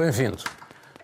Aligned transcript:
Bem-vindo. 0.00 0.38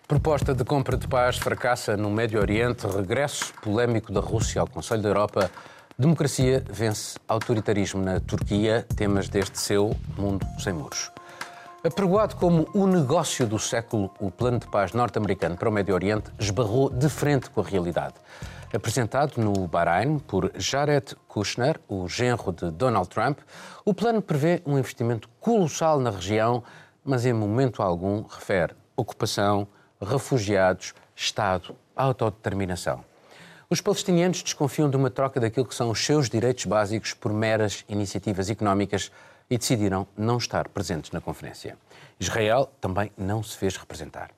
Proposta 0.09 0.55
de 0.55 0.65
compra 0.65 0.97
de 0.97 1.07
paz 1.07 1.37
fracassa 1.37 1.99
no 1.99 2.11
Médio 2.11 2.41
Oriente, 2.41 2.87
regresso 2.87 3.53
polémico 3.61 4.11
da 4.11 4.21
Rússia 4.21 4.59
ao 4.59 4.67
Conselho 4.67 5.03
da 5.03 5.11
Europa, 5.11 5.51
democracia 5.99 6.65
vence 6.67 7.19
autoritarismo 7.29 8.03
na 8.03 8.21
Turquia, 8.21 8.87
temas 8.97 9.29
deste 9.29 9.59
seu 9.59 9.95
Mundo 10.17 10.47
Sem 10.59 10.73
Muros. 10.73 11.13
Apregoado 11.85 12.37
como 12.37 12.67
o 12.73 12.87
negócio 12.87 13.47
do 13.47 13.59
século, 13.59 14.11
o 14.19 14.31
plano 14.31 14.61
de 14.61 14.67
paz 14.71 14.95
norte-americano 14.95 15.59
para 15.59 15.69
o 15.69 15.73
Médio 15.73 15.95
Oriente 15.95 16.31
esbarrou 16.39 16.89
de 16.89 17.11
frente 17.11 17.51
com 17.51 17.61
a 17.61 17.65
realidade. 17.65 18.15
Apresentado 18.75 19.37
no 19.37 19.69
Bahrein 19.69 20.19
por 20.21 20.51
Jared 20.57 21.15
Kushner, 21.29 21.79
o 21.87 22.09
genro 22.09 22.51
de 22.51 22.71
Donald 22.71 23.11
Trump, 23.11 23.41
o 23.85 23.93
plano 23.93 24.23
prevê 24.23 24.63
um 24.65 24.79
investimento 24.79 25.29
colossal 25.39 26.01
na 26.01 26.09
região, 26.09 26.65
mas 27.05 27.27
em 27.27 27.35
momento 27.35 27.83
algum 27.83 28.23
refere 28.23 28.75
ocupação, 28.97 29.69
refugiados, 30.01 30.95
Estado, 31.15 31.75
autodeterminação. 31.95 33.05
Os 33.69 33.81
palestinianos 33.81 34.43
desconfiam 34.43 34.89
de 34.89 34.97
uma 34.97 35.11
troca 35.11 35.41
daquilo 35.41 35.67
que 35.67 35.75
são 35.75 35.91
os 35.91 36.05
seus 36.05 36.29
direitos 36.29 36.67
básicos 36.67 37.15
por 37.15 37.33
meras 37.33 37.85
iniciativas 37.89 38.49
económicas 38.49 39.11
e 39.51 39.59
decidiram 39.59 40.07
não 40.17 40.39
estar 40.39 40.69
presentes 40.69 41.11
na 41.11 41.21
conferência. 41.21 41.77
Israel 42.21 42.71
também 42.81 43.11
não 43.17 43.43
se 43.43 43.57
fez 43.57 43.77
representar. 43.77 44.31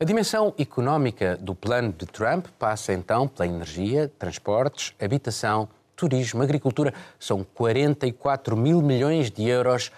A 0.00 0.04
dimensão 0.04 0.54
económica 0.58 1.36
do 1.36 1.54
plano 1.54 1.92
de 1.92 2.06
Trump 2.06 2.46
passa 2.58 2.92
então 2.92 3.26
pela 3.26 3.48
energia, 3.48 4.10
transportes, 4.18 4.94
habitação, 5.00 5.68
turismo, 5.96 6.42
agricultura. 6.42 6.94
São 7.18 7.42
44 7.42 8.56
mil 8.56 8.80
milhões 8.80 9.30
de 9.30 9.48
euros 9.48 9.90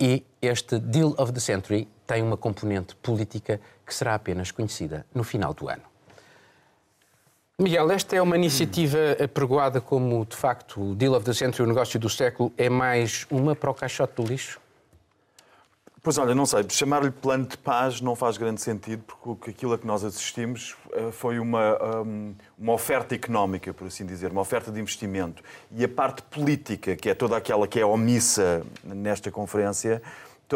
e 0.00 0.24
este 0.42 0.78
Deal 0.78 1.14
of 1.16 1.32
the 1.32 1.38
Century 1.38 1.88
tem 2.12 2.22
uma 2.22 2.36
componente 2.36 2.94
política 2.96 3.58
que 3.86 3.94
será 3.94 4.14
apenas 4.14 4.50
conhecida 4.50 5.06
no 5.14 5.24
final 5.24 5.54
do 5.54 5.66
ano. 5.66 5.82
Miguel, 7.58 7.90
esta 7.90 8.14
é 8.14 8.20
uma 8.20 8.36
iniciativa 8.36 8.98
apregoada 9.22 9.80
como, 9.80 10.26
de 10.26 10.36
facto, 10.36 10.90
o 10.90 10.94
Deal 10.94 11.14
of 11.14 11.24
the 11.24 11.32
Century, 11.32 11.62
o 11.62 11.66
negócio 11.66 11.98
do 11.98 12.10
século, 12.10 12.52
é 12.58 12.68
mais 12.68 13.26
uma 13.30 13.56
para 13.56 13.70
o 13.70 13.74
caixote 13.74 14.14
do 14.16 14.24
lixo? 14.24 14.60
Pois 16.02 16.18
olha, 16.18 16.34
não 16.34 16.44
sei, 16.44 16.66
chamar-lhe 16.68 17.10
plano 17.10 17.46
de 17.46 17.56
paz 17.56 18.00
não 18.02 18.14
faz 18.14 18.36
grande 18.36 18.60
sentido, 18.60 19.04
porque 19.04 19.50
aquilo 19.50 19.72
a 19.72 19.78
que 19.78 19.86
nós 19.86 20.04
assistimos 20.04 20.76
eh, 20.92 21.12
foi 21.12 21.38
uma, 21.38 22.02
hum, 22.04 22.34
uma 22.58 22.72
oferta 22.74 23.14
económica, 23.14 23.72
por 23.72 23.86
assim 23.86 24.04
dizer, 24.04 24.32
uma 24.32 24.40
oferta 24.40 24.70
de 24.70 24.80
investimento. 24.80 25.42
E 25.70 25.82
a 25.82 25.88
parte 25.88 26.20
política, 26.22 26.94
que 26.94 27.08
é 27.08 27.14
toda 27.14 27.36
aquela 27.36 27.66
que 27.66 27.80
é 27.80 27.86
omissa 27.86 28.66
nesta 28.84 29.30
conferência, 29.30 30.02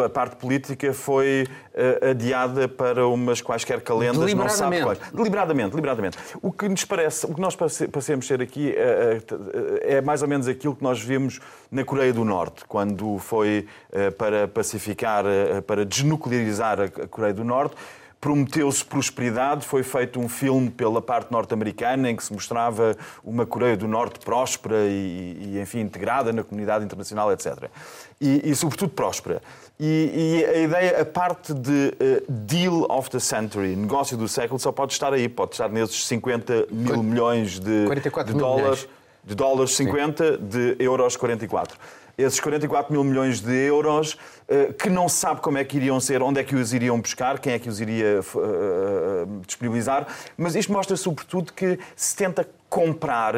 a 0.05 0.09
parte 0.09 0.37
política 0.37 0.93
foi 0.93 1.47
uh, 1.75 2.11
adiada 2.11 2.69
para 2.69 3.07
umas 3.07 3.41
quaisquer 3.41 3.81
calendas, 3.81 4.33
não 4.35 4.49
sabe 4.49 4.83
quais. 4.83 4.99
Deliberadamente, 5.13 5.71
deliberadamente. 5.71 6.19
O 6.43 6.53
que 6.53 6.69
nos 6.69 6.85
parece, 6.85 7.27
o 7.27 7.35
que 7.35 7.41
nós 7.41 7.57
passemos 7.57 8.27
ser 8.27 8.41
aqui 8.41 8.75
uh, 8.75 9.79
é 9.83 10.01
mais 10.01 10.23
ou 10.23 10.29
menos 10.29 10.49
aquilo 10.49 10.75
que 10.75 10.83
nós 10.83 11.01
vimos 11.01 11.41
na 11.71 11.85
Coreia 11.85 12.13
do 12.13 12.25
Norte, 12.25 12.65
quando 12.67 13.19
foi 13.19 13.67
uh, 13.91 14.13
para 14.13 14.49
pacificar, 14.49 15.25
para 15.67 15.85
desnuclearizar 15.85 16.81
a 16.81 16.89
Coreia 16.89 17.35
do 17.35 17.45
Norte 17.45 17.75
prometeu-se 18.21 18.85
prosperidade. 18.85 19.65
Foi 19.65 19.83
feito 19.83 20.19
um 20.19 20.29
filme 20.29 20.71
pela 20.71 21.01
parte 21.01 21.31
norte-americana 21.31 22.11
em 22.11 22.17
que 22.17 22.25
se 22.25 22.33
mostrava 22.33 22.97
uma 23.23 23.47
Coreia 23.47 23.77
do 23.77 23.87
Norte 23.87 24.19
próspera 24.21 24.87
e, 24.87 25.53
e 25.55 25.61
enfim, 25.61 25.81
integrada 25.81 26.33
na 26.33 26.43
comunidade 26.43 26.85
internacional, 26.85 27.33
etc. 27.33 27.69
E, 28.21 28.51
e 28.51 28.55
sobretudo, 28.55 28.91
próspera. 28.91 29.43
E, 29.79 30.43
e, 30.43 30.45
a 30.45 30.59
ideia, 30.59 31.03
a 31.03 31.05
parte 31.05 31.53
de 31.53 31.93
uh, 32.01 32.33
deal 32.33 32.87
of 32.89 33.11
the 33.11 33.21
century, 33.21 33.77
negócio 33.77 34.17
do 34.17 34.27
século, 34.27 34.59
só 34.59 34.73
pode 34.73 34.93
estar 34.93 35.13
aí, 35.13 35.29
pode 35.29 35.53
estar 35.53 35.69
nesses 35.69 36.07
50 36.07 36.69
mil 36.71 37.03
milhões 37.03 37.61
de, 37.61 37.87
de 38.25 38.33
dólares, 38.33 38.89
de 39.23 39.35
dólares 39.35 39.77
50, 39.77 40.25
Sim. 40.25 40.47
de 40.47 40.77
euros 40.79 41.17
44 41.17 41.79
esses 42.17 42.41
44 42.41 42.93
mil 42.93 43.05
milhões 43.05 43.41
de 43.41 43.53
euros, 43.53 44.15
uh, 44.49 44.73
que 44.75 44.89
não 44.89 45.09
sabe 45.09 45.41
como 45.41 45.59
é 45.59 45.65
que 45.65 45.77
iriam 45.77 46.01
ser, 46.01 46.23
onde 46.23 46.41
é 46.41 46.45
que 46.45 46.57
os 46.57 46.73
iriam 46.73 47.01
buscar, 47.01 47.39
quem 47.39 47.53
é 47.53 47.59
que 47.59 47.69
os 47.69 47.81
iria 47.81 48.21
uh, 48.21 49.41
disponibilizar, 49.47 50.07
mas 50.37 50.55
isto 50.55 50.73
mostra 50.73 50.97
sobretudo 50.97 51.53
que 51.53 51.79
se 51.95 52.17
tenta 52.17 52.49
comprar 52.69 53.35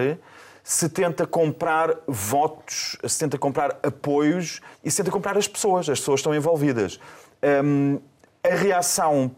se 0.68 0.86
tenta 0.86 1.26
comprar 1.26 1.96
votos, 2.06 2.98
se 3.02 3.18
tenta 3.18 3.38
comprar 3.38 3.78
apoios 3.82 4.60
e 4.84 4.90
se 4.90 4.98
tenta 4.98 5.10
comprar 5.10 5.38
as 5.38 5.48
pessoas. 5.48 5.88
As 5.88 5.98
pessoas 5.98 6.20
estão 6.20 6.34
envolvidas. 6.34 7.00
Um, 7.64 7.98
a 8.50 8.54
reação 8.54 9.30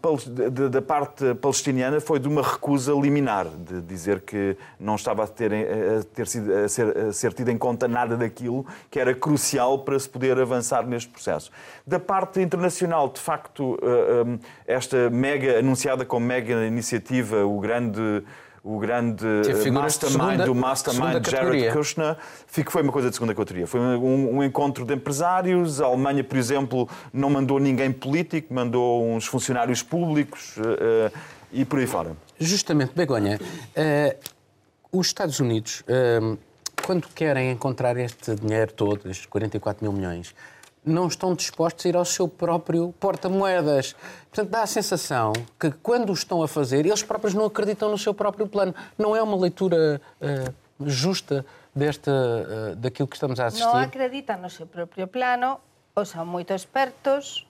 da 0.70 0.80
parte 0.80 1.34
palestiniana 1.34 2.00
foi 2.00 2.18
de 2.18 2.28
uma 2.28 2.42
recusa 2.42 2.92
liminar, 2.92 3.46
de 3.46 3.80
dizer 3.82 4.20
que 4.20 4.56
não 4.78 4.94
estava 4.94 5.24
a 5.24 5.26
ter, 5.26 5.52
a 5.52 6.02
ter 6.14 6.26
sido, 6.28 6.52
a 6.52 6.68
ser, 6.68 6.96
a 6.96 7.12
ser 7.12 7.32
tido 7.32 7.50
em 7.50 7.58
conta 7.58 7.88
nada 7.88 8.16
daquilo 8.16 8.64
que 8.90 9.00
era 9.00 9.14
crucial 9.14 9.80
para 9.80 9.98
se 9.98 10.08
poder 10.08 10.38
avançar 10.38 10.86
neste 10.86 11.10
processo. 11.10 11.50
Da 11.86 11.98
parte 11.98 12.40
internacional, 12.40 13.08
de 13.08 13.20
facto, 13.20 13.78
esta 14.66 15.10
mega, 15.10 15.58
anunciada 15.58 16.04
como 16.04 16.24
mega 16.24 16.64
iniciativa, 16.64 17.44
o 17.44 17.58
grande 17.58 18.22
o 18.62 18.78
grande 18.78 19.24
mastermind 19.72 20.44
do 20.44 20.54
mastermind 20.54 21.26
Jared 21.28 21.72
Kushner, 21.72 22.16
foi 22.46 22.82
uma 22.82 22.92
coisa 22.92 23.08
de 23.08 23.14
segunda 23.14 23.34
categoria. 23.34 23.66
Foi 23.66 23.80
um, 23.80 24.36
um, 24.36 24.44
encontro 24.44 24.84
de 24.84 24.94
empresários. 24.94 25.80
A 25.80 25.86
Alemanha, 25.86 26.22
por 26.22 26.36
exemplo, 26.36 26.88
não 27.12 27.30
mandou 27.30 27.58
ninguém 27.58 27.90
político, 27.90 28.52
mandou 28.52 29.08
uns 29.08 29.26
funcionários 29.26 29.82
públicos 29.82 30.56
uh, 30.58 30.60
uh, 30.60 31.18
e 31.52 31.64
por 31.64 31.78
aí 31.78 31.86
fora. 31.86 32.16
Justamente, 32.38 32.92
Begonha, 32.94 33.38
uh, 33.40 34.18
os 34.92 35.06
Estados 35.06 35.38
Unidos, 35.38 35.84
quando 36.84 37.06
querem 37.14 37.52
encontrar 37.52 37.96
este 37.96 38.34
dinheiro 38.34 38.72
todo, 38.72 39.08
estes 39.08 39.26
44 39.26 39.84
mil 39.84 39.92
milhões, 39.92 40.34
não 40.84 41.06
estão 41.06 41.34
dispostos 41.34 41.84
a 41.84 41.88
ir 41.88 41.96
ao 41.96 42.04
seu 42.04 42.26
próprio 42.26 42.94
porta-moedas. 42.98 43.94
Portanto, 44.30 44.50
dá 44.50 44.62
a 44.62 44.66
sensação 44.66 45.32
que 45.58 45.70
quando 45.70 46.10
o 46.10 46.12
estão 46.14 46.42
a 46.42 46.48
fazer, 46.48 46.86
eles 46.86 47.02
próprios 47.02 47.34
não 47.34 47.44
acreditam 47.44 47.90
no 47.90 47.98
seu 47.98 48.14
próprio 48.14 48.46
plano. 48.46 48.74
Não 48.96 49.14
é 49.14 49.22
uma 49.22 49.36
leitura 49.36 50.00
uh, 50.20 50.54
justa 50.88 51.44
desta, 51.74 52.10
uh, 52.10 52.76
daquilo 52.76 53.08
que 53.08 53.16
estamos 53.16 53.38
a 53.38 53.46
assistir? 53.46 53.66
Não 53.66 53.76
acreditam 53.76 54.38
no 54.38 54.48
seu 54.48 54.66
próprio 54.66 55.06
plano, 55.06 55.58
ou 55.94 56.04
são 56.04 56.24
muito 56.24 56.52
espertos, 56.54 57.46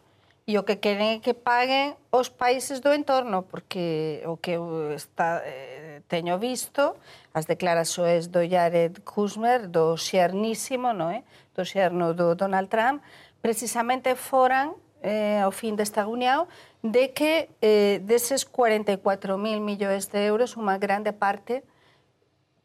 e 0.51 0.59
o 0.59 0.67
que 0.67 0.83
queren 0.83 1.15
é 1.15 1.23
que 1.23 1.31
paguen 1.31 1.95
os 2.11 2.27
países 2.27 2.83
do 2.83 2.91
entorno, 2.91 3.47
porque 3.47 4.19
o 4.27 4.35
que 4.35 4.59
eu 4.59 4.91
está, 4.91 5.47
eh, 5.47 6.03
teño 6.11 6.43
visto, 6.43 6.99
as 7.31 7.47
declaraxoes 7.47 8.27
do 8.35 8.43
Jared 8.43 8.99
Kushner, 9.07 9.71
do 9.71 9.95
xernísimo, 9.95 10.91
non 10.91 11.15
é? 11.15 11.23
Eh, 11.23 11.55
do 11.55 11.63
xerno 11.63 12.19
do 12.19 12.35
Donald 12.35 12.67
Trump, 12.67 12.99
precisamente 13.39 14.19
foran 14.19 14.75
eh, 15.07 15.39
ao 15.39 15.55
fin 15.55 15.79
desta 15.79 16.03
reunión 16.03 16.51
de 16.83 17.15
que 17.15 17.47
eh, 17.63 18.03
deses 18.03 18.43
44.000 18.43 19.63
millóns 19.63 20.11
de 20.11 20.19
euros, 20.27 20.59
unha 20.59 20.83
grande 20.83 21.15
parte 21.15 21.63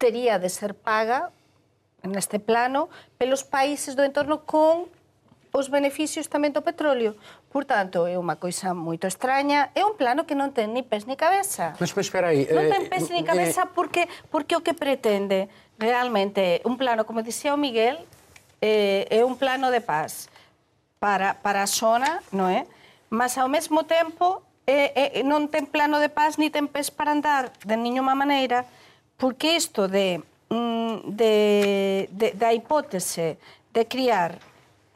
tería 0.01 0.41
de 0.41 0.49
ser 0.49 0.73
paga 0.73 1.29
neste 2.01 2.41
plano 2.41 2.89
pelos 3.21 3.45
países 3.45 3.93
do 3.93 4.01
entorno 4.01 4.41
con 4.41 4.89
os 5.55 5.71
beneficios 5.71 6.27
tamén 6.27 6.51
do 6.51 6.59
petróleo. 6.59 7.15
Por 7.55 7.63
tanto, 7.63 8.03
é 8.03 8.19
unha 8.19 8.35
coisa 8.35 8.75
moito 8.75 9.07
extraña, 9.07 9.71
é 9.71 9.87
un 9.87 9.95
plano 9.95 10.27
que 10.27 10.35
non 10.35 10.51
ten 10.51 10.75
ni 10.75 10.83
pés 10.83 11.07
ni 11.07 11.15
cabeza. 11.15 11.71
Mas, 11.79 11.95
mas 11.95 12.11
espera 12.11 12.35
aí... 12.35 12.43
Non 12.51 12.67
ten 12.67 12.91
pés 12.91 13.07
ni 13.15 13.23
cabeza 13.23 13.63
eh, 13.63 13.71
porque, 13.71 14.11
porque 14.27 14.59
o 14.59 14.61
que 14.61 14.75
pretende 14.75 15.47
realmente 15.79 16.59
un 16.67 16.75
plano, 16.75 17.07
como 17.07 17.23
dicía 17.23 17.55
o 17.55 17.57
Miguel, 17.57 18.03
eh, 18.59 19.07
é 19.07 19.23
un 19.23 19.39
plano 19.39 19.71
de 19.71 19.79
paz 19.79 20.27
para, 20.99 21.39
para 21.39 21.63
a 21.63 21.69
zona, 21.71 22.19
non 22.35 22.51
é? 22.51 22.67
Mas 23.07 23.39
ao 23.39 23.47
mesmo 23.47 23.87
tempo 23.87 24.43
eh, 24.67 24.91
eh, 25.15 25.23
non 25.23 25.47
ten 25.47 25.63
plano 25.63 26.03
de 26.03 26.11
paz 26.11 26.35
ni 26.35 26.51
ten 26.51 26.67
pés 26.67 26.91
para 26.91 27.15
andar 27.15 27.55
de 27.63 27.79
nenhuma 27.79 28.19
maneira, 28.19 28.67
porque 29.15 29.55
isto 29.55 29.87
de, 29.87 30.19
mm, 30.51 31.07
de, 31.07 31.33
de, 32.11 32.27
da 32.35 32.51
hipótese 32.51 33.39
de 33.71 33.87
criar 33.87 34.43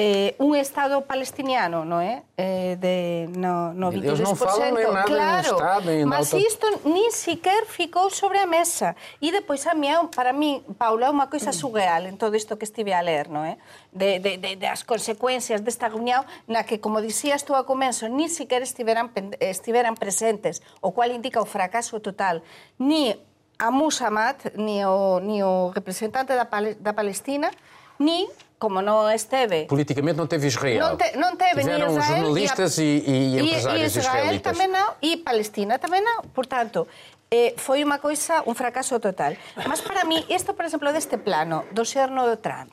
eh, 0.02 0.34
un 0.40 0.56
Estado 0.56 1.04
palestiniano, 1.04 1.84
non 1.84 2.00
é? 2.00 2.24
Eh? 2.40 2.72
eh, 2.72 2.74
de, 2.80 3.28
no, 3.36 3.76
no 3.76 3.92
de 3.92 4.00
non 4.00 4.32
falan 4.40 4.72
nem 4.72 4.88
nada 4.88 5.04
claro, 5.04 5.60
Estado. 5.60 5.92
Nem 5.92 6.08
mas 6.08 6.32
auto... 6.32 6.40
isto 6.40 6.66
nin 6.88 7.12
siquer 7.12 7.68
ficou 7.68 8.08
sobre 8.08 8.40
a 8.40 8.48
mesa. 8.48 8.96
E 9.20 9.28
depois 9.28 9.68
a 9.68 9.76
mía, 9.76 10.00
para 10.16 10.32
mí, 10.32 10.64
Paula, 10.80 11.08
é 11.08 11.12
unha 11.12 11.28
coisa 11.28 11.52
surreal 11.52 12.08
en 12.08 12.16
todo 12.16 12.40
isto 12.40 12.56
que 12.56 12.64
estive 12.64 12.96
a 12.96 13.04
ler, 13.04 13.28
non 13.28 13.44
é? 13.44 13.60
Eh? 13.60 13.84
De, 13.92 14.10
de, 14.24 14.32
de, 14.40 14.52
de 14.56 14.68
as 14.72 14.88
consecuencias 14.88 15.68
desta 15.68 15.92
reunión 15.92 16.24
na 16.48 16.64
que, 16.64 16.80
como 16.80 17.04
dicías 17.04 17.44
tú 17.44 17.52
ao 17.60 17.68
comenzo, 17.68 18.08
nin 18.08 18.32
siquer 18.32 18.64
estiveran, 18.64 19.12
estiveran 19.44 20.00
presentes, 20.00 20.64
o 20.80 20.96
cual 20.96 21.12
indica 21.12 21.44
o 21.44 21.48
fracaso 21.50 22.00
total. 22.00 22.40
Ni 22.80 23.20
a 23.60 23.68
Musamat, 23.68 24.56
ni 24.56 24.80
o, 24.88 25.20
ni 25.20 25.44
o 25.44 25.76
representante 25.76 26.40
da, 26.40 26.48
da 26.48 26.94
Palestina, 26.96 27.52
ni 28.00 28.28
como 28.58 28.82
não 28.82 29.10
esteve. 29.10 29.66
Politicamente 29.66 30.18
não 30.18 30.28
teve 30.28 30.48
Israel. 30.48 30.80
Não, 30.80 30.98
te, 30.98 31.18
não 31.18 31.36
teve 31.36 31.62
Tiveram 31.62 31.98
Israel. 31.98 32.08
jornalistas 32.08 32.78
e, 32.78 32.84
e, 32.84 33.36
e 33.36 33.40
empresários 33.40 33.96
e 33.96 34.00
Israel 34.00 34.24
israelitas. 34.26 34.52
também 34.52 34.68
não, 34.68 34.94
e 35.02 35.18
Palestina 35.18 35.80
também 35.80 36.02
não. 36.02 36.24
Portanto, 36.34 36.88
eh, 37.32 37.54
foi 37.58 37.84
uma 37.84 38.00
coisa, 38.00 38.44
um 38.46 38.54
fracasso 38.54 39.00
total. 39.00 39.34
Mas 39.66 39.80
para 39.82 40.04
mim, 40.04 40.26
isto, 40.30 40.54
por 40.54 40.66
exemplo, 40.66 40.92
deste 40.92 41.18
plano 41.18 41.66
do 41.72 41.84
governo 41.84 42.30
de 42.30 42.38
Trump, 42.38 42.72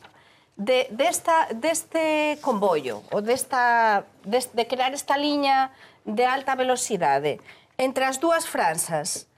de, 0.59 0.89
desta, 0.91 1.53
deste 1.55 2.39
comboio, 2.43 3.05
ou 3.13 3.21
desta, 3.23 4.05
de, 4.25 4.41
de 4.53 4.65
criar 4.65 4.93
esta 4.93 5.17
linha 5.17 5.71
de 6.05 6.25
alta 6.25 6.57
velocidade 6.57 7.39
entre 7.79 8.05
as 8.05 8.17
duas 8.17 8.45
Franças, 8.45 9.29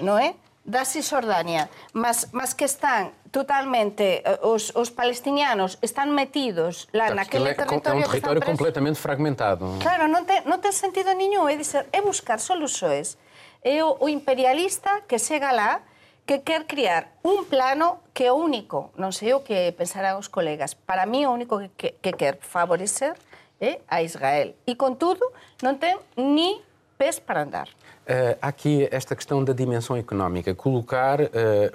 não 0.00 0.16
é? 0.16 0.34
da 0.64 0.84
Cisjordânia, 0.84 1.68
mas, 1.92 2.28
mas 2.32 2.54
que 2.54 2.64
están 2.64 3.10
totalmente, 3.30 4.22
eh, 4.24 4.40
os, 4.42 4.74
os 4.74 4.90
palestinianos 4.90 5.78
están 5.82 6.10
metidos 6.14 6.88
lá 6.92 7.06
Portanto, 7.06 7.16
naquele 7.16 7.54
territorio 7.54 8.02
é 8.02 8.06
um 8.06 8.10
território 8.10 8.42
completamente 8.42 8.98
fragmentado. 8.98 9.78
Claro, 9.78 10.10
non 10.10 10.26
ten, 10.26 10.42
non 10.50 10.58
ten 10.58 10.74
sentido 10.74 11.14
niño, 11.14 11.46
é 11.46 11.54
dizer, 11.54 11.86
é 11.94 12.02
buscar 12.02 12.42
soluções. 12.42 13.16
É 13.62 13.82
o, 13.86 13.96
o 14.02 14.06
imperialista 14.10 15.06
que 15.06 15.18
chega 15.18 15.54
lá, 15.54 15.86
que 16.26 16.42
quer 16.42 16.66
criar 16.66 17.14
un 17.22 17.46
plano 17.46 18.02
que 18.14 18.26
é 18.26 18.32
único, 18.34 18.90
non 18.98 19.14
sei 19.14 19.34
o 19.34 19.46
que 19.46 19.70
pensarán 19.74 20.18
os 20.18 20.26
colegas, 20.26 20.74
para 20.74 21.06
mí 21.06 21.26
o 21.26 21.30
único 21.30 21.58
que, 21.58 21.70
que, 21.74 21.88
que 22.02 22.12
quer 22.14 22.42
favorecer 22.42 23.14
é 23.62 23.78
a 23.86 24.02
Israel. 24.02 24.54
E, 24.66 24.74
contudo, 24.74 25.22
non 25.62 25.78
ten 25.78 25.98
ni 26.18 26.58
pés 26.98 27.22
para 27.22 27.46
andar. 27.46 27.70
Uh, 28.10 28.34
há 28.42 28.48
aqui 28.50 28.88
esta 28.90 29.14
questão 29.14 29.44
da 29.44 29.52
dimensão 29.54 29.94
económica. 29.94 30.54
Colocar. 30.54 31.20
Uh, 31.20 31.70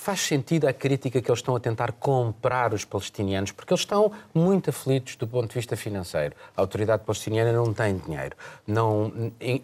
faz 0.00 0.20
sentido 0.22 0.66
a 0.66 0.72
crítica 0.72 1.20
que 1.20 1.30
eles 1.30 1.40
estão 1.40 1.54
a 1.54 1.60
tentar 1.60 1.92
comprar 1.92 2.72
os 2.72 2.86
palestinianos, 2.86 3.52
porque 3.52 3.74
eles 3.74 3.82
estão 3.82 4.10
muito 4.32 4.70
aflitos 4.70 5.14
do 5.14 5.28
ponto 5.28 5.48
de 5.48 5.54
vista 5.54 5.76
financeiro. 5.76 6.34
A 6.56 6.60
autoridade 6.62 7.04
palestiniana 7.04 7.52
não 7.52 7.74
tem 7.74 7.98
dinheiro. 7.98 8.34
Não, 8.66 9.12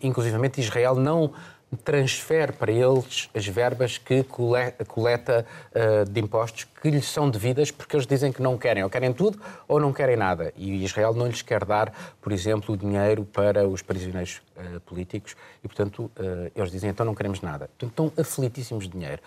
inclusivamente, 0.03 0.61
Israel 0.61 0.95
não 0.95 1.33
transfere 1.77 2.53
para 2.53 2.73
eles 2.73 3.29
as 3.35 3.47
verbas 3.47 3.99
que 3.99 4.25
coleta 4.25 5.47
uh, 5.75 6.11
de 6.11 6.21
impostos 6.21 6.65
que 6.65 6.91
lhes 6.91 7.07
são 7.07 7.31
devidas 7.31 7.71
porque 7.71 7.97
eles 7.97 8.07
dizem 8.07 8.33
que 8.33 8.43
não 8.43 8.57
querem, 8.57 8.83
ou 8.83 8.91
querem 8.91 9.13
tudo 9.13 9.41
ou 9.69 9.79
não 9.79 9.93
querem 9.93 10.17
nada. 10.17 10.53
E 10.57 10.85
Israel 10.85 11.15
não 11.15 11.27
lhes 11.27 11.43
quer 11.43 11.65
dar, 11.65 11.93
por 12.21 12.33
exemplo, 12.33 12.75
o 12.75 12.77
dinheiro 12.77 13.25
para 13.25 13.67
os 13.69 13.83
prisioneiros 13.83 14.41
uh, 14.57 14.81
políticos 14.81 15.37
e, 15.63 15.69
portanto, 15.69 16.11
uh, 16.19 16.51
eles 16.55 16.71
dizem 16.71 16.91
então 16.91 17.05
não 17.05 17.15
queremos 17.15 17.41
nada. 17.41 17.69
Estão 17.81 18.13
aflitíssimos 18.19 18.85
de 18.85 18.91
dinheiro. 18.91 19.23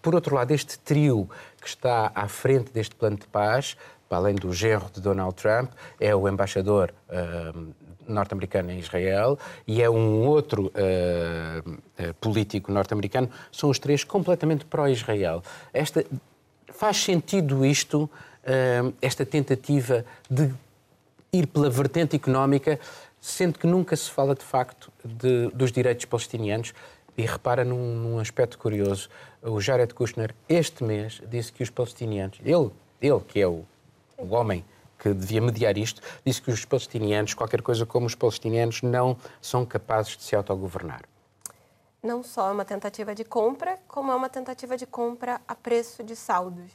por 0.00 0.14
outro 0.14 0.34
lado, 0.34 0.52
este 0.52 0.78
trio 0.78 1.28
que 1.60 1.68
está 1.68 2.10
à 2.14 2.28
frente 2.28 2.72
deste 2.72 2.94
plano 2.94 3.16
de 3.16 3.26
paz, 3.26 3.76
para 4.08 4.18
além 4.18 4.34
do 4.34 4.52
genro 4.52 4.88
de 4.92 5.00
Donald 5.00 5.34
Trump, 5.34 5.70
é 6.00 6.14
o 6.14 6.28
embaixador 6.28 6.92
norte-americano 8.08 8.70
em 8.70 8.78
Israel 8.78 9.38
e 9.66 9.82
é 9.82 9.88
um 9.88 10.26
outro 10.26 10.72
uh, 10.72 12.14
político 12.20 12.72
norte-americano, 12.72 13.30
são 13.52 13.70
os 13.70 13.78
três 13.78 14.02
completamente 14.04 14.64
pró-Israel. 14.64 15.42
Esta, 15.72 16.04
faz 16.68 16.96
sentido 16.96 17.64
isto, 17.64 18.04
uh, 18.04 18.92
esta 19.00 19.24
tentativa 19.26 20.04
de 20.30 20.52
ir 21.32 21.46
pela 21.46 21.68
vertente 21.68 22.16
económica, 22.16 22.80
sendo 23.20 23.58
que 23.58 23.66
nunca 23.66 23.94
se 23.96 24.10
fala 24.10 24.34
de 24.34 24.44
facto 24.44 24.90
de, 25.04 25.48
dos 25.48 25.70
direitos 25.70 26.04
palestinianos. 26.04 26.72
E 27.16 27.22
repara 27.22 27.64
num, 27.64 27.96
num 27.96 28.18
aspecto 28.20 28.56
curioso, 28.56 29.08
o 29.42 29.60
Jared 29.60 29.92
Kushner, 29.92 30.32
este 30.48 30.84
mês, 30.84 31.20
disse 31.28 31.52
que 31.52 31.64
os 31.64 31.70
palestinianos, 31.70 32.38
ele, 32.44 32.70
ele 33.02 33.20
que 33.26 33.40
é 33.40 33.46
o, 33.46 33.64
o 34.16 34.34
homem 34.34 34.64
que 34.98 35.14
devia 35.14 35.40
mediar 35.40 35.78
isto, 35.78 36.02
disse 36.24 36.42
que 36.42 36.50
os 36.50 36.64
palestinianos, 36.64 37.34
qualquer 37.34 37.62
coisa 37.62 37.86
como 37.86 38.06
os 38.06 38.14
palestinianos, 38.14 38.82
não 38.82 39.16
são 39.40 39.64
capazes 39.64 40.16
de 40.16 40.22
se 40.24 40.34
autogovernar. 40.34 41.02
Não 42.02 42.22
só 42.22 42.48
é 42.48 42.52
uma 42.52 42.64
tentativa 42.64 43.14
de 43.14 43.24
compra, 43.24 43.78
como 43.86 44.10
é 44.10 44.14
uma 44.14 44.28
tentativa 44.28 44.76
de 44.76 44.86
compra 44.86 45.40
a 45.46 45.54
preço 45.54 46.02
de 46.02 46.14
saldos. 46.14 46.70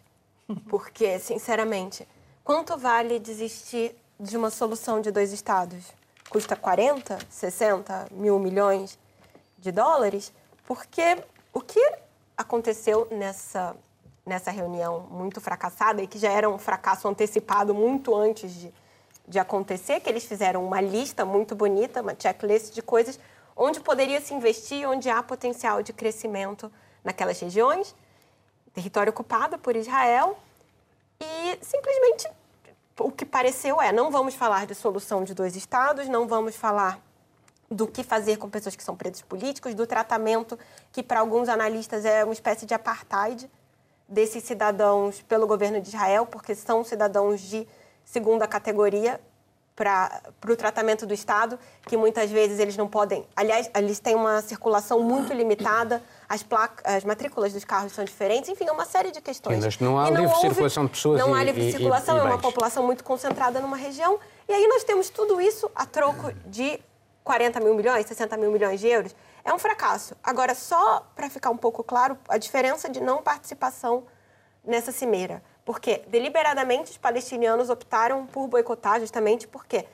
Porque, 0.69 1.19
sinceramente, 1.19 2.07
quanto 2.43 2.77
vale 2.77 3.19
desistir 3.19 3.95
de 4.19 4.35
uma 4.37 4.49
solução 4.49 5.01
de 5.01 5.11
dois 5.11 5.31
estados? 5.31 5.93
Custa 6.29 6.55
40, 6.55 7.19
60 7.29 8.07
mil 8.11 8.39
milhões 8.39 8.97
de 9.59 9.71
dólares? 9.71 10.33
Porque 10.65 11.23
o 11.53 11.61
que 11.61 11.79
aconteceu 12.37 13.07
nessa 13.11 13.75
nessa 14.25 14.51
reunião 14.51 15.01
muito 15.11 15.41
fracassada 15.41 16.01
e 16.01 16.07
que 16.07 16.17
já 16.17 16.31
era 16.31 16.49
um 16.49 16.57
fracasso 16.57 17.07
antecipado 17.07 17.73
muito 17.73 18.15
antes 18.15 18.51
de, 18.51 18.73
de 19.27 19.39
acontecer, 19.39 19.99
que 19.99 20.09
eles 20.09 20.25
fizeram 20.25 20.65
uma 20.65 20.79
lista 20.79 21.25
muito 21.25 21.55
bonita, 21.55 22.01
uma 22.01 22.15
checklist 22.17 22.73
de 22.73 22.81
coisas 22.81 23.19
onde 23.55 23.79
poderia 23.79 24.19
se 24.21 24.33
investir, 24.33 24.87
onde 24.87 25.09
há 25.09 25.21
potencial 25.21 25.83
de 25.83 25.93
crescimento 25.93 26.71
naquelas 27.03 27.39
regiões, 27.39 27.95
território 28.73 29.11
ocupado 29.11 29.57
por 29.57 29.75
Israel, 29.75 30.37
e 31.19 31.59
simplesmente 31.61 32.27
o 32.99 33.11
que 33.11 33.25
pareceu 33.25 33.81
é: 33.81 33.91
não 33.91 34.09
vamos 34.09 34.33
falar 34.33 34.65
de 34.65 34.73
solução 34.73 35.23
de 35.23 35.33
dois 35.33 35.55
estados, 35.55 36.07
não 36.07 36.27
vamos 36.27 36.55
falar 36.55 36.99
do 37.69 37.87
que 37.87 38.03
fazer 38.03 38.37
com 38.37 38.49
pessoas 38.49 38.75
que 38.75 38.83
são 38.83 38.95
presos 38.95 39.21
políticos, 39.21 39.73
do 39.73 39.87
tratamento 39.87 40.57
que 40.91 41.01
para 41.01 41.19
alguns 41.19 41.49
analistas 41.49 42.05
é 42.05 42.23
uma 42.23 42.33
espécie 42.33 42.65
de 42.65 42.73
apartheid 42.73 43.49
desses 44.07 44.43
cidadãos 44.43 45.21
pelo 45.21 45.47
governo 45.47 45.81
de 45.81 45.89
Israel, 45.89 46.25
porque 46.25 46.55
são 46.55 46.83
cidadãos 46.83 47.41
de 47.41 47.67
segunda 48.03 48.47
categoria 48.47 49.19
para 49.75 50.21
o 50.47 50.55
tratamento 50.55 51.05
do 51.05 51.13
Estado, 51.13 51.57
que 51.87 51.97
muitas 51.97 52.29
vezes 52.29 52.59
eles 52.59 52.77
não 52.77 52.87
podem. 52.87 53.25
Aliás, 53.35 53.69
eles 53.75 53.99
têm 53.99 54.13
uma 54.13 54.39
circulação 54.41 54.99
muito 54.99 55.33
limitada, 55.33 56.03
as, 56.29 56.43
placas, 56.43 56.85
as 56.85 57.03
matrículas 57.03 57.53
dos 57.53 57.65
carros 57.65 57.91
são 57.91 58.05
diferentes, 58.05 58.49
enfim, 58.49 58.65
é 58.65 58.71
uma 58.71 58.85
série 58.85 59.11
de 59.11 59.19
questões. 59.19 59.63
Sim, 59.63 59.83
não 59.83 59.97
há 59.97 60.11
não 60.11 60.21
livre 60.21 60.35
houve, 60.35 60.47
circulação 60.47 60.85
de 60.85 60.91
pessoas 60.91 61.19
Não 61.19 61.35
e, 61.35 61.39
há 61.39 61.43
livre 61.43 61.67
e, 61.67 61.71
circulação, 61.71 62.17
e, 62.17 62.19
é 62.19 62.23
uma 62.23 62.37
população 62.37 62.85
muito 62.85 63.03
concentrada 63.03 63.59
numa 63.59 63.77
região. 63.77 64.19
E 64.47 64.53
aí 64.53 64.67
nós 64.67 64.83
temos 64.83 65.09
tudo 65.09 65.41
isso 65.41 65.69
a 65.75 65.87
troco 65.87 66.31
de 66.45 66.79
40 67.23 67.59
mil 67.59 67.73
milhões, 67.73 68.05
60 68.05 68.37
mil 68.37 68.51
milhões 68.51 68.79
de 68.79 68.87
euros 68.87 69.15
é 69.45 69.53
um 69.53 69.59
fracasso. 69.59 70.15
Agora, 70.23 70.55
só 70.55 71.05
para 71.15 71.29
ficar 71.29 71.49
um 71.49 71.57
pouco 71.57 71.83
claro, 71.83 72.17
a 72.29 72.37
diferença 72.37 72.89
de 72.89 73.01
não 73.01 73.21
participação 73.21 74.03
nessa 74.63 74.91
cimeira. 74.91 75.43
Porque, 75.65 76.01
deliberadamente, 76.07 76.91
os 76.91 76.97
palestinianos 76.97 77.69
optaram 77.69 78.25
por 78.25 78.47
boicotar 78.47 78.99
justamente 78.99 79.47
porque, 79.47 79.85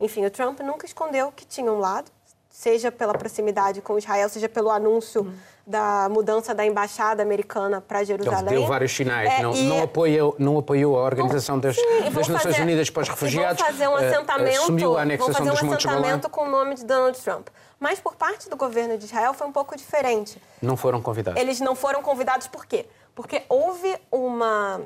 enfim, 0.00 0.24
o 0.24 0.30
Trump 0.30 0.60
nunca 0.60 0.86
escondeu 0.86 1.32
que 1.32 1.46
tinha 1.46 1.70
um 1.70 1.78
lado, 1.78 2.10
seja 2.48 2.90
pela 2.90 3.12
proximidade 3.12 3.80
com 3.82 3.98
Israel, 3.98 4.28
seja 4.28 4.48
pelo 4.48 4.70
anúncio 4.70 5.22
uhum. 5.22 5.34
da 5.66 6.08
mudança 6.10 6.54
da 6.54 6.64
embaixada 6.64 7.22
americana 7.22 7.80
para 7.80 8.02
Jerusalém. 8.04 8.54
Ele 8.54 8.56
deu 8.60 8.66
vários 8.66 8.92
sinais. 8.92 9.30
É, 9.30 9.42
não, 9.42 9.54
e... 9.54 9.68
não, 9.68 9.82
apoiou, 9.82 10.36
não 10.38 10.58
apoiou 10.58 10.98
a 10.98 11.02
organização 11.04 11.58
das, 11.58 11.76
Sim, 11.76 11.82
das 12.04 12.28
Nações 12.28 12.42
fazer, 12.42 12.62
Unidas 12.62 12.88
para 12.88 13.02
os 13.02 13.08
Refugiados. 13.10 13.60
Vão 13.60 13.70
fazer 13.70 13.88
um 13.88 13.96
assentamento, 13.96 14.92
uh, 14.92 14.96
a 14.96 15.02
anexação 15.02 15.44
vão 15.44 15.56
fazer 15.56 15.66
um 15.66 15.72
assentamento 15.72 16.30
com 16.30 16.44
o 16.44 16.50
nome 16.50 16.74
de 16.74 16.84
Donald 16.86 17.18
Trump. 17.20 17.48
Mas 17.80 18.00
por 18.00 18.16
parte 18.16 18.48
do 18.48 18.56
governo 18.56 18.98
de 18.98 19.04
Israel 19.04 19.32
foi 19.34 19.46
um 19.46 19.52
pouco 19.52 19.76
diferente. 19.76 20.40
Não 20.60 20.76
foram 20.76 21.00
convidados. 21.00 21.40
Eles 21.40 21.60
não 21.60 21.74
foram 21.74 22.02
convidados 22.02 22.48
por 22.48 22.66
quê? 22.66 22.86
Porque 23.14 23.42
houve 23.48 23.96
uma. 24.10 24.80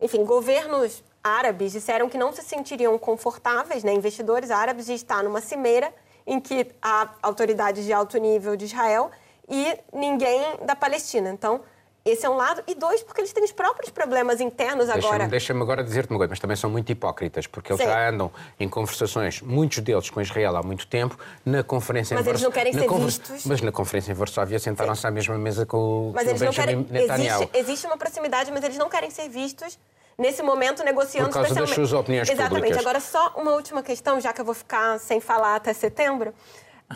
Enfim, 0.00 0.24
governos 0.24 1.02
árabes 1.22 1.72
disseram 1.72 2.08
que 2.08 2.16
não 2.16 2.32
se 2.32 2.42
sentiriam 2.42 2.96
confortáveis, 2.98 3.82
né, 3.82 3.92
investidores 3.92 4.50
árabes, 4.50 4.86
de 4.86 4.94
estar 4.94 5.22
numa 5.22 5.40
cimeira 5.40 5.92
em 6.26 6.40
que 6.40 6.70
há 6.80 7.08
autoridades 7.22 7.84
de 7.84 7.92
alto 7.92 8.16
nível 8.18 8.54
de 8.54 8.66
Israel 8.66 9.10
e 9.48 9.78
ninguém 9.92 10.40
da 10.64 10.76
Palestina. 10.76 11.30
Então, 11.30 11.62
esse 12.04 12.24
é 12.24 12.30
um 12.30 12.36
lado. 12.36 12.62
E 12.66 12.74
dois, 12.74 13.02
porque 13.02 13.20
eles 13.20 13.32
têm 13.32 13.44
os 13.44 13.52
próprios 13.52 13.90
problemas 13.90 14.40
internos 14.40 14.88
agora. 14.88 15.26
Deixa-me 15.28 15.62
agora 15.62 15.82
dizer-te 15.82 16.10
uma 16.10 16.18
coisa, 16.18 16.30
mas 16.30 16.38
também 16.38 16.56
são 16.56 16.70
muito 16.70 16.90
hipócritas, 16.90 17.46
porque 17.46 17.72
eles 17.72 17.82
Sim. 17.82 17.88
já 17.88 18.08
andam 18.08 18.30
em 18.58 18.68
conversações, 18.68 19.42
muitos 19.42 19.78
deles 19.80 20.08
com 20.10 20.20
Israel 20.20 20.56
há 20.56 20.62
muito 20.62 20.86
tempo, 20.86 21.18
na 21.44 21.62
conferência 21.62 22.16
mas 22.16 22.26
em 22.26 22.30
eles 22.30 22.42
não 22.42 22.50
querem 22.50 22.72
ser 22.72 22.88
vistos. 22.88 23.44
Mas 23.44 23.60
na 23.60 23.72
conferência 23.72 24.12
em 24.12 24.14
Varsóvia 24.14 24.58
sentaram-se 24.58 25.06
à 25.06 25.10
mesma 25.10 25.36
mesa 25.36 25.66
com 25.66 26.10
o 26.10 26.12
mas 26.14 26.26
eles 26.26 26.40
Benjamin 26.40 26.74
não 26.76 26.84
querem... 26.84 27.02
Netanyahu. 27.02 27.42
Existe, 27.42 27.58
existe 27.58 27.86
uma 27.86 27.96
proximidade, 27.96 28.50
mas 28.50 28.64
eles 28.64 28.78
não 28.78 28.88
querem 28.88 29.10
ser 29.10 29.28
vistos 29.28 29.78
nesse 30.16 30.42
momento 30.42 30.82
negociando 30.82 31.28
Por 31.28 31.34
causa 31.34 31.54
das 31.54 31.70
suas 31.70 31.92
opiniões 31.92 32.28
Exatamente. 32.28 32.54
Públicas. 32.54 32.80
Agora, 32.80 33.00
só 33.00 33.34
uma 33.36 33.52
última 33.52 33.82
questão, 33.82 34.20
já 34.20 34.32
que 34.32 34.40
eu 34.40 34.44
vou 34.44 34.54
ficar 34.54 34.98
sem 34.98 35.20
falar 35.20 35.56
até 35.56 35.72
setembro. 35.72 36.34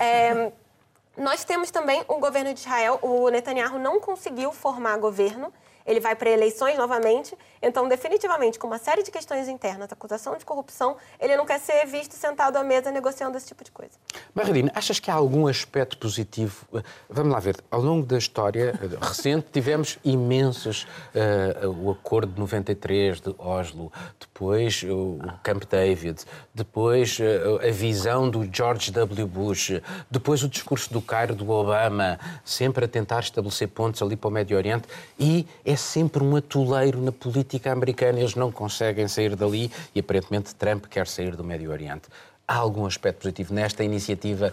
É, 0.01 0.51
nós 1.17 1.45
temos 1.45 1.71
também 1.71 2.03
o 2.09 2.19
governo 2.19 2.53
de 2.55 2.61
Israel, 2.61 2.99
o 3.03 3.29
Netanyahu 3.29 3.79
não 3.79 4.01
conseguiu 4.01 4.53
formar 4.53 4.97
governo 4.99 5.53
ele 5.87 6.01
vai 6.01 6.15
para 6.15 6.31
eleições 6.31 6.77
novamente. 6.77 7.37
Então, 7.61 7.89
definitivamente, 7.89 8.59
com 8.59 8.67
uma 8.67 8.79
série 8.79 9.03
de 9.03 9.11
questões 9.11 9.49
internas, 9.49 9.93
acusação 9.93 10.37
de 10.37 10.45
corrupção, 10.45 10.97
ele 11.21 11.37
não 11.37 11.45
quer 11.45 11.61
ser 11.61 11.85
visto 11.87 12.13
sentado 12.15 12.57
à 12.57 12.65
mesa 12.65 12.91
negociando 12.91 13.37
esse 13.37 13.47
tipo 13.47 13.63
de 13.65 13.71
coisa. 13.71 13.93
Maradina, 14.35 14.71
achas 14.75 14.99
que 14.99 15.11
há 15.11 15.15
algum 15.15 15.47
aspecto 15.47 15.97
positivo? 15.99 16.67
Vamos 17.09 17.33
lá 17.33 17.41
ver, 17.41 17.57
ao 17.71 17.81
longo 17.81 18.07
da 18.07 18.19
história 18.19 18.79
recente 19.01 19.47
tivemos 19.53 19.99
imensos. 20.05 20.87
Uh, 21.15 21.69
o 21.69 21.91
Acordo 21.91 22.33
de 22.33 22.41
93 22.41 23.21
de 23.21 23.35
Oslo, 23.39 23.93
depois 24.43 24.83
o 24.83 25.21
Camp 25.41 25.63
David, 25.71 26.25
depois 26.53 27.17
uh, 27.21 27.65
a 27.65 27.71
visão 27.71 28.29
do 28.29 28.45
George 28.53 28.91
W. 28.91 29.25
Bush, 29.29 29.81
depois 30.11 30.43
o 30.43 30.49
discurso 30.49 30.93
do 30.93 31.01
Cairo 31.01 31.33
do 31.33 31.49
Obama, 31.49 32.19
sempre 32.45 32.85
a 32.85 32.89
tentar 32.89 33.21
estabelecer 33.21 33.69
pontos 33.69 34.03
ali 34.03 34.17
para 34.17 34.27
o 34.27 34.33
Médio 34.33 34.57
Oriente, 34.57 34.89
e 35.17 35.47
é 35.65 35.77
sempre 35.77 36.25
um 36.25 36.35
atoleiro 36.35 37.01
na 37.01 37.13
política 37.13 37.71
americana, 37.71 38.19
eles 38.19 38.35
não 38.35 38.51
conseguem 38.51 39.07
sair 39.07 39.37
dali 39.37 39.71
e 39.95 40.01
aparentemente 40.01 40.53
Trump 40.57 40.87
quer 40.87 41.07
sair 41.07 41.37
do 41.37 41.45
Médio 41.45 41.71
Oriente. 41.71 42.09
Há 42.47 42.57
algum 42.57 42.85
aspecto 42.85 43.21
positivo 43.21 43.55
nesta 43.55 43.85
iniciativa? 43.85 44.53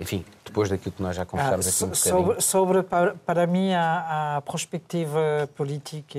Enfim, 0.00 0.24
depois 0.42 0.70
daquilo 0.70 0.92
que 0.92 1.02
nós 1.02 1.14
já 1.14 1.26
conversámos 1.26 1.66
ah, 1.66 1.70
aqui 1.70 1.84
um 1.84 1.88
bocadinho. 1.88 2.24
Sobre, 2.24 2.40
sobre 2.40 2.82
para, 2.82 3.14
para, 3.14 3.46
mim, 3.46 3.74
a, 3.74 4.38
a 4.38 4.40
perspectiva 4.40 5.48
política 5.54 6.18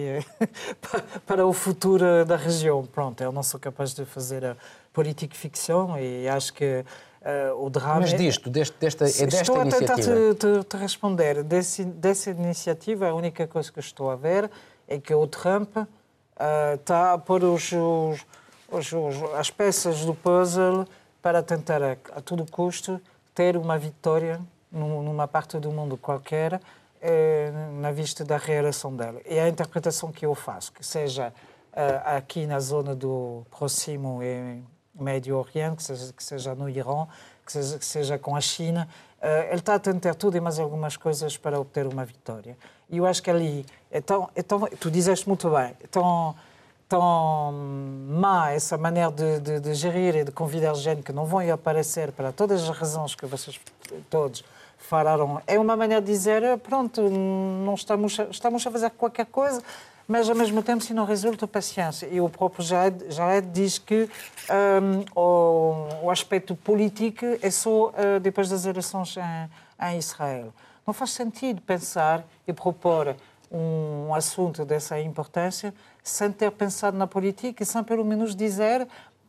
para 1.25 1.47
o 1.47 1.51
futuro 1.51 2.23
da 2.23 2.35
região. 2.35 2.85
Pronto, 2.85 3.21
eu 3.21 3.31
não 3.31 3.41
sou 3.41 3.59
capaz 3.59 3.93
de 3.93 4.05
fazer 4.05 4.45
a 4.45 4.55
política 4.93 5.35
ficção 5.35 5.97
e 5.99 6.29
acho 6.29 6.53
que 6.53 6.85
uh, 7.21 7.65
o 7.65 7.71
drama... 7.71 8.01
Mas 8.01 8.13
disto, 8.13 8.51
deste, 8.51 8.77
desta, 8.79 9.05
é 9.05 9.07
desta 9.07 9.41
estou 9.41 9.61
iniciativa... 9.61 9.99
Estou 9.99 10.13
a 10.13 10.35
tentar 10.35 10.59
te, 10.59 10.63
te, 10.63 10.69
te, 10.69 10.77
responder. 10.77 11.43
Desse, 11.43 11.83
dessa 11.83 12.29
iniciativa, 12.29 13.07
a 13.07 13.15
única 13.15 13.47
coisa 13.47 13.71
que 13.71 13.79
estou 13.79 14.11
a 14.11 14.15
ver 14.15 14.49
é 14.87 14.99
que 14.99 15.13
o 15.13 15.25
Trump 15.25 15.75
uh, 15.75 15.87
está 16.75 17.13
a 17.13 17.17
pôr 17.17 17.43
os, 17.43 17.71
os, 17.71 18.93
os, 18.93 19.23
as 19.35 19.49
peças 19.49 20.05
do 20.05 20.13
puzzle 20.13 20.85
para 21.19 21.41
tentar, 21.41 21.81
a, 21.81 21.91
a 22.15 22.21
todo 22.21 22.45
custo, 22.45 23.01
ter 23.33 23.57
uma 23.57 23.77
vitória 23.77 24.39
numa 24.71 25.27
parte 25.27 25.59
do 25.59 25.71
mundo 25.71 25.97
qualquer 25.97 26.59
eh, 27.01 27.51
na 27.79 27.91
vista 27.91 28.23
da 28.23 28.37
reação 28.37 28.95
dela. 28.95 29.19
E 29.25 29.37
a 29.39 29.49
interpretação 29.49 30.11
que 30.11 30.25
eu 30.25 30.35
faço, 30.35 30.71
que 30.71 30.85
seja 30.85 31.33
eh, 31.73 32.01
aqui 32.05 32.45
na 32.45 32.59
zona 32.59 32.95
do 32.95 33.45
próximo 33.49 34.21
e 34.21 34.61
Médio 34.93 35.37
Oriente, 35.37 35.77
que 35.77 35.83
seja, 35.83 36.13
que 36.13 36.23
seja 36.23 36.55
no 36.55 36.69
Irã, 36.69 37.07
que 37.45 37.51
seja, 37.51 37.79
que 37.79 37.85
seja 37.85 38.19
com 38.19 38.35
a 38.35 38.41
China, 38.41 38.87
eh, 39.21 39.47
ele 39.49 39.59
está 39.59 39.75
a 39.75 39.79
tentar 39.79 40.13
tudo 40.13 40.37
e 40.37 40.39
mais 40.39 40.59
algumas 40.59 40.95
coisas 40.95 41.37
para 41.37 41.59
obter 41.59 41.87
uma 41.87 42.05
vitória. 42.05 42.57
E 42.89 42.97
eu 42.97 43.05
acho 43.05 43.23
que 43.23 43.29
ali 43.29 43.65
é 43.89 43.99
tão, 43.99 44.29
é 44.35 44.43
tão 44.43 44.59
tu 44.79 44.91
dizeste 44.91 45.27
muito 45.27 45.49
bem, 45.49 45.75
é 45.81 45.87
tão, 46.91 47.53
má 48.09 48.51
essa 48.51 48.77
maneira 48.77 49.09
de, 49.09 49.39
de, 49.39 49.59
de, 49.61 49.73
gerir 49.73 50.13
e 50.13 50.23
de 50.25 50.31
convidar 50.31 50.73
gente 50.73 51.01
que 51.03 51.13
não 51.13 51.23
vão 51.23 51.39
aparecer 51.49 52.11
para 52.11 52.33
todas 52.33 52.61
as 52.63 52.77
razões 52.77 53.15
que 53.15 53.25
vocês 53.25 53.57
todos 54.09 54.43
falaram. 54.77 55.41
É 55.47 55.57
uma 55.57 55.77
maneira 55.77 56.01
de 56.01 56.11
dizer, 56.11 56.43
pronto, 56.57 57.01
não 57.09 57.75
estamos, 57.75 58.19
estamos 58.29 58.67
a 58.67 58.69
fazer 58.69 58.89
qualquer 58.89 59.25
coisa, 59.27 59.63
mas 60.05 60.29
ao 60.29 60.35
mesmo 60.35 60.61
tempo, 60.61 60.83
se 60.83 60.93
não 60.93 61.05
resulta, 61.05 61.47
paciência. 61.47 62.09
E 62.11 62.19
o 62.19 62.27
próprio 62.27 62.61
Jared, 62.61 63.05
Jared 63.09 63.47
diz 63.53 63.77
que 63.77 64.09
um, 64.49 65.05
o, 65.17 66.05
o, 66.07 66.11
aspecto 66.11 66.57
político 66.57 67.25
é 67.41 67.49
só 67.49 67.87
uh, 67.87 68.19
depois 68.21 68.49
das 68.49 68.65
eleições 68.65 69.15
em, 69.15 69.87
em 69.87 69.97
Israel. 69.97 70.53
Não 70.85 70.93
faz 70.93 71.11
sentido 71.11 71.61
pensar 71.61 72.25
e 72.45 72.51
propor 72.51 73.15
um 73.51 74.13
assunto 74.13 74.63
dessa 74.63 74.99
importância 74.99 75.73
sem 76.03 76.31
ter 76.31 76.51
pensado 76.51 76.97
na 76.97 77.05
política 77.05 77.61
e 77.61 77.65
sem 77.65 77.83
pelo 77.83 78.05
menos 78.05 78.35
dizer 78.35 78.87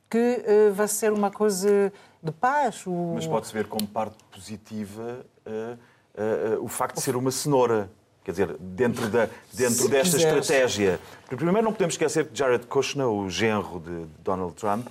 que 0.08 0.44
uh, 0.68 0.72
vai 0.72 0.86
ser 0.88 1.12
uma 1.12 1.30
coisa 1.30 1.92
de 2.22 2.32
paz. 2.32 2.86
O... 2.86 3.12
Mas 3.14 3.26
pode-se 3.26 3.52
ver 3.52 3.66
como 3.66 3.86
parte 3.86 4.16
positiva 4.30 5.24
uh, 5.46 6.58
uh, 6.58 6.64
o 6.64 6.68
facto 6.68 6.96
de 6.96 7.02
ser 7.02 7.16
uma 7.16 7.30
cenoura. 7.30 7.90
Quer 8.24 8.30
dizer, 8.30 8.56
dentro, 8.60 9.08
da, 9.08 9.28
dentro 9.52 9.88
desta 9.88 10.16
estratégia. 10.16 11.00
Primeiro, 11.26 11.62
não 11.62 11.72
podemos 11.72 11.94
esquecer 11.94 12.28
que 12.28 12.38
Jared 12.38 12.66
Kushner, 12.66 13.08
o 13.08 13.28
genro 13.28 13.80
de 13.80 14.06
Donald 14.22 14.54
Trump, 14.54 14.86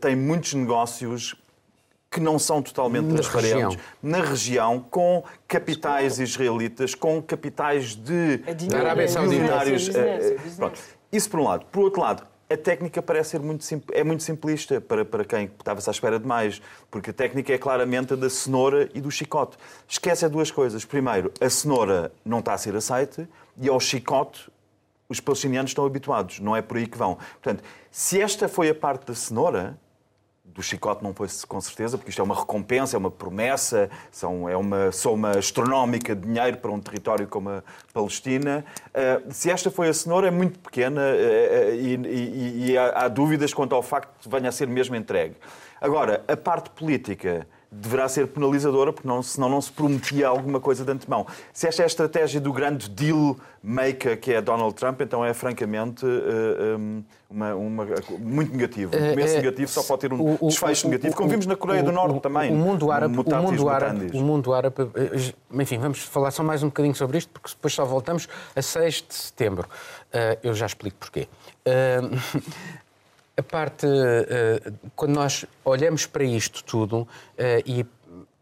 tem 0.00 0.14
muitos 0.14 0.54
negócios 0.54 1.34
que 2.10 2.20
não 2.20 2.38
são 2.38 2.62
totalmente 2.62 3.06
na 3.06 3.14
transparentes 3.14 3.76
região. 3.76 3.76
na 4.02 4.20
região, 4.22 4.80
com 4.90 5.22
capitais 5.46 6.18
israelitas, 6.18 6.94
com 6.94 7.22
capitais 7.22 7.94
de 7.94 8.42
é 8.46 8.76
Arábia 8.76 9.08
Saudita. 9.08 9.44
Isso 11.12 11.30
por 11.30 11.40
um 11.40 11.44
lado. 11.44 11.66
Por 11.66 11.84
outro 11.84 12.00
lado, 12.00 12.26
a 12.50 12.56
técnica 12.56 13.02
parece 13.02 13.30
ser 13.30 13.40
muito, 13.40 13.64
é 13.92 14.02
muito 14.02 14.22
simplista 14.22 14.80
para, 14.80 15.04
para 15.04 15.24
quem 15.24 15.44
estava-se 15.44 15.88
à 15.88 15.92
espera 15.92 16.18
de 16.18 16.26
mais, 16.26 16.62
porque 16.90 17.10
a 17.10 17.12
técnica 17.12 17.52
é 17.52 17.58
claramente 17.58 18.14
a 18.14 18.16
da 18.16 18.30
cenoura 18.30 18.88
e 18.94 19.00
do 19.00 19.10
chicote. 19.10 19.58
Esquece 19.86 20.24
as 20.24 20.30
duas 20.30 20.50
coisas. 20.50 20.84
Primeiro, 20.84 21.30
a 21.40 21.50
cenoura 21.50 22.10
não 22.24 22.38
está 22.38 22.54
a 22.54 22.58
ser 22.58 22.74
aceite 22.74 23.28
e 23.60 23.68
ao 23.68 23.78
chicote 23.78 24.50
os 25.08 25.20
palestinianos 25.20 25.70
estão 25.70 25.84
habituados, 25.86 26.38
não 26.38 26.54
é 26.54 26.60
por 26.60 26.76
aí 26.76 26.86
que 26.86 26.96
vão. 26.96 27.16
Portanto, 27.16 27.62
se 27.90 28.20
esta 28.20 28.48
foi 28.48 28.68
a 28.68 28.74
parte 28.74 29.06
da 29.06 29.14
cenoura, 29.14 29.78
do 30.58 30.62
chicote 30.62 31.04
não 31.04 31.14
foi 31.14 31.28
com 31.46 31.60
certeza, 31.60 31.96
porque 31.96 32.10
isto 32.10 32.20
é 32.20 32.24
uma 32.24 32.34
recompensa, 32.34 32.96
é 32.96 32.98
uma 32.98 33.12
promessa, 33.12 33.88
são, 34.10 34.48
é 34.48 34.56
uma 34.56 34.90
soma 34.90 35.38
astronómica 35.38 36.16
de 36.16 36.22
dinheiro 36.22 36.56
para 36.56 36.72
um 36.72 36.80
território 36.80 37.28
como 37.28 37.48
a 37.48 37.62
Palestina. 37.94 38.64
Uh, 38.88 39.32
se 39.32 39.52
esta 39.52 39.70
foi 39.70 39.88
a 39.88 39.94
cenoura, 39.94 40.26
é 40.26 40.30
muito 40.32 40.58
pequena 40.58 41.00
uh, 41.00 41.74
e, 41.74 41.94
e, 41.94 42.70
e 42.70 42.78
há, 42.78 43.04
há, 43.04 43.08
dúvidas 43.08 43.54
quanto 43.54 43.72
ao 43.72 43.84
facto 43.84 44.10
de 44.20 44.28
venha 44.28 44.48
a 44.48 44.52
ser 44.52 44.66
mesmo 44.66 44.96
entregue. 44.96 45.36
Agora, 45.80 46.24
a 46.26 46.36
parte 46.36 46.70
política 46.70 47.46
deverá 47.70 48.08
ser 48.08 48.26
penalizadora, 48.28 48.92
porque 48.92 49.06
não, 49.06 49.22
senão 49.22 49.48
não 49.48 49.60
se 49.60 49.70
prometia 49.70 50.26
alguma 50.26 50.58
coisa 50.58 50.84
de 50.84 50.90
antemão. 50.90 51.26
Se 51.52 51.66
esta 51.68 51.82
é 51.82 51.84
a 51.84 51.86
estratégia 51.86 52.40
do 52.40 52.52
grande 52.52 52.88
deal 52.88 53.36
maker 53.62 54.18
que 54.18 54.32
é 54.32 54.40
Donald 54.40 54.74
Trump, 54.74 55.00
então 55.02 55.24
é 55.24 55.34
francamente 55.34 56.06
uh, 56.06 57.04
uma, 57.28 57.54
uma, 57.54 57.86
muito 58.18 58.52
negativo. 58.52 58.96
Um 58.96 59.10
começo 59.10 59.34
uh, 59.34 59.36
negativo 59.36 59.70
só 59.70 59.82
pode 59.82 60.00
ter 60.00 60.12
um 60.12 60.36
o, 60.40 60.48
desfecho 60.48 60.86
o, 60.86 60.90
negativo, 60.90 61.14
como 61.14 61.28
vimos 61.28 61.46
na 61.46 61.56
Coreia 61.56 61.82
do 61.82 61.92
Norte 61.92 62.20
também. 62.20 62.50
O 62.50 62.56
mundo 62.56 62.90
árabe, 62.90 63.18
o 63.18 63.24
mundo 63.24 63.68
árabe, 63.68 64.10
o 64.14 64.22
mundo 64.22 64.54
árabe, 64.54 64.76
enfim, 65.52 65.78
vamos 65.78 66.00
falar 66.04 66.30
só 66.30 66.42
mais 66.42 66.62
um 66.62 66.68
bocadinho 66.68 66.94
sobre 66.94 67.18
isto, 67.18 67.30
porque 67.30 67.50
depois 67.50 67.74
só 67.74 67.84
voltamos 67.84 68.28
a 68.56 68.62
6 68.62 69.04
de 69.08 69.14
setembro. 69.14 69.68
Uh, 70.08 70.38
eu 70.42 70.54
já 70.54 70.64
explico 70.64 70.96
porquê. 70.98 71.28
a 73.38 73.42
parte, 73.42 73.86
uh, 73.86 74.90
quando 74.96 75.12
nós 75.12 75.44
olhamos 75.64 76.06
para 76.06 76.24
isto 76.24 76.64
tudo 76.64 77.02
uh, 77.02 77.08
e 77.64 77.86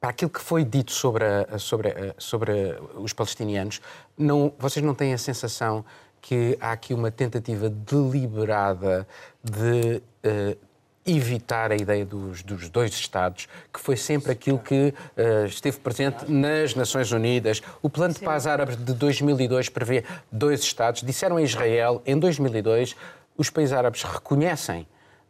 para 0.00 0.11
aquilo 0.11 0.31
que 0.31 0.41
foi 0.41 0.65
dito 0.65 0.93
sobre, 0.93 1.25
a, 1.25 1.59
sobre, 1.59 1.88
a, 1.88 2.15
sobre 2.19 2.53
os 2.95 3.12
palestinianos, 3.12 3.81
não, 4.17 4.53
vocês 4.59 4.85
não 4.85 4.95
têm 4.95 5.12
a 5.12 5.19
sensação 5.19 5.85
que 6.21 6.57
há 6.61 6.73
aqui 6.73 6.95
uma 6.95 7.11
tentativa 7.11 7.69
deliberada 7.69 9.07
de 9.45 10.03
uh, 10.25 10.67
evitar 11.07 11.71
a 11.71 11.76
ideia 11.76 12.05
dos, 12.05 12.43
dos, 12.43 12.69
dois 12.69 12.93
Estados, 12.93 13.47
que 13.73 13.79
foi 13.79 13.97
sempre 13.97 14.33
aquilo 14.33 14.59
que 14.59 14.93
uh, 15.17 15.47
esteve 15.47 15.79
presente 15.79 16.31
nas 16.31 16.75
Nações 16.75 17.12
Unidas. 17.12 17.62
O 17.81 17.88
Plano 17.88 18.12
de 18.12 18.21
Paz 18.21 18.47
Árabe 18.47 18.75
de 18.75 18.93
2002 18.93 19.69
prevê 19.69 20.05
dois 20.33 20.61
Estados. 20.62 21.03
Disseram 21.03 21.37
a 21.37 21.43
Israel, 21.43 22.03
em 22.05 22.19
2002, 22.19 22.97
os 23.37 23.50
países 23.50 23.73
árabes 23.73 24.02
reconhecem 24.02 24.83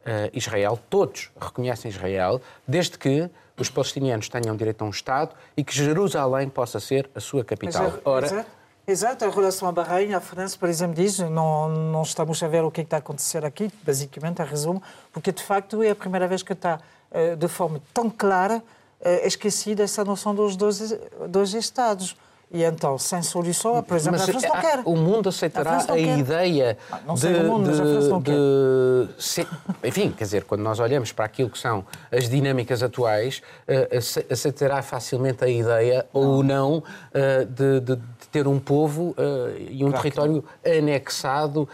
uh, 0.07 0.31
Israel, 0.33 0.79
todos 0.89 1.31
reconhecem 1.41 1.91
Israel, 1.91 2.41
desde 2.67 2.99
que 2.99 3.31
os 3.59 3.71
palestinianos 3.71 4.29
tenham 4.29 4.57
direito 4.57 4.83
a 4.83 4.87
um 4.87 4.91
Estado 4.91 5.35
e 5.57 5.65
que 5.65 5.75
Jerusalém 5.75 6.49
possa 6.49 6.79
ser 6.79 7.11
a 7.15 7.21
sua 7.21 7.45
capital. 7.45 7.87
É, 7.87 8.01
Ora, 8.05 8.27
exato, 8.27 8.51
exato, 8.87 9.25
em 9.25 9.31
relação 9.31 9.69
a 9.69 9.73
Bahrein, 9.73 10.13
a 10.13 10.21
França, 10.21 10.57
por 10.59 10.69
exemplo, 10.69 10.95
diz 10.95 11.19
não, 11.19 11.69
não 11.69 12.03
estamos 12.03 12.43
a 12.43 12.49
ver 12.49 12.63
o 12.63 12.71
que, 12.71 12.83
é 12.83 12.85
que 12.85 12.89
está 12.89 12.97
a 12.97 13.01
acontecer 13.01 13.45
aqui, 13.45 13.71
basicamente, 13.83 14.43
a 14.43 14.45
resumo, 14.45 14.83
porque 15.13 15.33
de 15.33 15.43
facto 15.43 15.83
é 15.83 15.91
a 15.91 15.97
primeira 15.97 16.29
vez 16.29 16.43
que 16.43 16.53
está 16.53 16.79
uh, 17.11 17.37
de 17.37 17.49
forma 17.49 17.81
tão 17.95 18.11
clara 18.11 18.59
uh, 18.59 19.27
esquecida 19.27 19.83
essa 19.83 20.05
noção 20.05 20.35
dos 20.35 20.57
dois, 20.57 20.95
dois 21.29 21.55
Estados. 21.55 22.17
E 22.49 22.63
então, 22.63 22.97
sem 22.97 23.23
solução, 23.23 23.83
por 23.83 23.97
exemplo, 23.97 24.21
mas, 24.21 24.29
a 24.29 24.33
França 24.33 24.49
não 24.49 24.61
quer. 24.61 24.83
O 24.85 24.97
mundo 24.97 25.29
aceitará 25.29 25.79
a, 25.89 25.93
a 25.93 25.99
ideia 25.99 26.79
ah, 26.93 27.01
não 27.05 27.17
sei 27.17 27.35
de, 27.35 27.41
o 27.41 27.45
mundo, 27.45 27.67
mas 27.67 27.81
a 27.81 27.83
França 27.83 28.09
não 28.09 28.23
de, 28.23 28.33
quer. 29.35 29.89
enfim, 29.89 30.13
quer 30.13 30.25
dizer, 30.25 30.45
quando 30.45 30.61
nós 30.61 30.79
olhamos 30.79 31.11
para 31.11 31.25
aquilo 31.25 31.51
que 31.51 31.59
são 31.59 31.85
as 32.11 32.29
dinâmicas 32.29 32.85
atuais, 32.85 33.43
uh, 33.69 34.33
aceitará 34.33 34.81
facilmente 34.81 35.43
a 35.43 35.49
ideia 35.49 36.07
não. 36.15 36.21
ou 36.21 36.43
não 36.45 36.79
uh, 36.79 37.45
de, 37.47 37.81
de, 37.81 37.97
de, 37.97 38.29
ter 38.31 38.47
um 38.47 38.61
povo 38.61 39.11
uh, 39.11 39.59
e 39.59 39.85
um 39.85 39.89
claro 39.91 40.03
território 40.03 40.45
anexado. 40.65 41.69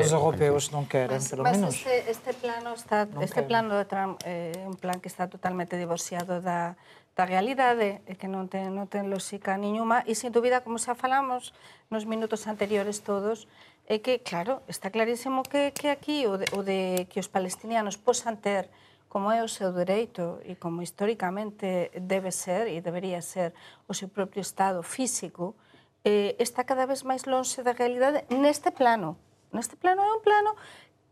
Os 0.00 0.10
europeus 0.10 0.68
não 0.70 0.84
querem, 0.84 1.16
mas, 1.16 1.28
pelo 1.28 1.44
mas 1.44 1.56
menos. 1.56 1.74
Este, 1.76 2.10
este 2.10 2.32
plano, 2.32 2.74
está, 2.74 3.06
este 3.20 3.42
plano 3.42 3.78
de 3.78 3.84
Trump 3.84 4.20
é 4.24 4.52
um 4.66 4.74
plano 4.74 4.98
que 4.98 5.06
está 5.06 5.28
totalmente 5.28 5.76
divorciado 5.76 6.40
da 6.40 6.74
da 7.16 7.28
realidade 7.28 8.00
e 8.08 8.16
que 8.16 8.28
non 8.28 8.48
ten, 8.48 8.72
non 8.72 8.88
ten 8.88 9.12
lógica 9.12 9.60
niñuma 9.60 10.00
e, 10.08 10.16
sin 10.16 10.32
dúbida, 10.32 10.64
como 10.64 10.80
xa 10.80 10.96
falamos 10.96 11.52
nos 11.92 12.08
minutos 12.08 12.48
anteriores 12.48 13.04
todos, 13.04 13.44
é 13.84 14.00
que, 14.00 14.24
claro, 14.24 14.64
está 14.64 14.88
clarísimo 14.88 15.44
que, 15.44 15.76
que 15.76 15.92
aquí 15.92 16.24
o 16.24 16.40
de, 16.40 16.46
o 16.56 16.64
de 16.64 17.04
que 17.12 17.20
os 17.20 17.28
palestinianos 17.28 18.00
posan 18.00 18.40
ter 18.40 18.72
como 19.12 19.28
é 19.28 19.44
o 19.44 19.50
seu 19.50 19.76
dereito 19.76 20.40
e 20.48 20.56
como 20.56 20.80
históricamente 20.80 21.92
debe 22.00 22.32
ser 22.32 22.64
e 22.72 22.80
debería 22.80 23.20
ser 23.20 23.52
o 23.84 23.92
seu 23.92 24.08
propio 24.08 24.40
estado 24.40 24.80
físico, 24.80 25.52
eh, 26.00 26.32
está 26.40 26.64
cada 26.64 26.88
vez 26.88 27.04
máis 27.04 27.28
lonxe 27.28 27.60
da 27.60 27.76
realidade 27.76 28.24
neste 28.32 28.72
plano. 28.72 29.20
Neste 29.52 29.76
plano 29.76 30.00
é 30.00 30.10
un 30.16 30.24
plano 30.24 30.56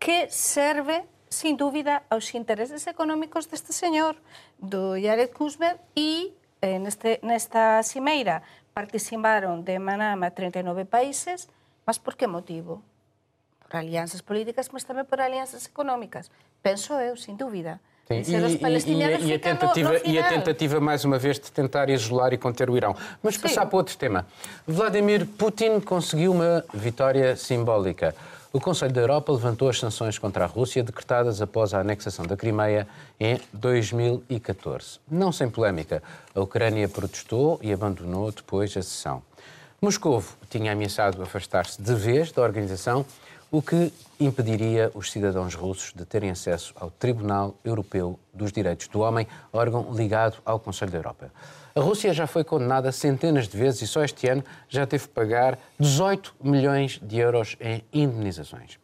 que 0.00 0.32
serve 0.32 1.04
sin 1.30 1.56
dúbida, 1.56 2.02
aos 2.10 2.34
intereses 2.34 2.90
económicos 2.90 3.46
deste 3.46 3.72
señor, 3.72 4.18
do 4.58 4.98
Jared 4.98 5.30
Kushner, 5.30 5.78
e 5.94 6.34
eh, 6.60 6.82
neste, 6.82 7.22
nesta 7.22 7.80
cimeira 7.86 8.42
participaron 8.74 9.62
de 9.62 9.78
Manama 9.78 10.34
39 10.34 10.84
países, 10.90 11.46
mas 11.86 12.02
por 12.02 12.18
que 12.18 12.26
motivo? 12.26 12.82
Por 13.62 13.78
alianzas 13.78 14.26
políticas, 14.26 14.74
mas 14.74 14.82
tamén 14.82 15.06
por 15.06 15.22
alianzas 15.22 15.70
económicas. 15.70 16.34
Penso 16.66 16.98
eu, 16.98 17.14
sin 17.14 17.38
dúbida. 17.38 17.78
Sim, 18.10 18.26
e, 18.26 18.34
e, 18.34 19.30
e, 19.30 19.34
a 19.34 19.38
tentativa, 19.38 19.94
e 20.02 20.18
a 20.18 20.26
tentativa, 20.26 20.82
mais 20.82 21.06
uma 21.06 21.14
vez, 21.14 21.38
de 21.38 21.46
tentar 21.54 21.86
isolar 21.94 22.34
e 22.34 22.38
conter 22.42 22.66
o 22.66 22.74
Irão. 22.74 22.98
Vamos 23.22 23.38
Sim. 23.38 23.46
passar 23.46 23.70
para 23.70 23.78
outro 23.78 23.94
tema. 23.94 24.26
Vladimir 24.66 25.24
Putin 25.38 25.78
conseguiu 25.78 26.34
uma 26.34 26.66
vitória 26.74 27.38
simbólica. 27.38 28.18
O 28.52 28.58
Conselho 28.58 28.92
da 28.92 29.00
Europa 29.00 29.30
levantou 29.30 29.68
as 29.68 29.78
sanções 29.78 30.18
contra 30.18 30.42
a 30.42 30.46
Rússia 30.48 30.82
decretadas 30.82 31.40
após 31.40 31.72
a 31.72 31.78
anexação 31.78 32.26
da 32.26 32.36
Crimeia 32.36 32.88
em 33.20 33.38
2014. 33.52 34.98
Não 35.08 35.30
sem 35.30 35.48
polémica, 35.48 36.02
a 36.34 36.40
Ucrânia 36.40 36.88
protestou 36.88 37.60
e 37.62 37.72
abandonou 37.72 38.32
depois 38.32 38.76
a 38.76 38.82
sessão. 38.82 39.22
Moscou 39.80 40.24
tinha 40.48 40.72
ameaçado 40.72 41.22
afastar-se 41.22 41.80
de 41.80 41.94
vez 41.94 42.32
da 42.32 42.42
organização, 42.42 43.06
o 43.52 43.62
que 43.62 43.92
impediria 44.18 44.90
os 44.94 45.12
cidadãos 45.12 45.54
russos 45.54 45.92
de 45.94 46.04
terem 46.04 46.30
acesso 46.30 46.74
ao 46.74 46.90
Tribunal 46.90 47.54
Europeu 47.64 48.18
dos 48.34 48.50
Direitos 48.50 48.88
do 48.88 48.98
Homem, 48.98 49.28
órgão 49.52 49.94
ligado 49.94 50.38
ao 50.44 50.58
Conselho 50.58 50.90
da 50.90 50.98
Europa. 50.98 51.30
A 51.74 51.80
Rússia 51.80 52.12
já 52.12 52.26
foi 52.26 52.42
condenada 52.42 52.90
centenas 52.90 53.46
de 53.46 53.56
vezes 53.56 53.82
e 53.82 53.86
só 53.86 54.02
este 54.02 54.28
ano 54.28 54.44
já 54.68 54.86
teve 54.86 55.04
que 55.04 55.14
pagar 55.14 55.58
18 55.78 56.34
milhões 56.42 56.98
de 57.00 57.18
euros 57.18 57.56
em 57.60 57.84
indenizações. 57.92 58.78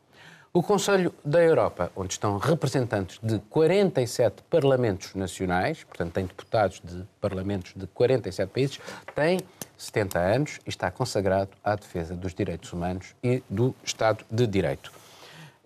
O 0.52 0.62
Conselho 0.62 1.12
da 1.22 1.42
Europa, 1.42 1.92
onde 1.94 2.14
estão 2.14 2.38
representantes 2.38 3.18
de 3.22 3.38
47 3.50 4.42
parlamentos 4.48 5.14
nacionais, 5.14 5.84
portanto, 5.84 6.14
tem 6.14 6.24
deputados 6.24 6.80
de 6.82 7.04
parlamentos 7.20 7.74
de 7.76 7.86
47 7.88 8.50
países, 8.50 8.80
tem 9.14 9.40
70 9.76 10.18
anos 10.18 10.60
e 10.64 10.70
está 10.70 10.90
consagrado 10.90 11.50
à 11.62 11.74
defesa 11.74 12.14
dos 12.14 12.32
direitos 12.32 12.72
humanos 12.72 13.14
e 13.22 13.42
do 13.50 13.74
Estado 13.84 14.24
de 14.30 14.46
Direito. 14.46 14.90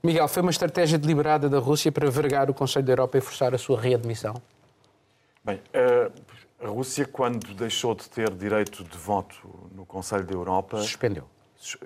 Miguel, 0.03 0.27
foi 0.27 0.43
uma 0.43 0.51
estratégia 0.51 0.99
deliberada 0.99 1.49
da 1.49 1.59
Rússia 1.59 1.93
para 1.93 2.11
vergar 2.11 2.51
o 2.51 2.55
Conselho 2.55 2.85
da 2.85 2.93
Europa 2.93 3.19
e 3.19 3.21
forçar 3.21 3.55
a 3.55 3.59
sua 3.59 3.79
readmissão? 3.79 4.35
Bem, 5.45 5.57
uh, 5.57 6.11
a 6.63 6.69
Rússia, 6.69 7.07
quando 7.07 7.55
deixou 7.55 7.95
de 7.95 8.09
ter 8.09 8.31
direito 8.31 8.85
de 8.85 8.99
voto 8.99 9.37
no 9.75 9.87
Conselho 9.87 10.25
da 10.25 10.35
Europa. 10.35 10.79
Suspendeu. 10.79 11.25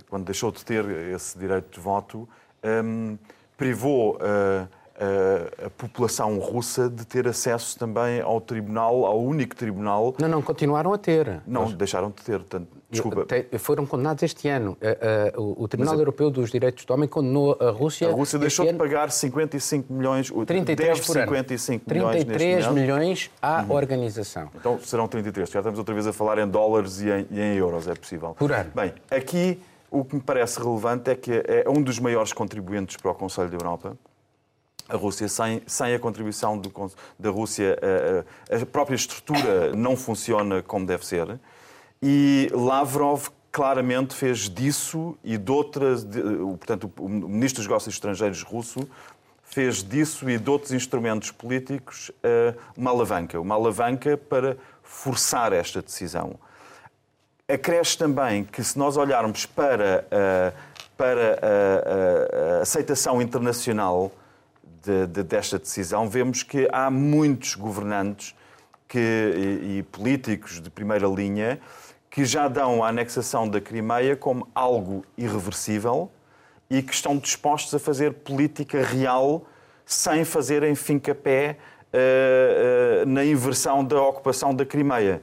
Quando 0.09 0.25
deixou 0.25 0.51
de 0.53 0.65
ter 0.65 0.85
esse 1.13 1.39
direito 1.39 1.75
de 1.75 1.81
voto, 1.81 2.29
um, 2.63 3.19
privou. 3.57 4.17
Uh, 4.17 4.69
a, 4.97 5.67
a, 5.67 5.71
população 5.71 6.39
russa 6.39 6.89
de 6.89 7.05
ter 7.05 7.27
acesso 7.27 7.79
também 7.79 8.21
ao 8.21 8.41
tribunal, 8.41 9.05
ao 9.05 9.21
único 9.21 9.55
tribunal. 9.57 10.15
Não, 10.21 10.29
não, 10.29 10.43
continuaram 10.43 10.93
a 10.93 10.99
ter. 10.99 11.43
Não, 11.47 11.63
Mas... 11.65 11.75
deixaram 11.75 12.11
de 12.11 12.23
ter. 12.23 12.39
Portanto, 12.39 12.69
desculpa. 12.95 13.27
Foram 13.59 13.87
condenados 13.87 14.23
este 14.23 14.49
ano. 14.49 14.77
O 15.37 15.69
Tribunal 15.69 15.95
Mas, 15.95 16.01
Europeu 16.01 16.31
dos 16.31 16.51
Direitos 16.51 16.85
do 16.85 16.95
Homem 16.95 17.09
condenou 17.09 17.57
a 17.61 17.71
Rússia. 17.71 18.09
A 18.09 18.13
Rússia 18.13 18.39
deixou 18.39 18.67
de 18.67 18.75
pagar 18.75 19.11
55 19.11 19.93
milhões, 19.93 20.31
33 20.47 21.01
por 21.01 21.13
55 21.15 21.85
ano. 21.85 21.95
milhões 21.95 22.25
33 22.25 22.69
milhões 22.69 23.31
à 23.41 23.63
uhum. 23.63 23.73
organização. 23.73 24.51
Então 24.55 24.79
serão 24.81 25.07
33. 25.07 25.51
Já 25.51 25.61
estamos 25.61 25.79
outra 25.79 25.95
vez 25.95 26.07
a 26.07 26.13
falar 26.13 26.39
em 26.39 26.49
dólares 26.49 27.01
e 27.01 27.11
em, 27.11 27.27
e 27.31 27.41
em 27.41 27.57
euros, 27.57 27.87
é 27.89 27.95
possível. 27.95 28.35
Por 28.39 28.53
ano. 28.53 28.71
Bem, 28.75 28.93
aqui 29.11 29.61
o 29.91 30.05
que 30.05 30.17
me 30.17 30.23
parece 30.23 30.59
relevante 30.61 31.11
é 31.11 31.15
que 31.15 31.33
é 31.33 31.65
um 31.69 31.83
dos 31.83 31.99
maiores 31.99 32.33
contribuintes 32.33 32.97
para 32.97 33.11
o 33.11 33.15
Conselho 33.15 33.49
da 33.49 33.57
Europa 33.57 33.97
a 34.89 34.97
Rússia, 34.97 35.29
sem, 35.29 35.63
sem 35.67 35.95
a 35.95 35.99
contribuição 35.99 36.59
do, 36.59 36.71
da 37.19 37.31
Rússia, 37.31 37.79
a, 38.51 38.57
a, 38.57 38.67
própria 38.67 38.95
estrutura 38.95 39.75
não 39.75 39.97
funciona 39.97 40.63
como 40.63 40.87
deve 40.87 41.07
ser. 41.07 41.39
E 42.07 42.51
Lavrov 42.53 43.31
claramente 43.51 44.15
fez 44.15 44.51
disso 44.51 45.17
e 45.25 45.39
de 45.39 45.51
outras, 45.51 46.05
de, 46.05 46.21
portanto, 46.21 46.93
o 46.99 47.09
ministro 47.09 47.63
dos 47.63 47.67
Negócios 47.67 47.95
Estrangeiros 47.95 48.43
russo 48.43 48.87
fez 49.43 49.83
disso 49.83 50.29
e 50.29 50.37
de 50.37 50.51
outros 50.51 50.73
instrumentos 50.73 51.31
políticos 51.31 52.11
eh, 52.23 52.53
uma 52.77 52.91
alavanca, 52.91 53.41
uma 53.41 53.55
alavanca 53.55 54.19
para 54.19 54.59
forçar 54.83 55.55
esta 55.55 55.81
decisão. 55.81 56.35
Acresce 57.49 57.97
também 57.97 58.45
que 58.45 58.63
se 58.63 58.79
nós 58.79 58.99
olharmos 58.99 59.47
para, 59.47 60.07
eh, 60.11 60.53
para 60.99 61.41
a, 61.41 62.59
a 62.59 62.61
aceitação 62.61 63.23
internacional 63.23 64.13
de, 64.83 65.07
de, 65.07 65.23
desta 65.23 65.59
decisão, 65.59 66.07
vemos 66.07 66.43
que 66.43 66.69
há 66.71 66.91
muitos 66.91 67.55
governantes 67.55 68.35
que, 68.87 68.99
e, 68.99 69.79
e, 69.79 69.83
políticos 69.85 70.61
de 70.61 70.71
primeira 70.71 71.09
linha 71.09 71.59
que 72.15 72.25
já 72.25 72.47
dão 72.47 72.85
a 72.85 72.91
anexação 72.91 73.49
da 73.49 73.61
Crimeia 73.61 74.15
como 74.15 74.47
algo 74.55 75.05
irreversível 75.19 76.09
e 76.71 76.81
que 76.81 76.95
estão 76.95 77.19
dispostos 77.19 77.75
a 77.75 77.79
fazer 77.81 78.13
política 78.13 78.85
real 78.85 79.45
sem 79.85 80.25
fazerem 80.25 80.77
fim-capé 80.77 81.57
uh, 81.93 83.03
uh, 83.03 83.07
na 83.07 83.25
inversão 83.25 83.85
da 83.85 84.01
ocupação 84.01 84.55
da 84.55 84.65
Crimeia. 84.65 85.23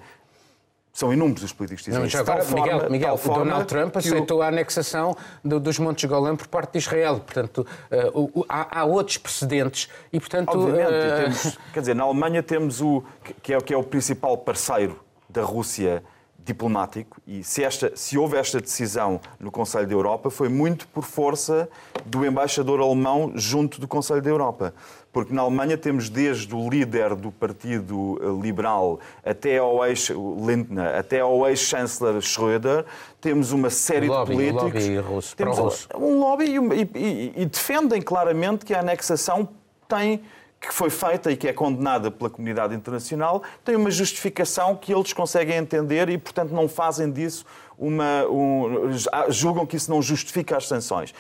São 0.92 1.14
inúmeros 1.14 1.44
os 1.44 1.54
políticos 1.54 1.86
que 1.86 1.92
dizem 1.92 2.10
já 2.10 2.20
agora, 2.20 2.44
Miguel, 2.44 2.66
forma, 2.66 2.90
Miguel 2.90 3.20
o 3.24 3.34
Donald 3.36 3.66
Trump 3.68 3.96
aceitou 3.96 4.40
o... 4.40 4.42
a 4.42 4.48
anexação 4.50 5.16
do, 5.42 5.62
dos 5.62 5.80
Montes 5.80 6.10
Golã 6.10 6.36
por 6.36 6.48
parte 6.48 6.74
de 6.74 6.80
Israel. 6.80 7.22
Portanto, 7.22 7.66
uh, 8.14 8.46
há, 8.50 8.82
há, 8.82 8.84
outros 8.84 9.18
precedentes 9.18 9.88
e, 10.12 10.20
portanto... 10.20 10.50
Obviamente. 10.50 11.24
Temos, 11.24 11.58
quer 11.74 11.80
dizer, 11.80 11.96
na 11.96 12.04
Alemanha 12.04 12.44
temos 12.44 12.82
o... 12.82 13.02
que 13.42 13.54
é, 13.54 13.62
que 13.62 13.74
é 13.74 13.78
o 13.78 13.84
principal 13.84 14.38
parceiro 14.38 15.00
da 15.30 15.42
Rússia 15.42 16.04
diplomático 16.44 17.22
e 17.28 17.44
se, 17.44 17.64
esta, 17.64 17.92
se 17.96 18.18
houve 18.18 18.38
esta 18.38 18.60
decisão 18.60 19.20
no 19.40 19.52
Conselho 19.52 19.88
da 19.88 19.94
Europa 19.94 20.30
foi 20.30 20.50
muito 20.50 20.88
por 20.88 21.04
força 21.04 21.70
do 22.06 22.26
embaixador 22.26 22.80
alemão 22.80 23.32
junto 23.36 23.80
do 23.80 23.88
Conselho 23.88 24.22
da 24.22 24.30
Europa. 24.30 24.74
Porque 25.12 25.34
na 25.34 25.42
Alemanha 25.42 25.78
temos 25.78 26.10
desde 26.10 26.56
o 26.56 26.70
líder 26.70 27.16
do 27.16 27.32
Partido 27.32 28.40
Liberal 28.42 29.00
até 29.26 29.58
ao 29.58 29.86
ex 29.86 30.10
Lindner, 30.10 30.98
até 30.98 31.20
ao 31.20 31.48
ex-chanceler 31.48 32.22
Schröder, 32.22 32.86
temos 33.20 33.52
uma 33.52 33.70
série 33.70 34.08
lobby, 34.08 34.30
de 34.30 34.54
políticos. 34.54 34.86
Um 34.88 34.96
lobby 34.96 35.14
russo, 35.14 35.36
temos 35.36 35.88
um 35.96 36.20
lobby 36.20 36.46
e, 36.46 36.98
e, 36.98 37.34
e 37.42 37.46
defendem 37.46 38.02
claramente 38.02 38.66
que 38.66 38.74
a 38.74 38.80
anexação 38.80 39.50
tem 39.88 40.22
que 40.62 40.72
foi 40.72 40.92
feita 40.92 41.32
e 41.32 41.36
que 41.36 41.48
é 41.48 41.54
condenada 41.54 42.12
pela 42.12 42.30
comunidade 42.30 42.76
internacional, 42.76 43.42
tem 43.66 43.76
uma 43.76 43.90
justificação 43.90 44.76
que 44.76 44.94
eles 44.94 45.12
conseguem 45.12 45.58
entender 45.58 46.08
e, 46.08 46.18
portanto, 46.20 46.52
não 46.52 46.70
fazem 46.70 47.12
disso 47.12 47.44
uma. 47.78 48.28
Um, 48.28 48.92
julgam 49.30 49.66
que 49.66 49.76
isso 49.76 49.90
não 49.90 50.02
justifica 50.04 50.56
as 50.56 50.68
sanções. 50.68 51.16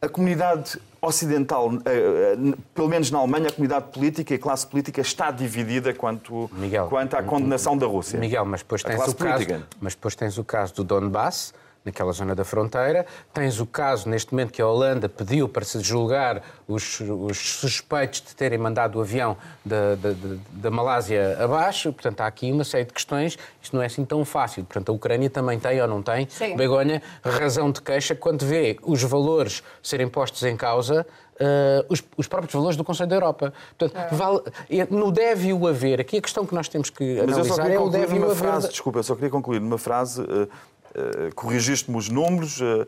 A 0.00 0.08
comunidade 0.08 0.80
ocidental, 1.00 1.72
eh, 1.84 2.36
eh, 2.36 2.54
pelo 2.74 2.88
menos 2.88 3.10
na 3.10 3.18
Alemanha, 3.18 3.48
a 3.48 3.52
comunidade 3.52 3.86
política 3.92 4.34
e 4.34 4.36
a 4.36 4.38
classe 4.38 4.66
política 4.66 5.00
está 5.00 5.30
dividida 5.30 5.92
quanto, 5.94 6.50
Miguel, 6.52 6.86
quanto 6.88 7.16
à 7.16 7.22
condenação 7.22 7.76
da 7.76 7.86
Rússia. 7.86 8.18
Miguel, 8.18 8.44
mas 8.44 8.60
depois 8.60 8.82
tens, 8.82 9.08
o 9.08 9.14
caso, 9.14 9.46
mas 9.80 9.94
depois 9.94 10.14
tens 10.14 10.36
o 10.36 10.44
caso 10.44 10.74
do 10.74 10.84
Donbass, 10.84 11.54
naquela 11.86 12.12
zona 12.12 12.34
da 12.34 12.44
fronteira. 12.44 13.06
Tens 13.32 13.60
o 13.60 13.66
caso, 13.66 14.08
neste 14.08 14.32
momento, 14.32 14.52
que 14.52 14.60
a 14.60 14.66
Holanda 14.66 15.08
pediu 15.08 15.48
para 15.48 15.64
se 15.64 15.80
julgar 15.80 16.42
os, 16.68 17.00
os 17.00 17.38
suspeitos 17.38 18.20
de 18.20 18.34
terem 18.34 18.58
mandado 18.58 18.98
o 18.98 19.00
avião 19.00 19.36
da, 19.64 19.94
da, 19.94 20.10
da, 20.50 20.70
Malásia 20.70 21.38
abaixo. 21.40 21.92
Portanto, 21.92 22.20
há 22.20 22.26
aqui 22.26 22.50
uma 22.50 22.64
série 22.64 22.84
de 22.84 22.92
questões. 22.92 23.38
Isto 23.62 23.76
não 23.76 23.82
é 23.82 23.86
assim 23.86 24.04
tão 24.04 24.24
fácil. 24.24 24.64
Portanto, 24.64 24.90
a 24.90 24.92
Ucrânia 24.92 25.30
também 25.30 25.58
tem 25.58 25.80
ou 25.80 25.88
não 25.88 26.02
tem, 26.02 26.28
Sim. 26.28 26.56
Begonha, 26.56 27.00
razão 27.22 27.70
de 27.70 27.80
queixa 27.80 28.14
quando 28.14 28.44
vê 28.44 28.76
os 28.82 29.02
valores 29.02 29.62
serem 29.82 30.08
postos 30.08 30.42
em 30.42 30.56
causa 30.56 31.06
Uh, 31.36 31.84
os, 31.90 32.02
os, 32.16 32.26
próprios 32.26 32.54
valores 32.54 32.78
do 32.78 32.84
Conselho 32.84 33.10
da 33.10 33.16
Europa. 33.16 33.52
Portanto, 33.76 33.94
é. 33.94 34.14
vale, 34.14 34.40
no 34.88 35.12
deve 35.12 35.52
o 35.52 35.66
haver, 35.66 36.00
aqui 36.00 36.16
a 36.16 36.22
questão 36.22 36.46
que 36.46 36.54
nós 36.54 36.66
temos 36.66 36.88
que 36.88 37.20
Mas 37.26 37.36
analisar 37.36 37.70
é 37.70 37.78
o 37.78 37.90
deve 37.90 38.18
o 38.18 38.24
haver. 38.24 38.36
Frase, 38.36 38.68
desculpa, 38.70 39.00
eu 39.00 39.02
só 39.02 39.14
queria 39.14 39.28
concluir 39.28 39.60
numa 39.60 39.76
frase. 39.76 40.22
Uh, 40.22 40.48
Uh, 40.96 41.34
corrigiste-me 41.34 41.96
os 41.96 42.08
números, 42.08 42.60
uh, 42.60 42.64
uh, 42.64 42.86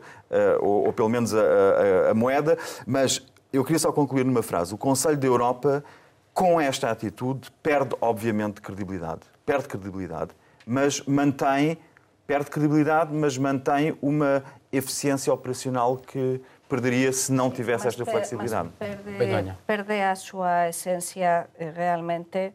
ou, 0.61 0.87
ou, 0.87 0.93
pelo 0.93 1.09
menos 1.09 1.33
a, 1.33 1.39
a, 1.39 2.11
a, 2.11 2.13
moeda, 2.15 2.57
mas 2.87 3.23
eu 3.53 3.63
queria 3.63 3.77
só 3.77 3.91
concluir 3.91 4.25
numa 4.25 4.41
frase. 4.41 4.73
O 4.73 4.77
Conselho 4.77 5.17
da 5.17 5.27
Europa, 5.27 5.83
com 6.33 6.59
esta 6.59 6.89
atitude, 6.89 7.51
perde, 7.61 7.95
obviamente, 8.01 8.61
credibilidade. 8.61 9.21
perde 9.45 9.67
credibilidade, 9.67 10.31
mas 10.65 11.01
mantém, 11.01 11.77
perde 12.25 12.49
credibilidade, 12.49 13.13
mas 13.13 13.37
mantém 13.37 13.95
uma 14.01 14.43
eficiência 14.71 15.33
operacional 15.33 15.97
que 15.97 16.41
perderia 16.69 17.11
se 17.11 17.31
não 17.31 17.49
tivesse 17.49 17.87
esta 17.87 18.05
flexibilidade. 18.05 18.69
Perde, 18.77 19.55
perde 19.65 20.01
a 20.01 20.15
súa 20.15 20.69
esencia 20.69 21.47
eh, 21.57 21.71
realmente 21.75 22.53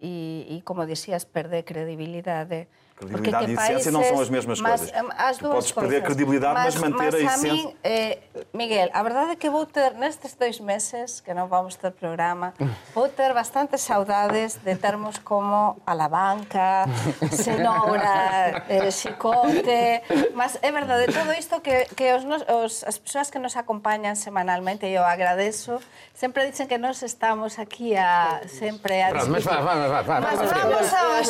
e, 0.00 0.46
e 0.48 0.62
como 0.62 0.86
dicías, 0.86 1.24
perde 1.24 1.62
credibilidade 1.64 2.68
Credibilidade 2.96 3.50
e 3.50 3.54
essência 3.54 3.92
não 3.92 4.02
são 4.02 4.20
as 4.20 4.30
mesmas 4.30 4.58
mas, 4.58 4.80
coisas. 4.80 5.10
As 5.18 5.36
tu 5.36 5.50
podes 5.50 5.70
perder 5.70 6.00
coisas. 6.00 6.06
credibilidade, 6.06 6.54
mas, 6.54 6.74
mas 6.76 6.82
manter 6.82 7.12
mas 7.12 7.14
a 7.14 7.18
essência. 7.18 7.52
Mim, 7.52 7.76
eh, 7.84 8.18
Miguel, 8.54 8.88
a 8.90 9.02
verdade 9.02 9.32
é 9.32 9.36
que 9.36 9.50
vou 9.50 9.66
ter, 9.66 9.92
nestes 9.92 10.32
dois 10.32 10.58
meses, 10.60 11.20
que 11.20 11.36
non 11.36 11.44
vamos 11.44 11.76
ter 11.76 11.92
programa, 11.92 12.56
vou 12.96 13.12
ter 13.12 13.36
bastantes 13.36 13.84
saudades 13.84 14.56
de 14.64 14.80
termos 14.80 15.20
como 15.20 15.76
Alabanca, 15.84 16.88
Cenoura, 17.28 18.64
eh, 18.64 18.88
Xicote, 18.88 20.00
mas 20.32 20.56
é 20.64 20.72
verdade, 20.72 21.12
todo 21.12 21.36
isto 21.36 21.60
que, 21.60 21.84
que 21.92 22.16
os, 22.16 22.24
os, 22.24 22.80
as 22.80 22.96
persoas 22.96 23.28
que 23.28 23.36
nos 23.36 23.60
acompañan 23.60 24.16
semanalmente, 24.16 24.88
eu 24.88 25.04
agradeço, 25.04 25.84
sempre 26.16 26.48
dicen 26.48 26.64
que 26.64 26.80
nós 26.80 27.04
estamos 27.04 27.60
aquí 27.60 27.92
a 27.92 28.40
sempre 28.48 29.04
a 29.04 29.12
Pronto, 29.12 29.36
mas 29.36 29.44
vá, 29.44 29.60
vá, 29.60 29.74
vá, 29.84 30.00
vá, 30.00 30.20
Mas 30.24 30.40
vamos 30.40 30.88
ao 30.96 31.20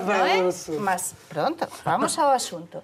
Vamos, 0.00 0.08
non 0.08 0.24
é? 0.24 0.85
Mas, 0.86 1.16
pronto, 1.28 1.66
vamos 1.82 2.16
ao 2.16 2.30
asunto. 2.30 2.78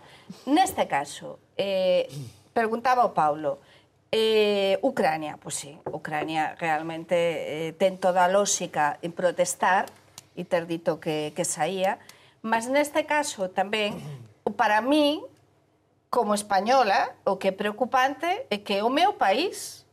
Neste 0.51 0.91
caso, 0.91 1.39
eh, 1.55 2.11
preguntaba 2.51 3.07
o 3.07 3.15
Paulo, 3.15 3.63
eh, 4.11 4.75
Ucrania, 4.83 5.39
pois 5.39 5.55
pues 5.55 5.55
sí, 5.55 5.79
Ucrania 5.87 6.59
realmente 6.59 7.15
eh, 7.15 7.73
ten 7.79 8.03
toda 8.03 8.27
a 8.27 8.29
lógica 8.29 8.99
en 9.07 9.15
protestar 9.15 9.87
e 10.35 10.43
ter 10.43 10.67
dito 10.67 10.99
que, 10.99 11.31
que 11.31 11.47
saía, 11.47 12.03
mas 12.43 12.67
neste 12.67 13.07
caso 13.07 13.55
tamén, 13.55 14.03
para 14.59 14.83
mí, 14.83 15.23
como 16.11 16.35
española, 16.35 17.15
o 17.23 17.39
que 17.39 17.49
é 17.49 17.55
preocupante 17.55 18.27
é 18.51 18.59
que 18.67 18.83
o 18.83 18.91
meu 18.91 19.15
país, 19.15 19.87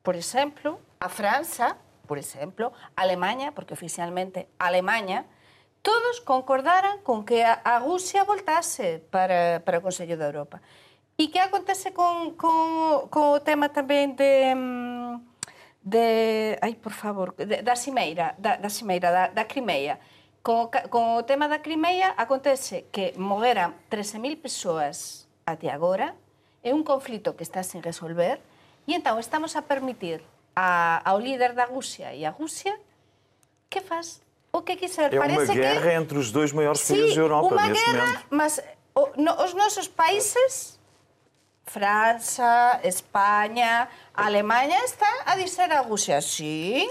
por 0.00 0.16
exemplo, 0.16 0.80
a 1.04 1.12
França, 1.12 1.76
por 2.08 2.16
exemplo, 2.16 2.72
a 2.96 3.04
Alemanha, 3.04 3.52
porque 3.52 3.76
oficialmente 3.76 4.48
a 4.56 4.72
Alemanha, 4.72 5.28
todos 5.82 6.22
concordaran 6.22 7.02
con 7.02 7.26
que 7.26 7.44
a 7.44 7.78
Rusia 7.82 8.24
voltase 8.24 9.02
para, 9.10 9.60
para 9.66 9.78
o 9.78 9.84
Consello 9.84 10.16
da 10.16 10.30
Europa. 10.30 10.62
E 11.18 11.28
que 11.28 11.42
acontece 11.42 11.92
con, 11.92 12.38
con, 12.38 13.10
con 13.12 13.36
o 13.36 13.42
tema 13.42 13.68
tamén 13.68 14.16
de... 14.16 14.54
Mm, 14.56 15.32
de 15.82 16.58
ai, 16.62 16.78
por 16.78 16.94
favor, 16.94 17.34
de, 17.34 17.60
da 17.60 17.74
Cimeira, 17.74 18.38
da, 18.38 18.56
da 18.56 18.70
Cimeira, 18.70 19.10
da, 19.10 19.28
da 19.28 19.44
Crimeia. 19.50 19.98
Con, 20.42 20.70
con 20.90 21.18
o 21.18 21.26
tema 21.26 21.50
da 21.50 21.58
Crimeia 21.58 22.14
acontece 22.14 22.86
que 22.94 23.14
morreran 23.18 23.74
13.000 23.90 24.38
persoas 24.38 25.26
até 25.42 25.70
agora, 25.70 26.14
é 26.62 26.70
un 26.70 26.86
conflito 26.86 27.34
que 27.34 27.42
está 27.42 27.66
sen 27.66 27.82
resolver, 27.82 28.38
e 28.86 28.94
entón 28.94 29.18
estamos 29.18 29.58
a 29.58 29.66
permitir 29.66 30.22
a, 30.54 31.02
ao 31.02 31.18
líder 31.18 31.54
da 31.58 31.66
Rusia 31.66 32.14
e 32.14 32.22
a 32.22 32.30
Rusia 32.30 32.74
que 33.66 33.82
faz 33.82 34.21
o 34.52 34.60
que 34.62 34.76
quiser. 34.76 35.12
É 35.14 35.18
uma 35.18 35.26
Parece 35.26 35.54
guerra 35.54 35.90
que... 35.90 35.96
entre 35.96 36.18
os 36.18 36.30
dois 36.30 36.52
maiores 36.52 36.80
Sí, 36.80 36.92
países 36.94 37.14
da 37.16 37.22
Europa 37.22 37.54
uma 37.54 37.68
neste 37.68 37.84
guerra, 37.90 38.06
momento. 38.06 38.24
mas 38.30 38.60
o, 38.94 39.08
no, 39.16 39.42
os 39.44 39.54
nosos 39.54 39.88
países, 39.88 40.78
França, 41.64 42.80
España, 42.84 43.88
Alemanha, 44.14 44.84
están 44.84 45.14
a 45.24 45.36
dizer 45.36 45.72
a 45.72 45.80
Rusia, 45.80 46.20
sí, 46.20 46.84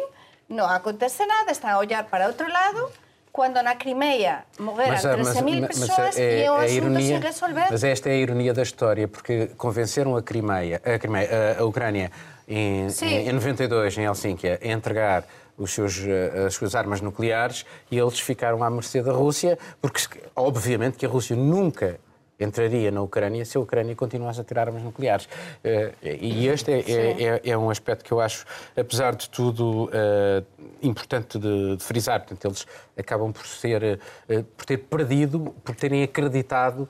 non 0.49 0.65
acontece 0.73 1.23
nada, 1.29 1.51
están 1.53 1.71
a 1.71 1.77
olhar 1.77 2.09
para 2.09 2.25
outro 2.27 2.49
lado, 2.49 2.89
quando 3.31 3.61
na 3.61 3.75
Crimea 3.77 4.43
morreram 4.59 4.91
Mas, 4.97 5.05
ah, 5.05 5.15
mas, 5.15 5.37
13.000 5.37 5.61
mas 5.61 5.79
pessoas 5.79 6.17
e 6.17 6.43
é 6.43 6.51
um 6.51 6.55
a 6.55 6.63
assunto 6.65 6.75
ironia, 6.97 7.07
sem 7.07 7.19
resolver. 7.21 7.67
mas 7.69 7.83
esta 7.83 8.09
é 8.09 8.13
a 8.13 8.15
ironia 8.25 8.53
da 8.57 8.63
história, 8.63 9.07
porque 9.07 9.53
convenceram 9.55 10.17
a 10.17 10.23
Crimeia, 10.23 10.81
a, 10.83 10.97
Crimeia, 10.97 11.29
a, 11.59 11.61
a 11.61 11.65
Ucrânia 11.65 12.11
em, 12.47 12.89
Sim. 12.89 13.05
em, 13.07 13.29
em 13.29 13.33
92, 13.33 13.97
em 13.99 14.03
Helsínquia, 14.05 14.59
a 14.61 14.67
entregar 14.67 15.23
os 15.61 15.71
seus, 15.71 15.99
eh, 15.99 16.45
as 16.47 16.55
suas 16.55 16.73
armas 16.73 17.01
nucleares 17.01 17.65
e 17.91 17.97
eles 17.97 18.19
ficaram 18.19 18.63
à 18.63 18.69
mercê 18.69 19.01
da 19.01 19.11
Rússia, 19.11 19.57
porque 19.79 20.01
obviamente 20.35 20.97
que 20.97 21.05
a 21.05 21.09
Rússia 21.09 21.35
nunca 21.35 21.99
entraria 22.43 22.91
na 22.91 23.01
Ucrânia 23.01 23.43
se 23.45 23.57
a 23.57 23.61
Ucrânia 23.61 23.95
continuasse 23.95 24.41
a 24.41 24.43
tirar 24.43 24.67
armas 24.67 24.83
nucleares. 24.83 25.27
Eh, 25.63 25.91
E 26.21 26.47
este 26.47 26.71
é, 26.71 26.79
é- 26.79 27.23
é- 27.23 27.49
é 27.51 27.57
um 27.57 27.69
aspecto 27.69 28.03
que 28.03 28.11
eu 28.11 28.19
acho, 28.19 28.45
apesar 28.75 29.15
de 29.15 29.29
tudo, 29.29 29.89
eh, 29.93 30.43
importante 30.81 31.37
de, 31.39 31.75
de 31.77 31.83
frisar. 31.83 32.19
Portanto, 32.21 32.45
eles 32.45 32.65
acabam 32.97 33.31
por, 33.31 33.45
ser, 33.45 33.99
eh, 34.29 34.43
por 34.57 34.65
ter 34.65 34.77
perdido, 34.77 35.53
por 35.63 35.75
terem 35.75 36.03
acreditado 36.03 36.87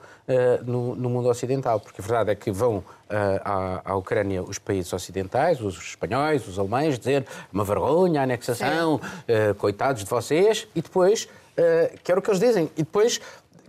no, 0.64 0.94
no 0.94 1.10
mundo 1.10 1.28
ocidental. 1.28 1.78
Porque 1.80 2.00
a 2.00 2.04
verdade 2.04 2.30
é 2.30 2.34
que 2.34 2.50
vão 2.50 2.82
à, 3.44 3.82
à 3.92 3.96
Ucrânia 3.96 4.42
os 4.42 4.58
países 4.58 4.90
ocidentais, 4.92 5.60
os 5.60 5.76
espanhóis, 5.76 6.46
os 6.48 6.58
alemães, 6.58 6.98
dizer 6.98 7.26
uma 7.52 7.64
vergonha, 7.64 8.20
a 8.20 8.24
anexação, 8.24 8.98
coitados 9.58 10.04
de 10.04 10.08
vocês, 10.10 10.66
e 10.74 10.80
depois, 10.80 11.28
eh, 11.56 11.96
que 12.02 12.10
era 12.10 12.18
o 12.18 12.22
que 12.22 12.30
eles 12.30 12.40
dizem, 12.40 12.70
e 12.76 12.82
depois 12.82 13.20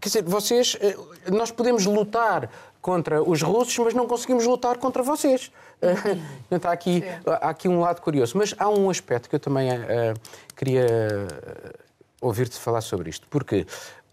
Quer 0.04 0.10
dizer, 0.10 0.24
vocês, 0.24 0.76
eh, 0.82 0.98
nós 1.32 1.50
podemos 1.50 1.86
lutar 1.86 2.50
contra 2.82 3.24
os 3.24 3.42
russos, 3.42 3.78
mas 3.80 3.94
não 3.94 4.06
conseguimos 4.06 4.46
lutar 4.46 4.78
contra 4.78 5.02
vocês. 5.02 5.50
Eh, 5.84 5.96
Portanto, 6.50 6.66
há 6.68 6.72
aqui, 6.72 7.04
há 7.26 7.50
aqui 7.50 7.68
um 7.68 7.80
lado 7.82 8.02
curioso. 8.02 8.38
Mas 8.38 8.54
há 8.58 8.70
um 8.70 8.90
aspecto 8.90 9.30
que 9.30 9.36
eu 9.36 9.40
também 9.40 9.70
eh, 9.70 10.14
queria 10.56 10.88
ouvir-te 12.22 12.58
falar 12.58 12.80
sobre 12.80 13.10
isto. 13.10 13.28
Porque 13.30 13.66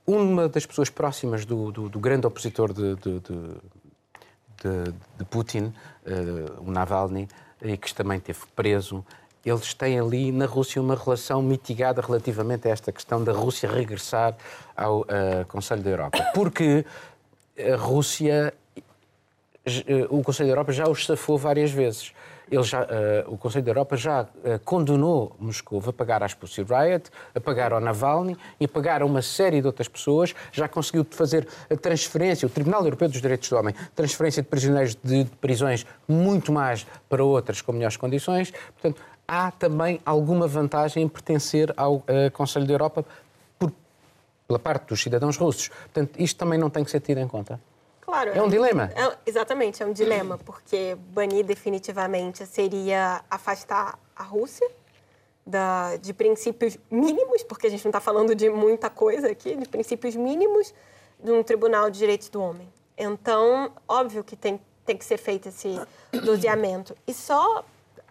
uma 0.06 0.48
das 0.48 0.66
pessoas 0.66 0.90
próximas 0.90 1.44
do, 1.44 1.70
do- 1.70 1.88
do 1.88 1.98
grande 2.00 2.26
opositor 2.26 2.72
de, 2.72 2.96
de- 2.96 3.20
de- 3.20 4.92
de, 5.18 5.24
Putin, 5.30 5.72
eh, 6.04 6.12
o 6.58 6.70
Navalny, 6.72 7.28
e 7.62 7.76
que 7.76 7.94
também 7.94 8.18
esteve 8.18 8.40
preso, 8.56 9.04
eles 9.44 9.72
têm 9.72 9.98
ali 9.98 10.30
na 10.30 10.46
Rússia 10.46 10.80
uma 10.80 10.94
relação 10.94 11.42
mitigada 11.42 12.02
relativamente 12.02 12.68
a 12.68 12.70
esta 12.70 12.92
questão 12.92 13.22
da 13.24 13.32
Rússia 13.32 13.70
regressar 13.70 14.36
ao 14.76 15.04
eh, 15.08 15.44
Conselho 15.48 15.82
da 15.82 15.90
Europa. 15.90 16.18
Porque 16.34 16.84
a 17.58 17.76
Rússia, 17.76 18.52
eh, 19.64 20.06
o 20.10 20.22
Conselho 20.22 20.48
da 20.48 20.52
Europa 20.52 20.72
já 20.72 20.88
os 20.88 21.06
safou 21.06 21.38
várias 21.38 21.70
vezes. 21.70 22.12
Ele 22.50 22.64
já, 22.64 22.82
eh, 22.82 23.24
o 23.28 23.38
Conselho 23.38 23.64
da 23.64 23.70
Europa 23.70 23.96
já 23.96 24.28
condenou 24.64 25.34
Moscou 25.38 25.82
a 25.86 25.92
pagar 25.92 26.22
às 26.22 26.34
Pussy 26.34 26.62
Riot, 26.62 27.08
a 27.34 27.40
pagar 27.40 27.72
ao 27.72 27.80
Navalny 27.80 28.36
e 28.58 28.64
a 28.64 28.68
pagar 28.68 29.00
a 29.00 29.06
uma 29.06 29.22
série 29.22 29.60
de 29.60 29.66
outras 29.66 29.88
pessoas. 29.88 30.34
Já 30.52 30.68
conseguiu 30.68 31.06
fazer 31.08 31.48
a 31.70 31.76
transferência, 31.76 32.44
o 32.44 32.50
Tribunal 32.50 32.84
Europeu 32.84 33.08
dos 33.08 33.22
Direitos 33.22 33.48
do 33.48 33.56
Homem, 33.56 33.74
transferência 33.94 34.42
de 34.42 34.48
prisioneiros 34.48 34.96
de 34.96 35.24
prisões 35.40 35.86
muito 36.06 36.52
mais 36.52 36.86
para 37.08 37.24
outras 37.24 37.62
com 37.62 37.72
melhores 37.72 37.96
condições. 37.96 38.52
Portanto, 38.74 39.00
há 39.30 39.52
também 39.52 40.00
alguma 40.04 40.48
vantagem 40.48 41.04
em 41.04 41.08
pertencer 41.08 41.72
ao 41.76 42.02
eh, 42.08 42.30
Conselho 42.30 42.66
da 42.66 42.72
Europa 42.72 43.04
por- 43.58 43.72
pela 44.48 44.58
parte 44.58 44.88
dos 44.88 45.00
cidadãos 45.00 45.36
russos. 45.36 45.68
Portanto, 45.68 46.20
isto 46.20 46.36
também 46.36 46.58
não 46.58 46.68
tem 46.68 46.82
que 46.82 46.90
ser 46.90 46.98
tido 47.00 47.18
em 47.18 47.28
conta. 47.28 47.60
Claro. 48.00 48.30
É 48.34 48.42
um 48.42 48.48
dilema. 48.48 48.90
é- 48.96 49.16
exatamente, 49.24 49.80
é 49.82 49.86
um 49.86 49.92
dilema, 49.92 50.36
porque 50.38 50.96
banir 51.14 51.44
definitivamente 51.44 52.44
seria 52.44 53.22
afastar 53.30 53.96
a 54.16 54.24
Rússia 54.24 54.68
da- 55.46 55.96
de 55.96 56.12
princípios 56.12 56.76
mínimos, 56.90 57.44
porque 57.44 57.68
a 57.68 57.70
gente 57.70 57.84
não 57.84 57.90
está 57.90 58.00
falando 58.00 58.34
de 58.34 58.50
muita 58.50 58.90
coisa 58.90 59.30
aqui, 59.30 59.54
de 59.54 59.68
princípios 59.68 60.16
mínimos 60.16 60.74
de 61.22 61.30
um 61.30 61.42
tribunal 61.44 61.88
de 61.88 61.98
direitos 62.00 62.28
do 62.28 62.42
homem. 62.42 62.68
Então, 62.98 63.70
óbvio 63.86 64.24
que 64.24 64.34
tem, 64.34 64.60
tem 64.84 64.96
que 64.96 65.04
ser 65.04 65.16
feito 65.18 65.48
esse 65.48 65.80
doseamento. 66.24 66.96
E 67.06 67.14
só 67.14 67.64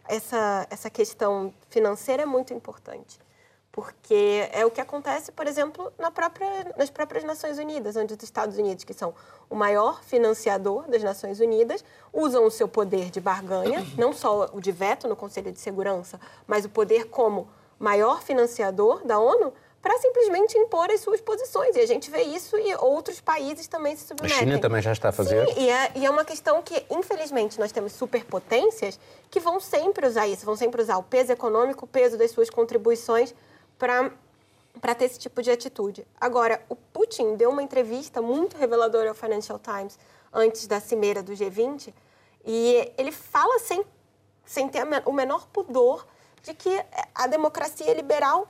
essa, 0.10 0.67
essa 0.69 0.89
questão 0.89 1.54
financeira 1.69 2.24
é 2.24 2.26
muito 2.26 2.54
importante. 2.54 3.19
Porque 3.72 4.50
é 4.52 4.65
o 4.65 4.72
que 4.72 4.82
acontece, 4.82 5.32
por 5.32 5.45
exemplo, 5.45 5.93
na 5.98 6.10
própria, 6.10 6.74
nas 6.76 6.89
próprias 6.89 7.24
Nações 7.24 7.60
Unidas, 7.60 7.95
onde 7.95 8.15
os 8.15 8.24
Estados 8.24 8.58
Unidos, 8.58 8.84
que 8.84 8.93
são 8.93 9.13
o 9.48 9.56
maior 9.56 10.04
financiador 10.04 10.89
das 10.89 11.04
Nações 11.04 11.39
Unidas, 11.39 11.86
usam 12.12 12.43
o 12.45 12.52
seu 12.52 12.67
poder 12.67 13.12
de 13.12 13.22
barganha, 13.22 13.86
não 13.95 14.12
só 14.12 14.50
o 14.52 14.60
de 14.60 14.72
veto 14.72 15.08
no 15.08 15.15
Conselho 15.15 15.52
de 15.52 15.60
Segurança, 15.60 16.19
mas 16.48 16.65
o 16.65 16.69
poder 16.69 17.06
como 17.06 17.48
maior 17.78 18.22
financiador 18.24 19.06
da 19.06 19.19
ONU, 19.19 19.54
para 19.81 19.97
simplesmente 19.99 20.57
impor 20.57 20.91
as 20.91 20.99
suas 20.99 21.21
posições. 21.21 21.75
E 21.75 21.79
a 21.79 21.85
gente 21.85 22.11
vê 22.11 22.21
isso 22.23 22.57
e 22.57 22.75
outros 22.75 23.21
países 23.21 23.67
também 23.67 23.95
se 23.95 24.03
A 24.03 24.07
submetem. 24.07 24.37
China 24.37 24.59
também 24.59 24.81
já 24.81 24.91
está 24.91 25.09
a 25.09 25.11
fazer. 25.11 25.47
Sim, 25.47 25.61
e 25.61 25.69
é, 25.69 25.91
e 25.95 26.05
é 26.05 26.09
uma 26.09 26.25
questão 26.25 26.61
que, 26.61 26.85
infelizmente, 26.89 27.59
nós 27.59 27.71
temos 27.71 27.93
superpotências 27.93 28.99
que 29.29 29.39
vão 29.39 29.59
sempre 29.59 30.05
usar 30.05 30.27
isso, 30.27 30.45
vão 30.45 30.55
sempre 30.55 30.81
usar 30.81 30.97
o 30.97 31.03
peso 31.03 31.31
econômico, 31.31 31.85
o 31.85 31.87
peso 31.87 32.17
das 32.17 32.31
suas 32.31 32.49
contribuições 32.49 33.33
para 33.77 34.95
ter 34.95 35.05
esse 35.05 35.19
tipo 35.19 35.41
de 35.41 35.51
atitude. 35.51 36.05
Agora, 36.19 36.61
o 36.67 36.75
Putin 36.75 37.35
deu 37.35 37.49
uma 37.49 37.63
entrevista 37.63 38.21
muito 38.21 38.57
reveladora 38.57 39.09
ao 39.09 39.15
Financial 39.15 39.59
Times 39.59 39.97
antes 40.33 40.67
da 40.67 40.79
cimeira 40.79 41.23
do 41.23 41.31
G20 41.31 41.93
e 42.45 42.91
ele 42.97 43.11
fala 43.11 43.59
sem, 43.59 43.83
sem 44.45 44.67
ter 44.67 44.79
a 44.79 45.03
o 45.05 45.13
menor 45.13 45.47
pudor 45.47 46.05
de 46.43 46.53
que 46.53 46.69
a 47.13 47.27
democracia 47.27 47.93
liberal 47.93 48.47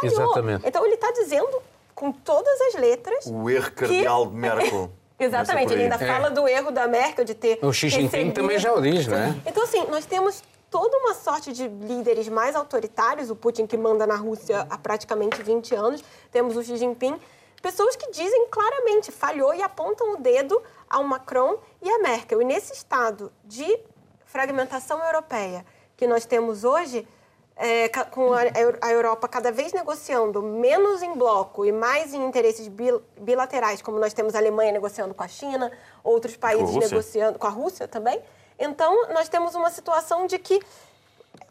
falhou. 0.00 0.14
Exatamente. 0.24 0.66
Então, 0.66 0.84
ele 0.84 0.94
está 0.94 1.10
dizendo 1.12 1.62
com 1.94 2.12
todas 2.12 2.60
as 2.62 2.74
letras. 2.74 3.26
O 3.26 3.48
erro 3.50 3.70
cardeal 3.72 4.26
de 4.26 4.34
Merkel. 4.36 4.90
Exatamente, 5.18 5.72
ele 5.72 5.84
ainda 5.84 5.94
É. 5.94 6.06
fala 6.06 6.30
do 6.30 6.46
erro 6.46 6.70
da 6.70 6.86
Merkel 6.86 7.24
de 7.24 7.34
ter. 7.34 7.58
O 7.62 7.72
Xi 7.72 7.88
Jinping 7.88 8.04
recebido- 8.04 8.34
também 8.34 8.58
já 8.58 8.72
o 8.74 8.80
diz, 8.82 9.06
não 9.06 9.16
é? 9.16 9.34
Então, 9.46 9.62
assim, 9.64 9.82
nós 9.86 10.04
temos 10.04 10.42
toda 10.70 10.94
uma 10.98 11.14
sorte 11.14 11.52
de 11.54 11.66
líderes 11.68 12.28
mais 12.28 12.54
autoritários, 12.54 13.30
o 13.30 13.36
Putin 13.36 13.66
que 13.66 13.78
manda 13.78 14.06
na 14.06 14.16
Rússia 14.16 14.66
há 14.68 14.76
praticamente 14.76 15.42
20 15.42 15.74
anos, 15.74 16.04
temos 16.30 16.54
o 16.54 16.62
Xi 16.62 16.76
Jinping, 16.76 17.18
pessoas 17.62 17.96
que 17.96 18.10
dizem 18.10 18.46
claramente 18.50 19.10
falhou 19.10 19.54
e 19.54 19.62
apontam 19.62 20.12
o 20.12 20.16
dedo 20.18 20.62
ao 20.90 21.02
Macron 21.02 21.56
e 21.80 21.88
à 21.90 21.98
Merkel. 22.00 22.42
E 22.42 22.44
nesse 22.44 22.74
estado 22.74 23.32
de 23.42 23.78
fragmentação 24.26 25.02
europeia 25.02 25.64
que 25.96 26.06
nós 26.06 26.26
temos 26.26 26.62
hoje, 26.62 27.08
é, 27.56 27.88
com 27.88 28.32
a, 28.34 28.90
Europa 28.90 29.26
cada 29.26 29.50
vez 29.50 29.72
negociando 29.72 30.42
menos 30.42 31.02
em 31.02 31.14
bloco 31.14 31.64
e 31.64 31.72
mais 31.72 32.12
em 32.12 32.22
interesses 32.22 32.68
bil- 32.68 33.02
bilaterais, 33.18 33.80
como 33.80 33.98
nós 33.98 34.12
temos 34.12 34.34
a 34.34 34.38
Alemanha 34.38 34.72
negociando 34.72 35.14
com 35.14 35.22
a 35.22 35.28
China, 35.28 35.72
outros 36.04 36.36
países 36.36 36.74
Rússia. 36.74 36.88
negociando 36.90 37.38
com 37.38 37.46
a 37.46 37.50
Rússia 37.50 37.88
também. 37.88 38.22
Então, 38.58 39.08
nós 39.08 39.28
temos 39.28 39.54
uma 39.54 39.70
situação 39.70 40.26
de 40.26 40.38
que 40.38 40.60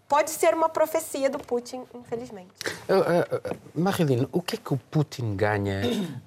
pode 0.07 0.29
ser 0.29 0.53
uma 0.53 0.69
profecia 0.69 1.29
do 1.29 1.39
Putin, 1.39 1.83
infelizmente. 1.93 2.49
Uh, 2.87 2.93
uh, 2.93 3.51
uh, 3.51 3.57
Marilyn, 3.73 4.27
o 4.31 4.41
que 4.41 4.55
é 4.55 4.57
que 4.57 4.73
o 4.73 4.77
Putin 4.77 5.35
ganha 5.35 5.81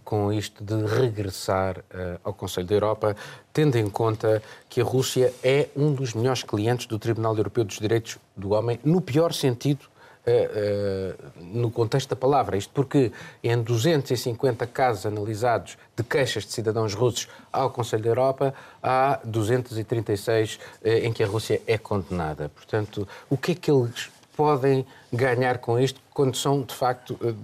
com 0.05 0.33
isto 0.33 0.63
de 0.63 0.85
regressar 0.87 1.79
uh, 1.79 2.19
ao 2.25 2.35
Conselho 2.35 2.67
da 2.67 2.75
Europa, 2.75 3.17
tendo 3.53 3.77
em 3.77 3.89
conta 3.89 4.43
que 4.69 4.81
a 4.81 4.85
Rússia 4.85 5.33
é 5.43 5.69
um 5.77 5.93
dos 5.93 6.15
melhores 6.15 6.43
clientes 6.43 6.87
do 6.87 6.99
Tribunal 6.99 7.37
Europeu 7.37 7.65
dos 7.65 7.79
Direitos 7.79 8.19
do 8.37 8.51
Homem, 8.51 8.81
no 8.85 9.01
pior 9.01 9.33
sentido, 9.33 9.87
no 11.41 11.71
contexto 11.71 12.11
da 12.11 12.17
palavra? 12.17 12.57
Isto 12.57 12.73
porque 12.73 13.13
em 13.43 13.61
250 13.61 14.67
casos 14.67 15.07
analisados 15.07 15.77
de 15.97 16.03
queixas 16.03 16.45
de 16.45 16.53
cidadãos 16.53 16.95
russos 16.95 17.29
ao 17.53 17.71
Conselho 17.71 18.03
da 18.03 18.09
Europa, 18.11 18.55
há 18.83 19.21
236 19.25 20.57
uh, 20.57 20.89
em 20.89 21.13
que 21.13 21.23
a 21.23 21.27
Rússia 21.27 21.61
é 21.67 21.77
condenada. 21.77 22.49
Portanto, 22.51 23.07
o 23.29 23.37
que 23.37 23.53
é 23.53 23.55
que 23.55 23.71
eles 23.71 24.11
podem 24.37 24.87
ganhar 25.13 25.59
com 25.59 25.81
isto, 25.81 26.01
quando 26.15 26.37
são, 26.37 26.63
de 26.63 26.73
facto, 26.73 27.19
eh, 27.25 27.35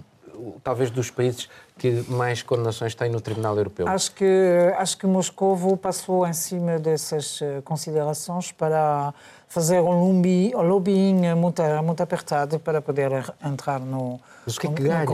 talvez 0.63 0.93
dos 0.93 1.11
países 1.11 1.49
que 1.77 2.05
mais 2.09 2.41
condenações 2.41 2.95
têm 2.95 3.11
no 3.11 3.21
Tribunal 3.21 3.57
Europeu? 3.57 3.89
Acho 3.89 4.13
que, 4.13 4.73
acho 4.77 4.97
que 4.97 5.05
Moscovo 5.05 5.77
passou 5.77 6.25
em 6.25 6.33
cima 6.33 6.79
dessas 6.79 7.43
eh, 7.43 7.61
considerações 7.65 8.53
para 8.53 9.13
fazer 9.49 9.81
um 9.81 10.13
lobby, 10.13 10.53
um 10.55 10.63
lobbying 10.63 11.35
muito, 11.35 11.63
muito 11.85 12.03
apertado 12.03 12.59
para 12.59 12.81
poder 12.83 13.13
entrar 13.45 13.79
no 13.79 14.19
Mas 14.45 14.57
o 14.57 14.61
que 14.61 14.67
é 14.67 14.71
que 14.73 14.83
ganham? 14.83 15.07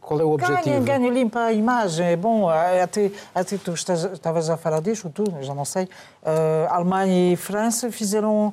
Qual 0.00 0.20
é 0.20 0.24
o 0.24 0.30
objetivo? 0.32 0.64
Ganha, 0.64 0.80
ganha, 0.80 1.10
limpa 1.10 1.40
a 1.40 1.52
imagem. 1.52 2.06
É 2.06 2.16
bom, 2.16 2.48
até, 2.48 3.10
até 3.34 3.56
tu 3.56 3.72
estás- 3.72 4.04
estavas 4.04 4.50
a 4.50 4.56
falar 4.56 4.80
disso, 4.80 5.08
tu, 5.10 5.24
já 5.40 5.54
não 5.54 5.64
sei. 5.64 5.88
Eh, 6.24 6.66
Alemanha 6.70 7.32
e 7.32 7.36
França 7.36 7.90
fizeram, 7.90 8.52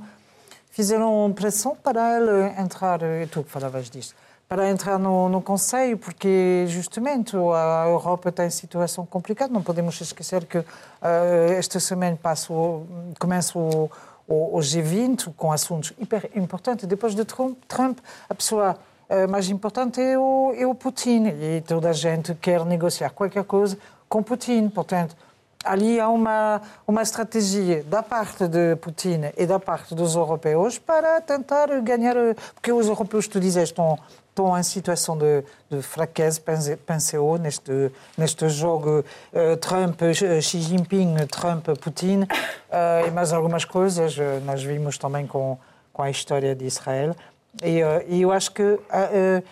fizeram 0.72 1.32
pressão 1.36 1.76
para 1.76 2.18
ele 2.18 2.62
entrar, 2.62 3.02
e 3.02 3.28
tu 3.28 3.44
que 3.44 3.50
falavas 3.50 3.90
disto, 3.90 4.16
para 4.48 4.70
entrar 4.70 5.00
no, 5.00 5.30
no 5.30 5.42
Conselho, 5.42 5.98
porque 5.98 6.66
justamente 6.68 7.36
a 7.36 7.86
Europa 7.88 8.30
está 8.30 8.46
em 8.46 8.50
situação 8.50 9.06
complicada. 9.06 9.52
Não 9.52 9.62
podemos 9.64 10.00
esquecer 10.00 10.46
que 10.46 10.58
eh, 10.60 11.56
esta 11.58 11.80
semana 11.80 12.18
passa 12.22 12.54
o- 12.54 12.86
começa 13.20 13.58
o, 13.58 13.90
o, 14.28 14.58
o 14.58 14.60
G20 14.60 15.34
com 15.36 15.52
assuntos 15.52 15.94
hiper 16.00 16.30
importantes. 16.36 16.86
Depois 16.86 17.16
de 17.16 17.26
Trump, 17.26 17.58
Trump 17.68 18.00
a 18.30 18.36
pessoa 18.36 18.78
eh, 19.10 19.28
mais 19.28 19.50
importante 19.50 20.02
é 20.02 20.18
o, 20.18 20.54
é 20.58 20.66
o 20.66 20.74
Putin 20.74 21.28
e 21.28 21.62
toda 21.62 21.90
a 21.90 21.94
gente 21.94 22.34
quer 22.36 22.66
negociar 22.66 23.10
qualquer 23.12 23.44
coisa 23.44 23.78
com 24.08 24.24
Putin. 24.24 24.70
Portanto, 24.70 25.16
ali 25.64 26.00
há 26.00 26.10
uma, 26.10 26.62
uma 26.88 27.02
estratégia 27.02 27.84
da 27.84 28.02
parte 28.04 28.48
de 28.48 28.76
Putin 28.78 29.22
e 29.38 29.46
da 29.46 29.60
parte 29.60 29.96
dos 29.96 30.16
europeus 30.16 30.78
para 30.80 31.22
tentar 31.22 31.68
ganhar. 31.82 32.16
Porque 32.54 32.72
os 32.72 32.88
europeus, 32.88 33.28
tu 33.28 33.40
dizes, 33.40 33.64
estão, 33.64 33.98
estão 34.30 34.58
em 34.58 34.64
situação 34.64 35.18
de, 35.18 35.44
de 35.70 35.82
fraqueza, 35.82 36.42
pense- 36.42 36.76
pense 36.78 37.16
eu, 37.16 37.38
neste, 37.38 37.92
neste 38.18 38.50
jogo 38.50 39.04
eh, 39.32 39.56
Trump, 39.58 40.02
eh, 40.02 40.42
Xi 40.42 40.60
Jinping, 40.62 41.16
Trump, 41.32 41.68
Putin 41.80 42.28
eh, 42.72 43.06
e 43.08 43.12
mais 43.12 43.32
algumas 43.34 43.66
coisas. 43.66 44.16
Nós 44.46 44.64
vimos 44.64 44.98
também 44.98 45.26
com, 45.28 45.58
com 45.92 46.02
a 46.04 46.10
história 46.10 46.56
de 46.56 46.66
Israel. 46.66 47.16
E, 47.64 47.80
e 48.08 48.22
eu 48.22 48.32
acho 48.32 48.52
que. 48.52 48.80
eh, 48.92 49.44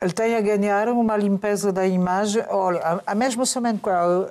ele 0.00 0.12
tem 0.12 0.34
a 0.34 0.40
ganhar 0.40 0.88
uma 0.88 1.14
limpeza 1.14 1.70
da 1.70 1.86
imagem. 1.86 2.42
Olha, 2.48 3.02
a, 3.06 3.14
mesma 3.14 3.44
semana, 3.44 3.78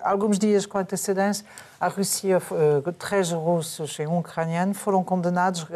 alguns 0.02 0.40
dias 0.40 0.66
com 0.66 0.80
antecedência, 0.80 1.46
a 1.80 1.88
Rússia, 1.88 2.38
eh, 2.38 2.92
três 2.98 3.32
russos 3.32 4.00
e 4.00 4.08
um 4.08 4.18
ucraniano 4.18 4.74
foram 4.74 5.04
condenados. 5.04 5.68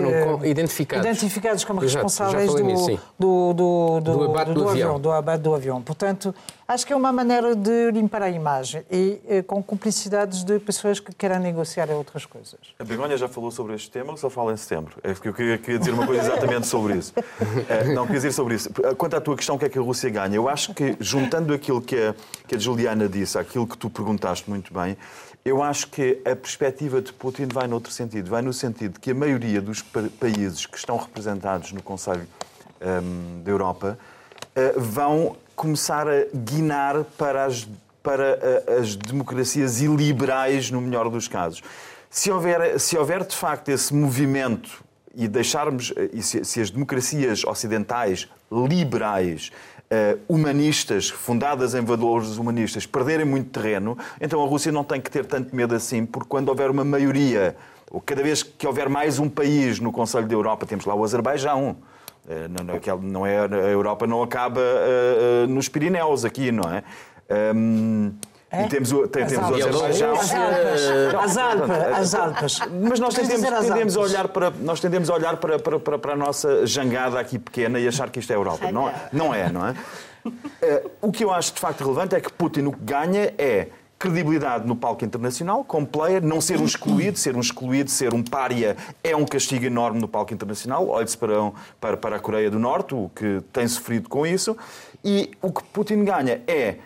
Eh, 0.00 0.48
identificados. 0.48 1.06
identificados 1.06 1.64
como 1.64 1.82
Exato, 1.84 2.06
responsáveis 2.06 2.52
do, 2.54 2.62
nisso, 2.62 2.84
sim. 2.86 2.98
do, 3.18 3.52
do, 3.52 4.00
Do 4.00 4.24
abate 4.24 4.52
do 4.52 4.68
avião. 4.68 4.98
do 5.00 5.10
abate 5.10 5.42
do 5.42 5.54
avião. 5.54 5.82
Portanto, 5.82 6.34
acho 6.66 6.86
que 6.86 6.92
é 6.92 6.96
uma 6.96 7.12
maneira 7.12 7.54
de 7.54 7.90
limpar 7.90 8.22
a 8.22 8.30
imagem 8.30 8.82
e 8.90 9.20
eh, 9.28 9.42
com 9.42 9.62
cumplicidades 9.62 10.44
de 10.44 10.58
pessoas 10.58 10.98
que 10.98 11.14
querem 11.14 11.38
negociar 11.38 11.90
outras 11.90 12.24
coisas. 12.24 12.58
A 12.78 12.84
Begonha 12.84 13.16
já 13.16 13.28
falou 13.28 13.50
sobre 13.50 13.74
este 13.74 13.90
tema 13.90 14.12
ou 14.12 14.16
só 14.16 14.30
fala 14.30 14.52
em 14.52 14.56
setembro? 14.56 14.96
É 15.02 15.12
que 15.12 15.28
eu 15.28 15.34
queria, 15.34 15.58
queria 15.58 15.78
dizer 15.78 15.92
uma 15.92 16.06
coisa 16.06 16.22
exatamente 16.22 16.66
sobre 16.66 16.94
isso. 16.96 17.12
Eh, 17.68 17.92
não, 17.94 18.02
queria 18.04 18.20
dizer 18.20 18.32
sobre 18.32 18.54
isso. 18.54 18.70
Quanto 18.96 19.16
à 19.16 19.20
tua 19.20 19.36
questão, 19.36 19.56
o 19.56 19.58
que 19.58 19.64
é 19.64 19.68
que 19.68 19.78
a 19.78 19.82
Rússia 19.82 20.08
ganha? 20.10 20.34
Eu 20.34 20.48
acho 20.48 20.72
que, 20.74 20.96
juntando 20.98 21.52
aquilo 21.52 21.80
que 21.80 21.96
a, 21.96 22.14
que 22.46 22.56
a 22.56 22.58
Juliana 22.58 23.08
disse, 23.08 23.38
aquilo 23.38 23.66
que 23.66 23.76
tu 23.76 23.90
perguntaste 23.90 24.48
muito 24.48 24.72
bem, 24.72 24.96
eu 25.44 25.62
acho 25.62 25.88
que 25.88 26.20
a 26.24 26.36
perspectiva 26.36 27.00
de 27.02 27.12
Putin 27.12 27.46
vai 27.52 27.66
noutro 27.66 27.92
sentido. 27.92 28.30
Vai 28.30 28.42
no 28.42 28.52
sentido 28.52 29.00
que 29.00 29.10
a 29.10 29.14
maioria 29.14 29.60
dos 29.60 29.82
pa- 29.82 30.04
países 30.20 30.66
que 30.66 30.76
estão 30.76 30.96
representados 30.96 31.72
no 31.72 31.82
Conselho 31.82 32.26
hum, 32.80 33.42
da 33.44 33.50
Europa 33.50 33.98
eh, 34.54 34.74
vão 34.76 35.36
começar 35.56 36.06
a 36.08 36.24
guinar 36.32 37.02
para 37.18 37.44
as, 37.44 37.68
para 38.02 38.38
eh, 38.40 38.76
as 38.80 38.94
democracias 38.94 39.80
iliberais, 39.80 40.70
no 40.70 40.80
melhor 40.80 41.08
dos 41.10 41.26
casos. 41.26 41.60
Se 42.08 42.30
houver, 42.30 42.78
se 42.78 42.96
houver 42.96 43.24
de 43.24 43.34
facto 43.34 43.68
esse 43.70 43.92
movimento 43.94 44.82
e 45.14 45.26
deixarmos, 45.26 45.92
eh, 45.96 46.10
e 46.12 46.22
se, 46.22 46.44
se 46.44 46.60
as 46.60 46.70
democracias 46.70 47.44
ocidentais 47.44 48.28
liberais, 48.50 49.50
humanistas, 50.28 51.08
fundadas 51.10 51.74
em 51.74 51.80
valores 51.82 52.36
humanistas, 52.38 52.86
perderem 52.86 53.26
muito 53.26 53.50
terreno, 53.50 53.96
então 54.20 54.42
a 54.42 54.46
Rússia 54.46 54.72
não 54.72 54.84
tem 54.84 55.00
que 55.00 55.10
ter 55.10 55.24
tanto 55.26 55.54
medo 55.54 55.74
assim, 55.74 56.06
porque 56.06 56.28
quando 56.28 56.48
houver 56.48 56.70
uma 56.70 56.84
maioria, 56.84 57.56
ou 57.90 58.00
cada 58.00 58.22
vez 58.22 58.42
que 58.42 58.66
houver 58.66 58.88
mais 58.88 59.18
um 59.18 59.28
país 59.28 59.78
no 59.80 59.92
Conselho 59.92 60.26
da 60.26 60.34
Europa, 60.34 60.64
temos 60.66 60.84
lá 60.86 60.94
o 60.94 61.04
Azerbaijão. 61.04 61.76
Eh, 62.28 62.46
Não, 62.48 62.74
aquele- 62.74 63.00
não 63.02 63.26
é, 63.26 63.38
a 63.40 63.68
Europa 63.68 64.06
não 64.06 64.22
acaba 64.22 64.60
eh, 64.60 65.42
eh, 65.44 65.46
nos 65.48 65.68
Pirineus 65.68 66.24
aqui, 66.24 66.50
não 66.52 66.64
é? 66.72 66.82
Hum, 68.52 68.64
E 68.64 68.68
temos, 68.68 68.92
o- 68.92 69.08
tem- 69.08 69.26
temos 69.26 69.48
o 69.48 69.54
Alpes. 69.54 69.66
Azerbaijão. 69.66 70.12
As 70.14 70.30
Alpes. 70.34 71.14
As 71.14 71.36
Alpes. 71.38 71.70
As 71.98 72.14
Alpes. 72.14 72.58
Mas 72.88 73.00
nós 73.00 73.14
tendemos, 73.14 73.48
tendemos 73.66 73.96
a 73.96 74.00
olhar, 74.00 74.28
para, 74.28 74.50
nós 74.50 74.78
tendemos 74.80 75.08
a, 75.10 75.14
olhar 75.14 75.36
para, 75.38 75.58
para, 75.58 75.80
para, 75.80 75.98
para 75.98 76.12
a 76.12 76.16
nossa 76.16 76.66
jangada 76.66 77.18
aqui 77.18 77.38
pequena 77.38 77.78
e 77.80 77.88
achar 77.88 78.10
que 78.10 78.18
isto 78.18 78.30
é 78.32 78.36
Europa. 78.36 78.70
Não, 78.70 78.88
é- 78.88 78.94
não 79.12 79.34
é, 79.34 79.50
não 79.50 79.66
é? 79.66 79.74
Eh, 80.60 80.84
o 81.00 81.10
que 81.10 81.24
eu 81.24 81.32
acho 81.32 81.54
de 81.54 81.60
facto 81.60 81.80
relevante 81.80 82.14
é 82.14 82.20
que 82.20 82.30
Putin 82.32 82.66
o 82.66 82.72
que 82.72 82.84
ganha 82.84 83.32
é 83.38 83.68
credibilidade 83.98 84.66
no 84.66 84.74
palco 84.74 85.04
internacional, 85.04 85.64
como 85.64 85.86
player, 85.86 86.20
não 86.22 86.40
ser 86.40 86.60
um 86.60 86.64
excluído, 86.64 87.16
ser 87.18 87.36
um 87.36 87.40
excluído, 87.40 87.88
ser 87.88 88.12
um 88.12 88.22
pária 88.22 88.76
é 89.02 89.14
um 89.16 89.24
castigo 89.24 89.64
enorme 89.64 90.00
no 90.00 90.08
palco 90.08 90.34
internacional. 90.34 90.88
Olhe-se 90.88 91.16
para, 91.16 91.40
um- 91.42 91.52
para, 91.80 91.96
para 91.96 92.16
a 92.16 92.18
Coreia 92.20 92.50
do 92.50 92.58
Norte, 92.58 92.94
o 92.94 93.10
que 93.14 93.40
tem 93.52 93.66
sofrido 93.66 94.08
com 94.08 94.26
isso. 94.26 94.56
E 95.04 95.30
o 95.40 95.50
que 95.52 95.62
Putin 95.64 96.04
ganha 96.04 96.40
é 96.46 96.76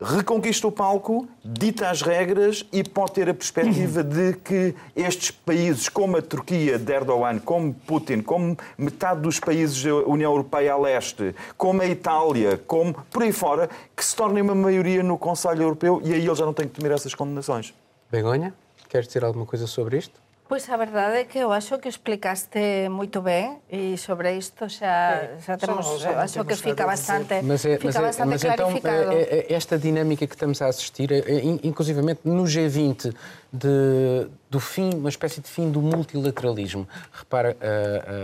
reconquista 0.00 0.66
o 0.66 0.72
palco, 0.72 1.26
dita 1.44 1.88
as 1.88 2.02
regras 2.02 2.66
e 2.72 2.84
pode 2.84 3.12
ter 3.12 3.28
a 3.28 3.34
perspectiva 3.34 4.02
de 4.02 4.34
que 4.34 4.74
estes 4.94 5.30
países, 5.30 5.88
como 5.88 6.16
a 6.18 6.22
Turquia 6.22 6.78
de 6.78 6.92
Erdogan, 6.92 7.38
como 7.38 7.72
Putin, 7.72 8.20
como 8.20 8.56
metade 8.76 9.22
dos 9.22 9.40
países 9.40 9.82
da 9.82 9.94
União 10.06 10.30
Europeia 10.32 10.74
a 10.74 10.78
leste, 10.78 11.34
como 11.56 11.80
a 11.80 11.86
Itália, 11.86 12.60
como 12.66 12.94
por 13.10 13.22
aí 13.22 13.32
fora, 13.32 13.70
que 13.96 14.04
se 14.04 14.14
tornem 14.14 14.42
uma 14.42 14.54
maioria 14.54 15.02
no 15.02 15.16
Conselho 15.16 15.62
Europeu 15.62 16.00
e 16.04 16.12
aí 16.12 16.26
ele 16.26 16.34
já 16.34 16.44
não 16.44 16.52
tem 16.52 16.68
que 16.68 16.78
temer 16.78 16.92
essas 16.92 17.14
condenações. 17.14 17.72
Begonha, 18.10 18.52
queres 18.88 19.06
dizer 19.06 19.24
alguma 19.24 19.46
coisa 19.46 19.66
sobre 19.66 19.96
isto? 19.96 20.25
Pois 20.48 20.68
a 20.70 20.76
verdade 20.76 21.16
é 21.16 21.24
que 21.24 21.38
eu 21.40 21.50
acho 21.50 21.76
que 21.78 21.88
explicaste 21.88 22.88
moito 22.88 23.20
ben 23.20 23.58
e 23.68 23.98
sobre 23.98 24.32
isto 24.38 24.68
xa, 24.68 25.30
xa 25.44 25.56
temos, 25.56 25.98
já 26.00 26.12
não 26.12 26.20
acho 26.20 26.34
temos 26.34 26.48
que 26.60 26.62
fica 26.70 26.86
bastante, 26.86 27.42
Mas, 27.42 27.64
é, 27.64 27.72
fica 27.76 27.86
mas, 27.86 27.96
é, 27.96 28.00
bastante 28.00 28.28
mas 28.28 28.44
então, 28.44 28.56
clarificado. 28.56 29.12
é, 29.12 29.22
é, 29.22 29.52
esta 29.52 29.76
dinâmica 29.76 30.24
que 30.24 30.34
estamos 30.36 30.62
a 30.62 30.66
assistir, 30.68 31.10
é, 31.10 31.18
é, 31.18 31.44
in- 31.44 31.58
inclusivamente 31.64 32.20
no 32.24 32.44
G20, 32.44 33.12
de, 33.52 34.28
do 34.50 34.60
fim, 34.60 34.90
uma 34.94 35.08
espécie 35.08 35.40
de 35.40 35.48
fim 35.48 35.70
do 35.70 35.80
multilateralismo. 35.80 36.86
Repara, 37.10 37.56
ah, 37.60 37.64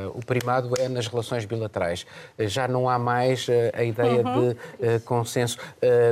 ah, 0.06 0.10
o 0.14 0.24
primado 0.24 0.74
é 0.78 0.88
nas 0.88 1.06
relações 1.06 1.44
bilaterais. 1.46 2.04
Ah, 2.38 2.44
Já 2.46 2.68
não 2.68 2.88
há 2.88 2.98
mais 2.98 3.46
a 3.72 3.82
ideia 3.82 4.22
Uhum. 4.22 4.50
de 4.50 5.00
consenso, 5.06 5.56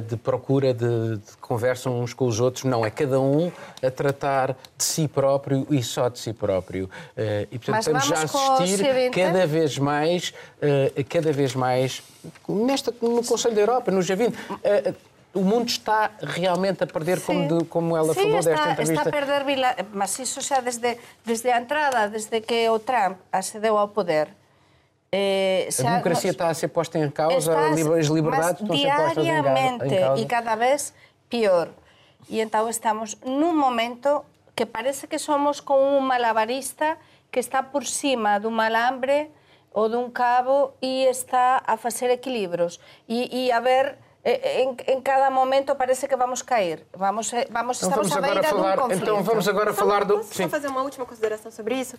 de 0.08 0.16
procura 0.16 0.72
de, 0.72 1.18
de 1.18 1.36
conversa 1.40 1.90
uns 1.90 2.14
com 2.14 2.24
os 2.26 2.40
outros. 2.40 2.64
Não, 2.64 2.84
é 2.84 2.90
cada 2.90 3.20
um 3.20 3.52
a 3.84 3.90
tratar 3.90 4.56
de 4.76 4.84
si 4.84 5.06
próprio 5.06 5.66
e 5.70 5.82
só 5.82 5.99
de 6.08 6.18
si 6.18 6.32
próprio. 6.32 6.88
Ah, 7.16 7.46
e, 7.50 7.58
portanto, 7.58 7.92
Mas 7.92 8.04
estamos 8.06 8.06
já 8.08 8.16
a 8.16 8.54
assistir 8.54 8.84
G20? 8.86 9.10
cada 9.10 9.46
vez 9.46 9.78
mais, 9.78 10.34
eh, 10.62 11.04
cada 11.08 11.32
vez 11.32 11.54
mais, 11.54 12.02
nesta, 12.48 12.94
no 13.02 13.22
Conselho 13.24 13.54
da 13.54 13.60
Europa, 13.60 13.90
no 13.90 14.00
G20, 14.00 14.32
eh, 14.64 14.94
o 15.32 15.40
mundo 15.42 15.68
está 15.68 16.10
realmente 16.20 16.82
a 16.82 16.86
perder, 16.88 17.20
como, 17.20 17.58
de- 17.58 17.64
como 17.66 17.96
ela 17.96 18.12
sí, 18.14 18.20
falou 18.20 18.38
está, 18.40 18.50
desta 18.50 18.70
entrevista. 18.72 18.94
está 19.08 19.08
a 19.10 19.12
perder 19.12 19.44
vila... 19.44 19.76
Mas 19.92 20.18
iso 20.18 20.40
xa 20.42 20.60
desde, 20.60 20.98
desde 21.24 21.50
a 21.52 21.58
entrada, 21.60 22.08
desde 22.08 22.40
que 22.40 22.68
o 22.68 22.78
Trump 22.80 23.16
acedeu 23.30 23.78
ao 23.78 23.88
poder. 23.88 24.28
Eh, 25.12 25.68
A 25.78 25.82
democracia 25.82 26.28
nos- 26.28 26.34
está 26.34 26.48
a 26.48 26.54
ser 26.54 26.68
posta 26.68 26.98
em 26.98 27.10
causa, 27.10 27.50
Estás- 27.52 27.70
as 27.72 27.76
liber- 27.78 27.98
as 28.00 28.06
liberdades 28.06 28.60
estão 28.60 28.74
a 28.74 28.78
ser 28.78 28.86
postas 28.88 29.10
em 29.10 29.14
ga- 29.14 29.22
diariamente 29.22 29.98
causa. 30.00 30.22
e 30.22 30.26
cada 30.26 30.54
vez 30.56 30.94
pior. 31.28 31.68
E 32.28 32.40
então 32.40 32.68
estamos 32.68 33.16
num 33.24 33.56
momento 33.56 34.24
que 34.54 34.66
parece 34.66 35.06
que 35.08 35.18
somos 35.18 35.60
como 35.62 35.98
un 35.98 36.06
malabarista 36.06 36.98
que 37.30 37.40
está 37.40 37.70
por 37.70 37.86
cima 37.86 38.38
dun 38.40 38.52
malambre 38.54 39.30
ou 39.72 39.88
dun 39.88 40.10
cabo 40.10 40.74
e 40.82 41.06
está 41.06 41.62
a 41.62 41.76
facer 41.78 42.10
equilibros 42.10 42.80
e, 43.08 43.30
e 43.30 43.52
a 43.54 43.60
ver 43.60 43.98
en, 44.22 44.76
en 44.86 45.00
cada 45.00 45.30
momento 45.30 45.76
parece 45.80 46.04
que 46.10 46.16
vamos 46.16 46.42
cair. 46.42 46.84
Vamos, 46.92 47.32
eh, 47.32 47.46
vamos, 47.48 47.78
Então 47.80 47.88
estamos 48.02 48.08
vamos 48.10 48.12
à 48.12 48.20
beira 48.20 48.42
falar, 48.44 48.76
dun 48.76 48.82
conflito. 48.82 49.02
então 49.02 49.22
vamos 49.24 49.46
agora 49.48 49.72
Só- 49.72 49.78
falar 49.80 50.04
do. 50.04 50.18
Posso 50.20 50.34
só 50.34 50.48
fazer 50.48 50.68
uma 50.68 50.82
última 50.82 51.06
consideração 51.06 51.50
sobre 51.50 51.76
isso? 51.80 51.96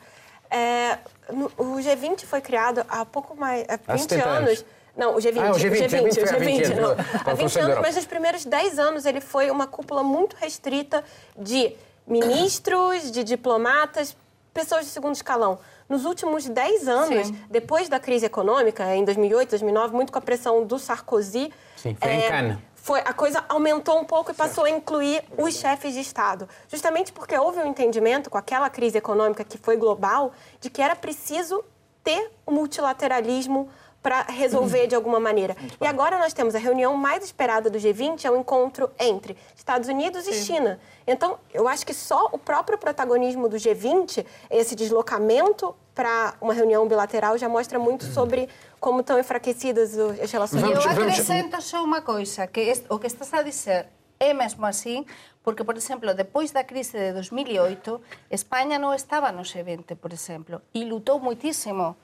É, 0.52 1.00
no- 1.32 1.50
o 1.58 1.80
G20 1.80 2.26
foi 2.28 2.42
criado 2.42 2.86
há 2.90 3.06
pouco 3.06 3.34
mais... 3.40 3.64
Há 3.88 3.96
20 3.96 4.02
70 4.02 4.30
anos. 4.30 4.50
anos. 4.50 4.66
Não, 4.96 5.16
o 5.16 5.18
G20. 5.18 5.40
Ah, 5.40 5.52
o 5.52 5.56
G20, 5.56 5.88
o 5.88 5.88
G20, 5.88 6.28
foi 6.28 6.30
há 6.36 6.40
20 6.40 6.66
anos, 6.66 6.78
não. 6.78 6.96
para 6.96 7.06
o 7.08 7.32
Há 7.32 7.34
20 7.34 7.42
Conselho 7.42 7.66
da 7.68 7.72
anos, 7.72 7.82
mas 7.88 7.96
nos 7.96 8.06
primeiros 8.06 8.44
10 8.46 8.78
anos 8.80 9.06
ele 9.06 9.22
foi 9.22 9.50
uma 9.50 9.66
cúpula 9.66 10.04
muito 10.04 10.36
restrita 10.36 11.02
de 11.38 11.74
ministros, 12.08 13.12
de 13.12 13.24
diplomatas, 13.24 14.16
pessoas 14.54 14.86
de 14.86 14.92
segundo 14.92 15.16
escalão. 15.16 15.60
Nos 15.88 16.06
últimos 16.06 16.48
10 16.48 16.88
anos, 16.88 17.28
Sim. 17.28 17.40
depois 17.50 17.90
da 17.90 18.00
crise 18.00 18.26
econômica, 18.26 18.96
em 18.96 19.04
2008, 19.04 19.50
2009, 19.50 19.94
muito 19.94 20.12
com 20.12 20.20
a 20.20 20.22
pressão 20.22 20.66
do 20.66 20.80
Sarkozy... 20.80 21.52
Sim, 21.76 21.96
foi 22.00 22.12
em 22.12 22.30
Cannes. 22.30 22.58
Foi, 22.76 23.00
a 23.02 23.14
coisa 23.14 23.46
aumentou 23.48 24.00
um 24.00 24.04
pouco 24.04 24.32
e 24.32 24.34
passou 24.34 24.64
a 24.64 24.70
incluir 24.70 25.24
os 25.38 25.54
chefes 25.54 25.94
de 25.94 26.00
Estado. 26.00 26.50
Justamente 26.68 27.14
porque 27.14 27.38
houve 27.38 27.60
um 27.60 27.68
entendimento 27.68 28.28
com 28.28 28.40
aquela 28.40 28.72
crise 28.72 28.98
econômica 28.98 29.44
que 29.44 29.56
foi 29.58 29.78
global, 29.78 30.32
de 30.60 30.68
que 30.68 30.82
era 30.82 30.96
preciso 30.96 31.64
ter 32.04 32.32
o 32.44 32.52
multilateralismo 32.52 33.70
para 34.02 34.24
resolver 34.24 34.88
de 34.88 34.96
alguma 34.96 35.20
maneira. 35.20 35.56
E 35.80 35.86
agora 35.86 36.18
nós 36.18 36.34
temos 36.34 36.56
a 36.56 36.60
reunião 36.60 36.96
mais 36.96 37.24
esperada 37.24 37.70
do 37.70 37.78
G20, 37.78 38.26
é 38.26 38.32
o 38.32 38.38
encontro 38.38 38.90
entre 39.00 39.38
Estados 39.56 39.88
Unidos 39.88 40.28
e 40.28 40.34
China. 40.34 40.80
Então, 41.06 41.38
eu 41.54 41.68
acho 41.68 41.86
que 41.86 41.94
só 41.94 42.30
o 42.32 42.38
próprio 42.38 42.78
protagonismo 42.78 43.48
do 43.48 43.58
G20, 43.58 44.26
esse 44.50 44.76
deslocamento 44.76 45.76
para 45.94 46.34
uma 46.42 46.54
reunião 46.54 46.88
bilateral, 46.88 47.38
já 47.38 47.48
mostra 47.48 47.78
muito 47.78 48.06
sobre 48.06 48.50
como 48.80 49.02
estão 49.02 49.20
enfraquecidas 49.20 49.98
as 49.98 50.32
relações. 50.32 50.64
Eu 50.64 50.82
acrescento 50.90 51.62
só 51.62 51.84
unha 51.84 52.02
coisa, 52.02 52.48
que 52.48 52.62
es, 52.62 52.84
o 52.90 52.98
que 52.98 53.08
estás 53.08 53.34
a 53.34 53.44
dizer 53.44 53.88
é 54.22 54.34
mesmo 54.34 54.66
así, 54.68 55.04
porque, 55.44 55.64
por 55.64 55.76
exemplo, 55.76 56.14
depois 56.14 56.52
da 56.52 56.64
crise 56.64 56.98
de 56.98 57.14
2008, 57.14 58.00
España 58.30 58.78
non 58.78 58.94
estaba 58.94 59.34
no 59.34 59.42
G20, 59.42 59.98
por 59.98 60.14
exemplo, 60.14 60.62
e 60.78 60.86
lutou 60.86 61.18
muitísimo 61.18 61.98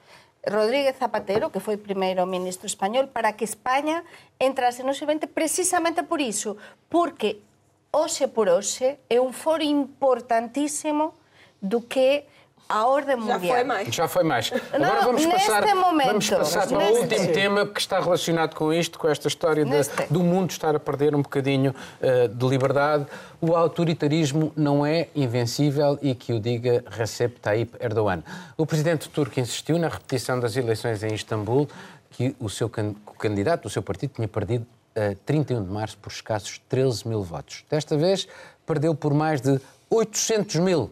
Rodríguez 0.47 0.95
Zapatero, 0.95 1.51
que 1.51 1.60
foi 1.60 1.75
primeiro 1.75 2.25
ministro 2.25 2.65
español, 2.65 3.12
para 3.12 3.36
que 3.36 3.43
España 3.43 4.03
entrase 4.39 4.81
no 4.81 4.95
G20 4.95 5.27
precisamente 5.27 6.03
por 6.03 6.23
iso, 6.23 6.55
porque 6.88 7.43
hoxe 7.91 8.31
por 8.31 8.47
hoxe 8.47 8.97
é 9.12 9.19
un 9.19 9.36
foro 9.36 9.63
importantísimo 9.63 11.13
do 11.60 11.83
que 11.83 12.23
a 12.69 12.88
orde 12.88 13.08
Já 13.12 13.17
mundial. 13.17 13.39
foi 13.56 13.63
mais. 13.63 13.88
Já 13.95 14.08
foi 14.08 14.23
mais. 14.23 14.51
Agora 14.73 14.80
Não, 14.95 15.01
vamos 15.03 15.25
passar, 15.25 15.75
momento, 15.75 16.08
vamos 16.08 16.30
passar 16.30 16.67
para 16.67 16.77
o 16.77 16.97
último 17.01 17.27
tema 17.34 17.65
que 17.65 17.80
está 17.80 17.99
relacionado 17.99 18.56
com 18.56 18.73
isto, 18.73 18.99
com 18.99 19.08
esta 19.08 19.27
história 19.27 19.63
de- 19.63 20.08
do 20.10 20.21
mundo 20.21 20.51
estar 20.51 20.75
a 20.75 20.80
perder 20.80 21.15
um 21.15 21.21
bocadinho 21.21 21.73
eh, 22.01 22.27
de 22.27 22.45
liberdade. 22.47 23.06
O 23.39 23.56
autoritarismo 23.56 24.51
não 24.56 24.86
é 24.86 25.08
invencível 25.15 25.97
e 26.01 26.13
que 26.15 26.34
o 26.34 26.39
diga 26.39 26.84
Recep 26.89 27.39
Tayyip 27.39 27.75
Erdogan. 27.80 28.23
O 28.58 28.65
presidente 28.65 29.08
turco 29.10 29.39
insistiu 29.39 29.77
na 29.77 29.88
repetição 29.88 30.39
das 30.39 30.56
eleições 30.58 31.03
em 31.03 31.13
Istambul, 31.13 31.67
que 32.12 32.36
o 32.39 32.49
seu 32.49 32.67
can- 32.69 32.95
o 33.06 33.13
candidato 33.13 33.63
do 33.63 33.69
seu 33.69 33.82
partido 33.84 34.13
tinha 34.15 34.27
perdido 34.27 34.65
a 34.95 35.15
31 35.25 35.63
de 35.63 35.71
março 35.71 35.97
por 35.99 36.12
escassos 36.12 36.60
13 36.67 37.08
mil 37.08 37.21
votos. 37.21 37.63
Desta 37.69 37.95
vez 37.95 38.27
perdeu 38.65 38.95
por 38.95 39.13
mais 39.13 39.39
de 39.39 39.60
800 39.89 40.56
mil. 40.56 40.91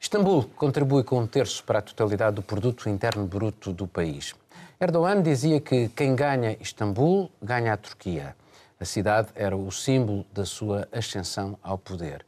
Istambul 0.00 0.48
contribui 0.54 1.02
com 1.02 1.18
um 1.18 1.26
terço 1.26 1.64
para 1.64 1.80
a 1.80 1.82
totalidade 1.82 2.36
do 2.36 2.42
produto 2.42 2.88
interno 2.88 3.26
bruto 3.26 3.72
do 3.72 3.86
país. 3.86 4.32
Erdogan 4.80 5.20
dizia 5.20 5.60
que 5.60 5.88
quem 5.88 6.14
ganha 6.14 6.56
Istambul 6.60 7.28
ganha 7.42 7.72
a 7.72 7.76
Turquia. 7.76 8.36
A 8.78 8.84
cidade 8.84 9.28
era 9.34 9.56
o 9.56 9.72
símbolo 9.72 10.24
da 10.32 10.46
sua 10.46 10.86
ascensão 10.92 11.58
ao 11.60 11.76
poder. 11.76 12.24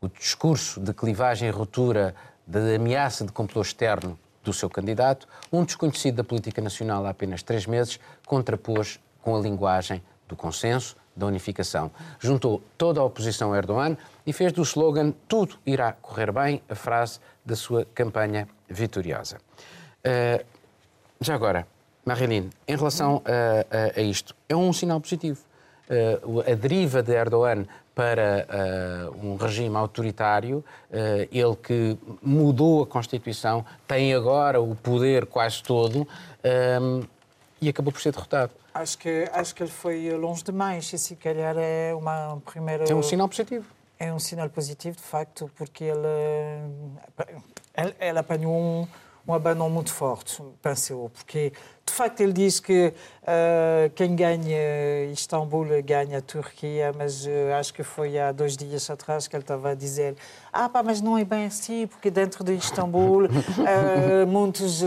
O 0.00 0.08
discurso 0.08 0.80
de 0.80 0.94
clivagem 0.94 1.48
e 1.48 1.52
ruptura, 1.52 2.14
da 2.46 2.60
ameaça 2.74 3.26
de 3.26 3.30
complô 3.30 3.60
externo 3.60 4.18
do 4.42 4.54
seu 4.54 4.70
candidato, 4.70 5.28
um 5.52 5.64
desconhecido 5.64 6.16
da 6.16 6.24
política 6.24 6.62
nacional 6.62 7.04
há 7.04 7.10
apenas 7.10 7.42
três 7.42 7.66
meses, 7.66 8.00
contrapôs 8.26 8.98
com 9.20 9.36
a 9.36 9.38
linguagem 9.38 10.02
do 10.26 10.34
consenso, 10.34 10.96
da 11.14 11.26
unificação. 11.26 11.90
Juntou 12.18 12.62
toda 12.78 13.00
a 13.00 13.04
oposição 13.04 13.52
a 13.52 13.56
Erdogan 13.58 13.96
e 14.26 14.32
fez 14.32 14.52
do 14.52 14.62
slogan 14.62 15.12
Tudo 15.28 15.56
irá 15.66 15.92
correr 15.92 16.32
bem 16.32 16.62
a 16.68 16.74
frase 16.74 17.18
da 17.44 17.54
sua 17.56 17.84
campanha 17.94 18.48
vitoriosa. 18.68 19.36
Uh, 20.04 20.44
já 21.20 21.34
agora, 21.34 21.66
Marilene, 22.04 22.50
em 22.66 22.76
relação 22.76 23.22
a, 23.24 23.96
a- 23.96 24.00
a 24.00 24.02
isto, 24.02 24.34
é 24.48 24.56
um 24.56 24.72
sinal 24.72 25.00
positivo. 25.00 25.40
Uh, 25.88 26.40
a 26.50 26.54
deriva 26.54 27.02
de 27.02 27.12
Erdogan 27.12 27.64
para 27.94 28.46
uh, 29.12 29.26
um 29.26 29.36
regime 29.36 29.76
autoritário, 29.76 30.64
ele 31.30 31.54
que 31.62 31.98
mudou 32.22 32.82
a 32.82 32.86
Constituição, 32.86 33.66
tem 33.86 34.14
agora 34.14 34.58
o 34.62 34.74
poder 34.74 35.26
quase 35.26 35.62
todo 35.62 36.08
e 37.60 37.68
acabou 37.68 37.92
por 37.92 38.00
ser 38.00 38.12
derrotado. 38.12 38.50
Acho 38.74 38.96
que, 38.98 39.28
acho 39.32 39.54
que 39.54 39.62
ele 39.62 39.70
foi 39.70 40.10
longe 40.16 40.42
demais 40.42 40.90
e 40.92 40.98
se 40.98 41.14
calhar 41.16 41.56
é 41.58 41.94
uma 41.94 42.40
primeira... 42.44 42.84
É 42.90 42.94
um 42.94 43.02
sinal 43.02 43.28
positivo. 43.28 43.66
É 43.98 44.12
um 44.12 44.18
sinal 44.18 44.48
positivo, 44.48 44.96
de 44.96 45.02
facto, 45.02 45.50
porque 45.56 45.84
ele, 45.84 45.98
ele, 47.76 47.94
ele 48.00 48.18
apanhou 48.18 48.52
um, 48.52 48.88
um 49.26 49.32
abanão 49.32 49.70
muito 49.70 49.92
forte, 49.92 50.42
penso 50.60 50.92
eu, 50.92 51.10
porque 51.14 51.52
de 51.84 51.92
facto 51.92 52.20
ele 52.20 52.32
diz 52.32 52.58
que 52.58 52.92
uh, 53.22 53.90
quem 53.94 54.16
ganha 54.16 55.04
Istambul 55.12 55.66
ganha 55.84 56.18
a 56.18 56.20
Turquia, 56.20 56.92
mas 56.96 57.26
uh, 57.26 57.30
acho 57.58 57.72
que 57.74 57.82
foi 57.82 58.18
há 58.18 58.32
dois 58.32 58.56
dias 58.56 58.88
atrás 58.90 59.28
que 59.28 59.36
ele 59.36 59.42
estava 59.42 59.70
a 59.70 59.74
dizer 59.74 60.16
ah 60.52 60.68
pá, 60.68 60.82
mas 60.82 61.00
não 61.00 61.16
é 61.16 61.24
bem 61.24 61.46
assim, 61.46 61.86
porque 61.86 62.10
dentro 62.10 62.42
de 62.42 62.54
Istambul 62.54 63.26
uh, 63.26 64.26
muitos... 64.26 64.82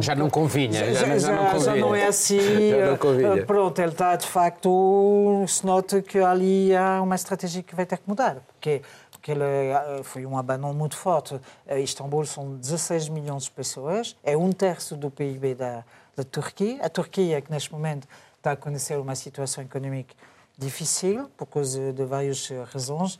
já 0.00 0.14
não 0.14 0.28
convinha. 0.28 0.92
Já, 0.92 1.06
já, 1.06 1.18
já, 1.18 1.32
não, 1.32 1.44
convinha. 1.46 1.60
já 1.60 1.76
não 1.76 1.94
é 1.94 2.06
assim. 2.06 2.72
não. 2.72 3.46
Pronto, 3.46 3.78
ele 3.78 3.92
está 3.92 4.16
de 4.16 4.26
facto, 4.26 5.44
se 5.46 5.64
nota 5.64 6.02
que 6.02 6.18
ali 6.18 6.74
há 6.74 7.00
uma 7.00 7.14
estratégia 7.14 7.62
que 7.62 7.74
vai 7.74 7.86
ter 7.86 7.98
que 7.98 8.08
mudar, 8.08 8.38
porque 8.46 8.82
porque 9.22 9.30
ele 9.30 10.02
foi 10.02 10.26
um 10.26 10.36
abanão 10.36 10.74
muito 10.74 10.96
forte. 10.96 11.40
Istambul 11.80 12.26
são 12.26 12.56
16 12.56 13.08
milhões 13.08 13.44
de 13.44 13.52
pessoas, 13.52 14.16
é 14.24 14.36
um 14.36 14.50
terço 14.50 14.96
do 14.96 15.12
PIB 15.12 15.54
da, 15.54 15.84
da 16.16 16.24
Turquia. 16.24 16.84
A 16.84 16.88
Turquia, 16.88 17.40
que 17.40 17.48
neste 17.48 17.72
momento 17.72 18.08
está 18.36 18.50
a 18.50 18.56
conhecer 18.56 18.98
uma 18.98 19.14
situação 19.14 19.62
económica 19.62 20.12
difícil, 20.58 21.30
por 21.36 21.46
causa 21.46 21.92
de 21.92 22.04
várias 22.04 22.48
razões, 22.72 23.16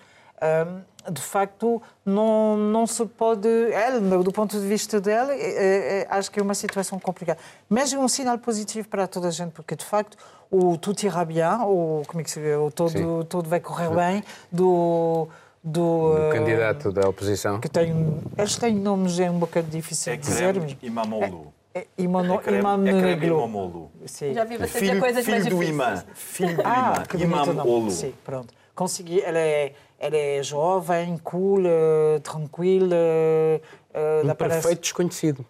de 1.09 1.23
facto, 1.23 1.81
não, 2.05 2.57
não 2.57 2.85
se 2.85 3.07
pode. 3.07 3.47
Ele, 3.47 4.01
do 4.25 4.33
ponto 4.33 4.59
de 4.59 4.67
vista 4.67 5.01
dele, 5.01 5.33
é, 5.33 6.01
é, 6.01 6.07
acho 6.11 6.33
que 6.33 6.41
é 6.41 6.43
uma 6.43 6.55
situação 6.55 6.99
complicada. 6.99 7.39
Mas 7.69 7.93
é 7.93 7.99
um 7.99 8.09
sinal 8.09 8.39
positivo 8.39 8.89
para 8.89 9.07
toda 9.07 9.29
a 9.29 9.31
gente, 9.31 9.53
porque 9.53 9.77
de 9.77 9.85
facto 9.85 10.17
o 10.51 10.77
tudo 10.77 11.01
irá 11.05 11.25
bem, 11.25 11.45
ou 11.65 12.03
como 12.07 12.21
é 12.21 12.25
que 12.25 12.31
se 12.31 12.41
vê, 12.41 12.57
o 12.57 12.73
todo, 12.73 13.25
todo 13.25 13.49
vai 13.49 13.61
correr 13.61 13.91
bem, 13.91 14.25
do 14.51 15.29
do... 15.63 16.17
Eh, 16.19 16.33
candidato 16.33 16.91
da 16.93 17.09
oposição. 17.09 17.61
Que 17.61 17.69
tem, 17.69 17.93
eles 18.37 18.57
têm 18.57 18.75
nomes 18.75 19.19
é 19.19 19.31
um 19.31 19.39
bocado 19.39 19.69
difícil 19.69 20.17
de 20.17 20.23
dizer. 20.23 20.49
Ekrem 20.57 20.63
mas- 20.63 20.77
Imamoglu. 20.83 21.53
É 21.75 21.87
Imano- 21.97 22.35
Ekrem- 22.35 22.59
Imamoglu. 22.61 22.99
Ekrem 22.99 23.29
Imamoglu. 23.29 23.91
Sim. 24.05 24.35
Já 24.35 24.45
vi 24.45 24.57
você 24.59 24.67
dizer 24.67 24.79
Filho, 24.79 25.01
coisas 25.01 25.27
mais 25.27 25.43
filho 25.45 25.57
do 25.57 25.61
difíceis. 25.65 25.75
imã. 25.75 26.05
Filho 26.15 26.57
do 26.57 26.63
Ah, 26.67 27.05
imã. 27.15 27.25
Imamoglu. 27.45 27.91
Sim, 27.91 28.13
pronto. 28.25 28.53
Consegui, 28.75 29.23
ela 29.23 29.39
é, 29.39 29.73
ela 29.99 30.17
é 30.17 30.43
jovem, 30.43 31.19
cool, 31.25 31.63
eh, 31.65 32.19
tranquila. 32.23 32.95
eh, 32.97 33.61
Um 34.25 34.35
para- 34.35 34.49
perfeito 34.51 34.81
desconhecido. 34.83 35.45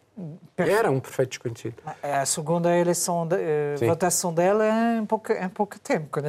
Era 0.56 0.90
um 0.90 1.00
perfeito 1.00 1.30
desconhecido. 1.30 1.76
A 2.02 2.26
segunda 2.26 2.76
eleição, 2.76 3.26
de, 3.26 3.36
eh, 3.36 3.76
votação 3.80 4.32
dela 4.32 4.64
é 4.64 4.98
em 4.98 5.06
pouco, 5.06 5.32
em 5.32 5.48
pouco 5.48 5.78
tempo, 5.80 6.20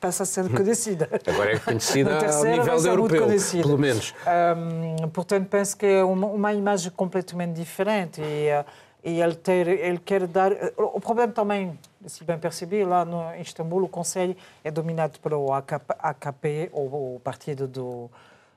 passa 0.00 0.22
a 0.22 0.26
ser 0.26 0.48
conhecida. 0.48 1.08
Agora 1.26 1.52
é 1.52 1.58
conhecida 1.58 2.18
ao 2.32 2.44
nível 2.44 2.74
muito 2.74 2.86
europeu, 2.86 3.26
pelo 3.62 3.78
menos. 3.78 4.14
Hum, 4.56 5.08
portanto, 5.08 5.48
penso 5.48 5.76
que 5.76 5.86
é 5.86 6.04
uma, 6.04 6.28
uma 6.28 6.52
imagem 6.52 6.92
completamente 6.92 7.54
diferente 7.54 8.20
e, 8.20 8.46
eh, 8.48 8.64
e 9.02 9.20
ele, 9.20 9.34
ter, 9.34 9.66
ele 9.66 9.98
quer 9.98 10.26
dar... 10.28 10.52
O 10.76 11.00
problema 11.00 11.32
também, 11.32 11.76
se 12.06 12.22
bem 12.22 12.38
percebi, 12.38 12.84
lá 12.84 13.04
no, 13.04 13.34
em 13.34 13.42
Istambul 13.42 13.82
o 13.82 13.88
Conselho 13.88 14.36
é 14.62 14.70
dominado 14.70 15.18
pelo 15.18 15.52
AKP, 15.52 15.94
AKP 15.98 16.70
ou 16.72 17.16
o 17.16 17.20
partido 17.20 17.66
do, 17.66 18.08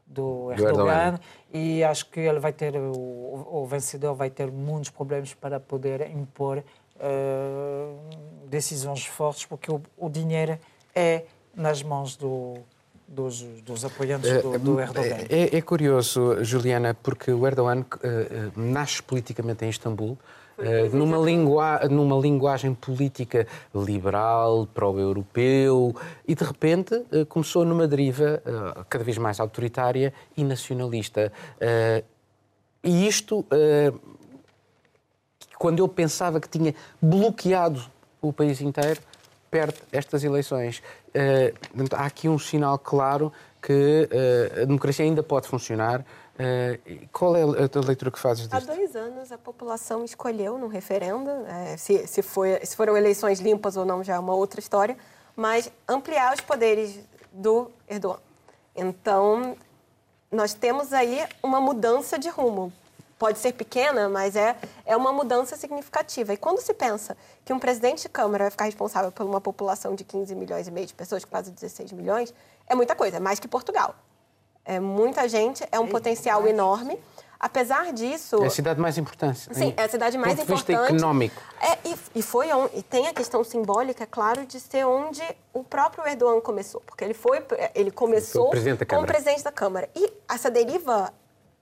do 0.05 0.51
Erdogan, 0.51 0.69
Erdogan. 0.69 1.19
e 1.53 1.83
acho 1.83 2.09
que 2.09 2.19
ele 2.19 2.39
vai 2.39 2.53
ter, 2.53 2.75
o, 2.75 3.47
o 3.51 3.65
vencedor 3.65 4.13
vai 4.13 4.29
ter 4.29 4.51
muitos 4.51 4.89
problemas 4.89 5.33
para 5.33 5.59
poder 5.59 6.09
impor 6.11 6.63
eh, 6.99 7.93
decisões 8.47 9.05
fortes, 9.05 9.45
porque 9.45 9.71
o, 9.71 9.81
o 9.97 10.09
dinheiro 10.09 10.57
é 10.93 11.23
nas 11.55 11.81
mãos 11.83 12.15
do, 12.15 12.55
dos, 13.07 13.41
dos 13.41 13.83
apoiantes 13.83 14.41
do, 14.41 14.57
do 14.59 14.79
Erdogan. 14.79 15.25
É, 15.29 15.57
é 15.57 15.61
curioso, 15.61 16.43
Juliana, 16.43 16.93
porque 16.93 17.31
o 17.31 17.45
Erdogan 17.45 17.85
eh, 18.01 18.07
eh, 18.07 18.51
nasce 18.55 19.01
politicamente 19.01 19.65
em 19.65 19.69
Istambul, 19.69 20.17
eh, 20.57 20.89
numa, 20.93 21.17
lingua, 21.17 21.79
numa 21.89 22.17
linguagem 22.17 22.73
política 22.73 23.45
liberal, 23.73 24.67
pró-europeu, 24.73 25.93
e 26.25 26.33
de 26.33 26.43
repente 26.43 27.03
eh, 27.11 27.25
começou 27.25 27.65
numa 27.65 27.87
deriva 27.87 28.41
eh, 28.45 28.83
cada 28.89 29.03
vez 29.03 29.17
mais 29.17 29.39
autoritária 29.39 30.13
e 30.35 30.43
nacionalista. 30.43 31.31
E 32.83 33.07
isto, 33.07 33.43
quando 35.57 35.79
eu 35.79 35.87
pensava 35.87 36.39
que 36.39 36.47
tinha 36.47 36.75
bloqueado 37.01 37.81
o 38.21 38.31
país 38.31 38.61
inteiro, 38.61 39.01
perde 39.55 39.77
estas 39.89 40.21
eleições. 40.23 40.83
Portanto, 41.69 41.93
há 41.93 42.05
aqui 42.05 42.27
um 42.27 42.37
sinal 42.37 42.77
claro 42.77 43.31
que 43.61 44.09
eh, 44.11 44.61
a 44.63 44.65
democracia 44.65 45.05
ainda 45.05 45.23
pode 45.23 45.47
funcionar. 45.47 46.05
Eh, 46.37 46.77
qual 47.13 47.35
é 47.37 47.43
a 47.43 47.79
leitura 47.85 48.11
que 48.11 48.19
fazes 48.19 48.51
Há 48.51 48.59
disto? 48.59 48.75
dois 48.75 48.95
anos 48.97 49.31
a 49.31 49.37
população 49.37 50.03
escolheu 50.03 50.57
no 50.57 50.67
referendo, 50.67 51.29
se, 51.77 52.05
se, 52.05 52.21
foi, 52.21 52.59
se 52.65 52.75
foram 52.75 52.97
eleições 52.97 53.39
limpas 53.39 53.77
ou 53.77 53.85
não 53.85 54.03
já 54.03 54.15
é 54.15 54.19
uma 54.19 54.35
outra 54.35 54.59
história, 54.59 54.97
mas 55.35 55.71
ampliar 55.87 56.33
os 56.33 56.41
poderes 56.41 56.99
do 57.31 57.71
Erdogan. 57.89 58.19
Então, 58.75 59.55
nós 60.29 60.53
temos 60.53 60.91
aí 60.91 61.25
uma 61.41 61.61
mudança 61.61 62.19
de 62.19 62.27
rumo. 62.27 62.73
Pode 63.17 63.39
ser 63.39 63.53
pequena, 63.53 64.09
mas 64.09 64.35
é, 64.35 64.55
é 64.85 64.95
uma 64.97 65.13
mudança 65.13 65.55
significativa. 65.55 66.33
E 66.33 66.37
quando 66.37 66.59
se 66.59 66.73
pensa 66.73 67.15
que 67.45 67.53
um 67.53 67.59
presidente 67.59 68.01
de 68.03 68.09
Câmara 68.09 68.43
vai 68.45 68.51
ficar 68.51 68.65
responsável 68.65 69.11
por 69.11 69.25
uma 69.25 69.39
população 69.39 69.95
de 69.95 70.03
15 70.03 70.35
milhões 70.35 70.67
e 70.67 70.71
meio 70.71 70.85
de 70.85 70.93
pessoas, 70.93 71.23
quase 71.23 71.49
16 71.51 71.93
milhões, 71.93 72.33
é 72.67 72.75
muita 72.75 72.93
coisa, 72.93 73.17
é 73.17 73.19
mais 73.19 73.39
que 73.39 73.47
Portugal. 73.47 73.95
É 74.65 74.79
muita 74.79 75.29
gente, 75.29 75.63
é 75.71 75.79
um 75.79 75.87
potencial 75.87 76.45
enorme. 76.47 76.99
Apesar 77.39 77.93
disso. 77.93 78.41
É 78.43 78.47
a 78.47 78.49
cidade 78.49 78.79
mais 78.79 78.97
importante. 78.97 79.53
Sim, 79.53 79.73
é 79.77 79.83
a 79.83 79.89
cidade 79.89 80.17
mais 80.17 80.33
ponto 80.35 80.47
de 80.47 80.53
vista 80.53 80.71
importante. 80.71 80.95
económico. 80.97 81.41
É, 81.61 81.77
e, 81.89 81.95
e 82.15 82.21
foi 82.21 82.51
on- 82.51 82.69
e 82.73 82.81
tem 82.81 83.07
a 83.07 83.13
questão 83.13 83.43
simbólica, 83.43 84.03
é 84.03 84.07
claro, 84.07 84.45
de 84.45 84.59
ser 84.59 84.85
onde 84.85 85.21
o 85.53 85.63
próprio 85.63 86.07
Erdogan 86.07 86.41
começou, 86.41 86.81
porque 86.81 87.03
ele 87.03 87.13
foi, 87.13 87.45
ele 87.75 87.91
começou 87.91 88.49
presidente 88.49 88.79
como 88.79 88.87
Câmara. 89.01 89.07
presidente 89.13 89.43
da 89.43 89.51
Câmara. 89.51 89.89
E 89.93 90.11
essa 90.29 90.49
deriva 90.49 91.13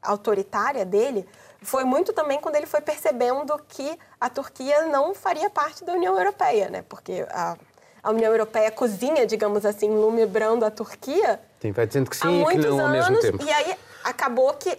autoritária 0.04 0.86
dele 0.86 1.28
foi 1.62 1.84
muito 1.84 2.12
também 2.14 2.40
quando 2.42 2.56
ele 2.56 2.66
foi 2.66 2.82
percebendo 2.82 3.58
que 3.70 3.98
a 4.20 4.30
Turquia 4.30 4.88
não 4.88 5.14
faria 5.16 5.50
parte 5.50 5.84
da 5.86 5.94
União 5.94 6.18
Europeia, 6.18 6.70
né? 6.70 6.84
Porque 6.90 7.26
a, 7.30 7.56
a 8.04 8.10
União 8.10 8.32
Europeia 8.32 8.70
cozinha, 8.70 9.26
digamos 9.26 9.66
assim, 9.66 9.90
lumebrando 9.90 10.66
a 10.66 10.72
Turquia 10.72 11.40
Sim, 11.62 11.72
vai 11.72 11.88
dizendo 11.88 12.10
que 12.10 12.18
há 12.18 12.20
sim 12.30 12.42
e 12.42 12.46
que 12.46 12.54
muitos 12.56 12.66
não 12.66 12.80
ao 12.82 12.86
anos. 12.88 13.10
mesmo 13.10 13.20
tempo. 13.22 13.44
E 13.44 13.52
aí 13.52 13.76
acabou 14.04 14.54
que 14.56 14.78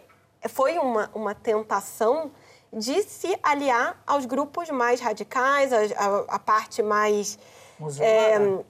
foi 0.51 0.77
uma, 0.79 1.11
uma 1.15 1.35
tentação 1.35 2.31
de 2.71 3.03
se 3.05 3.35
aliar 3.43 3.99
aos 4.07 4.27
grupos 4.27 4.69
mais 4.69 5.01
radicais, 5.01 5.73
a, 5.73 5.79
a- 5.79 6.25
a 6.29 6.39
parte 6.39 6.83
mais. 6.83 7.39
Muçulmana. 7.79 8.65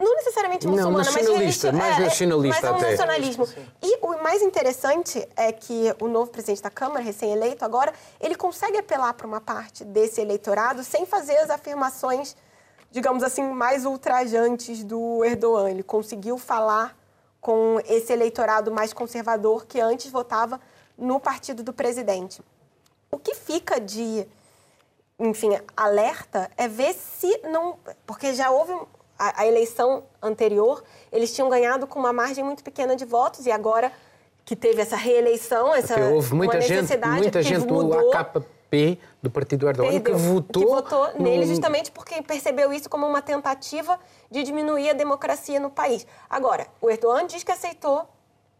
Não 0.00 0.16
necessariamente 0.16 0.66
Não, 0.66 0.72
muçulmana, 0.72 1.04
nacionalista, 1.04 1.72
mas 1.72 1.80
mais 1.80 1.98
é, 1.98 2.00
é, 2.00 2.04
nacionalista 2.06 2.60
mas 2.62 2.64
é 2.64 2.72
um 2.72 2.76
até. 2.76 2.90
nacionalismo. 2.90 3.48
E 3.82 3.98
o 4.00 4.22
mais 4.22 4.42
interessante 4.42 5.28
é 5.36 5.52
que 5.52 5.94
o 6.00 6.08
novo 6.08 6.30
presidente 6.30 6.62
da 6.62 6.70
Câmara, 6.70 7.00
recém-eleito 7.00 7.64
agora, 7.64 7.92
ele 8.18 8.34
consegue 8.34 8.78
apelar 8.78 9.12
para 9.12 9.26
uma 9.26 9.42
parte 9.42 9.84
desse 9.84 10.20
eleitorado 10.20 10.82
sem 10.82 11.04
fazer 11.04 11.36
as 11.36 11.50
afirmações, 11.50 12.34
digamos 12.90 13.22
assim, 13.22 13.42
mais 13.42 13.84
ultrajantes 13.84 14.82
do 14.82 15.22
Erdogan. 15.22 15.68
Ele 15.68 15.82
conseguiu 15.82 16.38
falar 16.38 16.96
com 17.38 17.78
esse 17.86 18.10
eleitorado 18.10 18.72
mais 18.72 18.94
conservador 18.94 19.66
que 19.66 19.80
antes 19.80 20.10
votava 20.10 20.58
no 20.96 21.20
partido 21.20 21.62
do 21.62 21.74
presidente. 21.74 22.42
O 23.10 23.18
que 23.18 23.34
fica 23.34 23.78
de 23.78 24.26
enfim, 25.18 25.50
alerta 25.76 26.50
é 26.56 26.66
ver 26.66 26.94
se 26.94 27.28
não. 27.48 27.78
Porque 28.06 28.32
já 28.32 28.50
houve 28.50 28.72
a, 29.20 29.42
a 29.42 29.46
eleição 29.46 30.04
anterior, 30.22 30.82
eles 31.12 31.30
tinham 31.34 31.50
ganhado 31.50 31.86
com 31.86 31.98
uma 31.98 32.12
margem 32.12 32.42
muito 32.42 32.64
pequena 32.64 32.96
de 32.96 33.04
votos 33.04 33.44
e 33.44 33.50
agora 33.50 33.92
que 34.46 34.56
teve 34.56 34.80
essa 34.80 34.96
reeleição, 34.96 35.74
essa 35.74 35.92
Porque 35.94 36.08
houve 36.10 36.34
muita 36.34 36.58
gente, 36.62 36.96
muita 37.06 37.38
que 37.40 37.42
gente 37.42 37.66
do 37.66 37.74
mudou, 37.74 38.12
AKP, 38.16 38.98
do 39.22 39.30
partido 39.30 39.68
Erdogan, 39.68 39.90
que 39.92 40.00
perdeu, 40.00 40.18
votou, 40.18 40.62
que 40.62 40.68
votou 40.70 41.08
no- 41.18 41.22
nele 41.22 41.44
justamente 41.44 41.90
porque 41.92 42.22
percebeu 42.22 42.72
isso 42.72 42.88
como 42.88 43.06
uma 43.06 43.20
tentativa 43.20 44.00
de 44.30 44.42
diminuir 44.42 44.88
a 44.90 44.92
democracia 44.94 45.60
no 45.60 45.68
país. 45.70 46.06
Agora, 46.28 46.66
o 46.80 46.88
Erdogan 46.88 47.26
diz 47.26 47.44
que 47.44 47.52
aceitou 47.52 48.08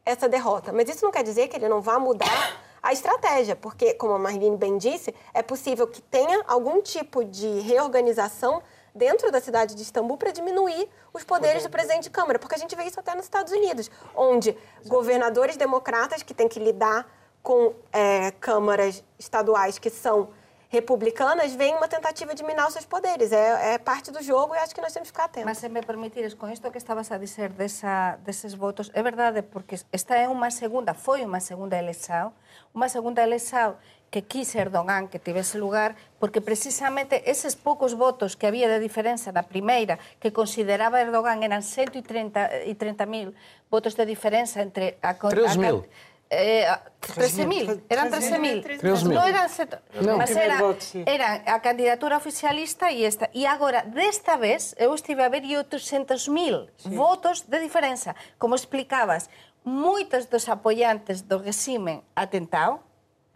essa 0.04 0.28
derrota, 0.28 0.72
mas 0.72 0.88
isso 0.90 1.02
não 1.04 1.10
quer 1.10 1.22
dizer 1.24 1.48
que 1.48 1.56
ele 1.56 1.68
não 1.68 1.80
vá 1.80 1.98
mudar 1.98 2.60
a 2.82 2.92
estratégia, 2.92 3.56
porque, 3.56 3.94
como 3.94 4.12
a 4.14 4.18
Marlene 4.18 4.56
bem 4.56 4.76
disse, 4.78 5.14
é 5.32 5.42
possível 5.42 5.86
que 5.86 6.00
tenha 6.02 6.42
algum 6.46 6.80
tipo 6.82 7.24
de 7.24 7.60
reorganização 7.60 8.62
dentro 8.94 9.30
da 9.30 9.40
cidade 9.40 9.74
de 9.74 9.82
Istambul 9.82 10.16
para 10.16 10.30
diminuir 10.30 10.88
os 11.12 11.24
poderes 11.24 11.62
do 11.62 11.70
presidente 11.70 12.04
de 12.04 12.10
Câmara, 12.10 12.38
porque 12.38 12.54
a 12.54 12.58
gente 12.58 12.74
vê 12.76 12.84
isso 12.84 12.98
até 13.00 13.14
nos 13.14 13.24
Estados 13.24 13.52
Unidos, 13.52 13.90
onde 14.14 14.56
governadores 14.86 15.56
democratas 15.56 16.22
que 16.22 16.34
têm 16.34 16.48
que 16.48 16.58
lidar 16.58 17.06
com 17.42 17.74
é, 17.92 18.30
câmaras 18.32 19.02
estaduais 19.18 19.78
que 19.78 19.90
são 19.90 20.28
republicanas 20.70 21.52
veem 21.52 21.74
uma 21.74 21.88
tentativa 21.88 22.32
de 22.32 22.44
minar 22.44 22.68
os 22.68 22.72
seus 22.72 22.86
poderes. 22.86 23.32
É, 23.32 23.74
é 23.74 23.78
parte 23.78 24.12
do 24.12 24.22
jogo 24.22 24.54
e 24.54 24.58
acho 24.58 24.72
que 24.72 24.80
nós 24.80 24.92
temos 24.92 25.10
que 25.10 25.12
ficar 25.12 25.24
atentos. 25.24 25.44
Mas 25.44 25.58
se 25.58 25.68
me 25.68 25.82
permitires, 25.82 26.32
con 26.34 26.48
isto 26.48 26.70
que 26.70 26.78
estabas 26.78 27.10
a 27.10 27.18
dizer 27.18 27.50
desa, 27.50 28.18
deses 28.24 28.54
votos, 28.54 28.88
é 28.94 29.02
verdade, 29.02 29.42
porque 29.42 29.80
esta 29.92 30.14
é 30.14 30.28
unha 30.28 30.50
segunda, 30.50 30.94
foi 30.94 31.26
unha 31.26 31.40
segunda 31.40 31.76
eleição, 31.76 32.32
unha 32.72 32.88
segunda 32.88 33.20
eleição 33.20 33.76
que 34.10 34.26
quise 34.26 34.58
Erdogan 34.58 35.08
que 35.08 35.18
tivese 35.18 35.56
lugar 35.56 35.94
porque 36.18 36.42
precisamente 36.42 37.30
eses 37.30 37.54
poucos 37.54 37.94
votos 37.94 38.36
que 38.36 38.46
había 38.46 38.68
de 38.68 38.82
diferenza 38.82 39.30
na 39.30 39.46
primeira 39.46 40.02
que 40.18 40.34
consideraba 40.34 41.00
Erdogan 41.00 41.46
eran 41.46 41.62
130 41.62 42.66
30.000 42.74 43.32
votos 43.70 43.94
de 43.94 44.04
diferenza 44.04 44.60
entre 44.60 44.98
a... 45.00 45.14
3.000 45.14 45.86
eh, 46.30 46.64
13.000, 47.00 47.82
eran 47.88 48.08
13.000. 48.08 49.02
No 49.10 49.26
eran 49.26 49.48
set... 49.48 49.82
no. 50.00 50.16
Mas 50.16 50.30
era, 50.30 50.62
era 51.04 51.42
a 51.44 51.58
candidatura 51.58 52.16
oficialista 52.16 52.92
e 52.92 53.02
esta. 53.02 53.28
E 53.34 53.46
agora, 53.46 53.82
desta 53.82 54.36
vez, 54.36 54.74
eu 54.78 54.94
estive 54.94 55.24
a 55.24 55.28
ver 55.28 55.42
800.000 55.42 56.70
sí. 56.76 56.88
votos 56.94 57.50
de 57.50 57.58
diferenza. 57.58 58.14
Como 58.38 58.54
explicabas, 58.54 59.28
moitos 59.64 60.30
dos 60.30 60.46
apoiantes 60.48 61.26
do 61.26 61.42
regime 61.42 62.06
atentado, 62.14 62.78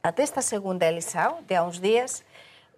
até 0.05 0.23
esta 0.23 0.43
segunda 0.43 0.85
eleição, 0.85 1.43
de 1.49 1.55
há 1.57 1.65
uns 1.65 1.81
dias, 1.81 2.23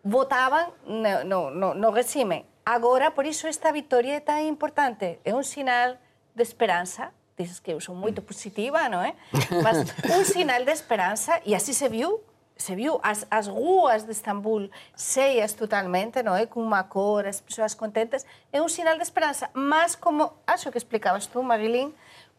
votaban 0.05 0.69
no, 0.87 1.51
no, 1.51 1.75
no, 1.75 1.91
regime. 1.91 2.47
Agora, 2.65 3.11
por 3.11 3.27
iso, 3.27 3.49
esta 3.49 3.73
vitória 3.73 4.15
é 4.15 4.21
tan 4.21 4.47
importante. 4.47 5.19
É 5.27 5.35
un 5.35 5.43
sinal 5.43 5.99
de 6.37 6.43
esperanza, 6.47 7.11
dices 7.37 7.59
que 7.59 7.75
eu 7.75 7.83
sou 7.83 7.99
moito 7.99 8.23
positiva, 8.23 8.87
non 8.87 9.03
é? 9.03 9.19
Mas 9.67 9.83
un 10.07 10.23
sinal 10.23 10.63
de 10.63 10.71
esperanza, 10.71 11.43
e 11.43 11.59
así 11.59 11.75
se 11.75 11.91
viu, 11.91 12.23
se 12.55 12.79
viu 12.79 13.03
as, 13.03 13.27
as 13.27 13.51
ruas 13.51 14.07
de 14.07 14.15
Estambul 14.15 14.71
cheias 14.95 15.59
totalmente, 15.59 16.23
non 16.23 16.39
é? 16.39 16.47
Con 16.47 16.63
unha 16.63 16.87
cor, 16.87 17.27
as 17.27 17.43
persoas 17.43 17.75
contentas, 17.75 18.23
é 18.55 18.63
un 18.63 18.71
sinal 18.71 18.95
de 18.95 19.03
esperanza. 19.03 19.51
Mas 19.51 19.99
como, 19.99 20.39
acho 20.47 20.71
que 20.71 20.79
explicabas 20.79 21.27
tú, 21.27 21.43
Marilín, 21.43 21.91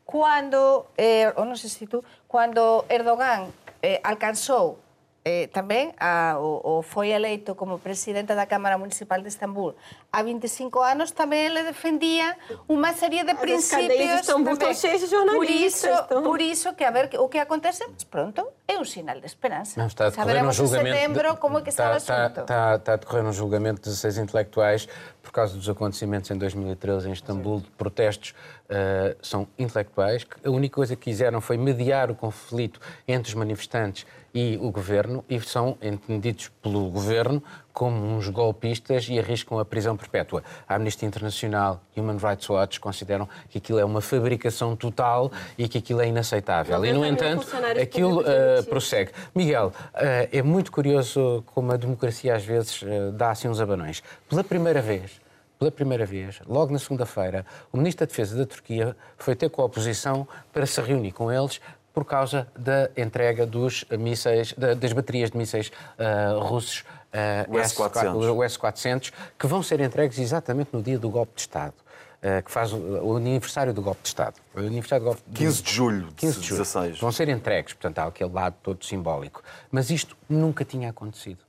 Cuando, 0.08 0.88
eh, 0.96 1.36
ou 1.36 1.44
non 1.44 1.60
sei 1.60 1.68
se 1.68 1.84
tú, 1.84 2.00
cuando 2.32 2.88
Erdogan 2.88 3.52
eh, 3.82 4.00
alcanzou 4.04 4.80
eh, 5.28 5.52
tamén 5.52 5.92
a, 6.00 6.40
o, 6.40 6.80
o 6.80 6.88
foi 6.88 7.12
eleito 7.12 7.52
como 7.60 7.84
presidente 7.84 8.32
da 8.32 8.48
Cámara 8.48 8.80
Municipal 8.80 9.20
de 9.20 9.28
Estambul 9.28 9.76
há 10.16 10.24
25 10.24 10.80
anos 10.80 11.12
tamén 11.12 11.52
ele 11.52 11.68
defendía 11.68 12.40
unha 12.72 12.96
serie 12.96 13.28
de 13.28 13.36
As 13.36 13.68
cadeias 13.68 14.24
de 14.24 14.32
Istambul 14.32 14.56
tamén. 14.56 14.72
estão 14.72 14.72
cheias 14.72 15.04
de 15.04 15.12
por 15.12 15.44
então. 15.44 16.24
por 16.24 16.40
iso 16.40 16.72
que 16.80 16.88
a 16.88 16.92
ver 16.96 17.12
o 17.20 17.28
que 17.28 17.44
acontece 17.44 17.84
mas 17.92 18.08
pronto 18.08 18.48
é 18.64 18.80
um 18.80 18.88
sinal 18.88 19.20
de 19.20 19.28
esperança 19.28 19.76
Não, 19.76 19.88
está 19.92 20.08
a 20.08 20.10
decorrer 20.16 20.24
um 20.24 20.48
saberemos 20.48 20.56
em 20.56 20.64
julgamento. 20.64 20.96
setembro 20.96 21.28
de- 21.36 21.40
como 21.44 21.56
é 21.60 21.62
que 21.62 21.70
está, 21.76 21.92
o 21.92 21.98
está, 22.00 22.16
assunto 22.26 22.40
está, 22.48 22.76
está 22.80 22.92
a 22.94 22.96
decorrer 22.96 23.26
um 23.28 23.34
julgamento 23.36 23.84
de 23.84 23.90
16 23.92 24.18
intelectuais 24.24 24.88
por 25.22 25.32
causa 25.36 25.58
dos 25.60 25.68
acontecimentos 25.68 26.32
em 26.32 26.38
2013 26.40 27.10
em 27.10 27.12
Istambul, 27.12 27.60
de 27.60 27.70
protestos. 27.76 28.32
eh, 28.70 29.16
são 29.22 29.48
intelectuais 29.58 30.24
que 30.24 30.36
a 30.48 30.52
única 30.52 30.76
coisa 30.76 30.96
que 30.96 31.04
quiseram 31.04 31.40
foi 31.40 31.56
mediar 31.58 32.12
o 32.12 32.16
conflito 32.16 32.80
entre 33.08 33.30
os 33.32 33.36
manifestantes 33.36 34.06
e 34.38 34.56
o 34.62 34.70
governo 34.70 35.26
e 35.28 35.42
são 35.42 35.76
entendidos 35.82 36.52
pelo 36.62 36.92
governo 36.92 37.42
como 37.74 38.16
uns 38.16 38.30
golpistas 38.30 39.10
e 39.10 39.18
arriscam 39.18 39.58
a 39.58 39.66
prisão 39.66 39.98
perpétua. 39.98 40.44
A 40.70 40.76
Amnistia 40.76 41.08
Internacional 41.08 41.82
e 41.96 42.00
Human 42.00 42.18
Rights 42.18 42.48
Watch 42.48 42.80
consideram 42.80 43.28
que 43.50 43.58
aquilo 43.58 43.80
é 43.80 43.86
uma 43.86 44.00
fabricação 44.00 44.76
total 44.76 45.32
e 45.58 45.68
que 45.68 45.80
aquilo 45.80 46.02
é 46.02 46.08
inaceitável. 46.08 46.86
E, 46.86 46.94
no 46.94 47.00
90 47.00 47.24
mil 47.24 47.34
entanto, 47.34 47.82
aquilo 47.82 48.24
demitidos. 48.24 48.66
prossegue. 48.68 49.12
Miguel, 49.34 49.74
eh, 49.96 50.30
é 50.32 50.44
muito 50.44 50.72
curioso 50.72 51.44
como 51.48 51.72
a 51.72 51.78
democracia 51.78 52.36
às 52.36 52.46
vezes 52.46 52.84
eh, 52.86 53.10
dá 53.14 53.32
assim 53.32 53.48
uns 53.48 53.60
abanões. 53.60 54.04
Pela 54.30 54.44
primeira 54.44 54.84
vez, 54.84 55.20
pela 55.58 55.72
primeira 55.72 56.06
vez, 56.06 56.40
logo 56.48 56.72
na 56.72 56.78
segunda-feira, 56.78 57.44
o 57.74 57.78
Ministro 57.78 58.06
da 58.06 58.10
Defesa 58.10 58.38
da 58.38 58.46
Turquia 58.46 58.96
foi 59.18 59.36
ter 59.36 59.50
com 59.50 59.64
a 59.64 59.66
oposição 59.66 60.28
para 60.54 60.68
se 60.68 60.80
reunir 60.80 61.12
com 61.12 61.32
eles 61.32 61.60
por 61.98 62.06
causa 62.06 62.48
da 62.56 62.92
entrega 62.96 63.44
dos 63.44 63.84
mísseis, 63.98 64.54
da- 64.54 64.76
das 64.76 64.94
baterias 64.94 65.32
de 65.32 65.38
mísseis 65.38 65.72
eh, 65.98 66.28
russos 66.42 66.84
eh, 67.12 67.44
O 67.50 67.58
S-400. 67.58 68.36
o 68.36 68.44
S-400, 68.44 69.12
que 69.40 69.48
vão 69.48 69.64
ser 69.64 69.80
entregues 69.82 70.20
exatamente 70.20 70.70
no 70.72 70.84
dia 70.84 71.00
do 71.00 71.10
golpe 71.10 71.34
de 71.34 71.42
Estado, 71.42 71.74
eh, 72.22 72.44
que 72.44 72.52
faz 72.52 72.72
o, 72.72 72.78
o 72.78 73.16
aniversário 73.18 73.74
do 73.74 73.82
golpe 73.82 74.04
de 74.04 74.10
Estado. 74.10 74.36
O 74.54 74.60
aniversário 74.60 75.06
do 75.06 75.08
golpe 75.08 75.24
15 75.34 75.64
de 75.64 75.72
julho 75.74 76.08
de 76.10 76.14
15 76.18 76.40
de 76.40 76.46
julho. 76.46 76.60
16. 76.62 77.00
Vão 77.00 77.12
ser 77.12 77.30
entregues, 77.30 77.74
portanto, 77.74 77.98
há 77.98 78.04
aquele 78.06 78.32
lado 78.32 78.56
todo 78.62 78.86
simbólico. 78.86 79.42
Mas 79.72 79.90
isto 79.90 80.16
nunca 80.30 80.64
tinha 80.64 80.92
acontecido. 80.92 81.40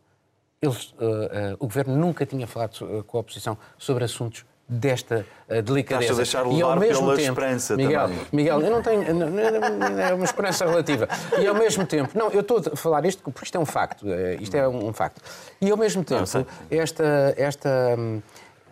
Eles, 0.63 0.95
eh, 0.99 1.31
eh, 1.31 1.57
o 1.59 1.67
governo 1.67 1.95
nunca 1.95 2.25
tinha 2.25 2.47
falado 2.47 3.05
com 3.07 3.19
a 3.19 3.21
oposição 3.21 3.59
sobre 3.77 4.03
assuntos 4.03 4.47
desta 4.69 5.25
eh, 5.49 5.63
delicadeza. 5.63 6.15
Deixar 6.15 6.47
e 6.47 6.63
ao 6.63 6.71
levar 6.71 6.81
mesmo 6.81 7.05
pela 7.05 7.17
tempo, 7.17 7.29
esperança 7.31 7.77
Miguel, 7.77 8.03
também. 8.03 8.27
Miguel, 8.33 8.61
eu 8.61 8.71
não 8.71 8.83
tenho. 8.83 9.03
É 10.01 10.15
uma 10.15 10.25
esperança 10.25 10.67
relativa. 10.67 11.09
E 11.39 11.47
ao 11.47 11.55
mesmo 11.55 11.87
tempo. 11.87 12.11
Não, 12.17 12.31
eu 12.31 12.41
estou 12.41 12.63
a 12.73 12.77
falar 12.77 13.05
isto 13.05 13.23
porque 13.23 13.45
isto 13.45 13.57
é 13.57 13.61
um 13.61 13.67
facto. 13.67 14.07
eh, 14.07 14.37
Isto 14.41 14.57
é 14.57 14.69
um 14.69 14.89
um 14.89 14.93
facto. 14.93 15.21
E 15.61 15.71
ao 15.71 15.77
mesmo 15.77 16.05
tempo, 16.05 16.23
esta. 16.71 17.35
esta 17.37 17.97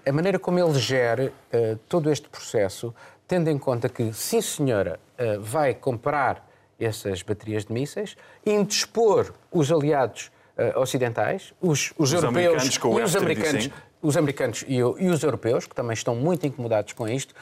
a 0.06 0.12
maneira 0.12 0.38
como 0.38 0.58
ele 0.58 0.78
gere 0.78 1.32
eh, 1.50 1.76
todo 1.88 2.10
este 2.12 2.28
processo, 2.28 2.94
tendo 3.26 3.50
em 3.50 3.58
conta 3.58 3.88
que, 3.88 4.12
sim 4.12 4.40
senhora, 4.40 5.00
eh, 5.18 5.36
vai 5.38 5.74
comprar 5.74 6.48
essas 6.78 7.22
baterias 7.22 7.64
de 7.64 7.72
mísseis, 7.72 8.16
indispor 8.44 9.32
os 9.50 9.72
aliados 9.72 10.30
eh, 10.56 10.78
ocidentais, 10.78 11.52
os, 11.60 11.92
os, 11.98 12.12
europeus 12.12 12.46
americanos 12.46 12.78
com 12.78 12.94
o 12.94 13.00
e 13.00 13.02
os 13.02 13.14
F-35. 13.16 13.22
americanos, 13.22 13.70
os 14.02 14.16
americanos 14.16 14.64
e, 14.68 14.76
e 14.76 14.82
os 15.08 15.22
europeus, 15.22 15.66
que 15.66 15.74
também 15.74 15.94
estão 15.94 16.14
muito 16.14 16.46
incomodados 16.46 16.92
com 16.92 17.08
isto, 17.08 17.34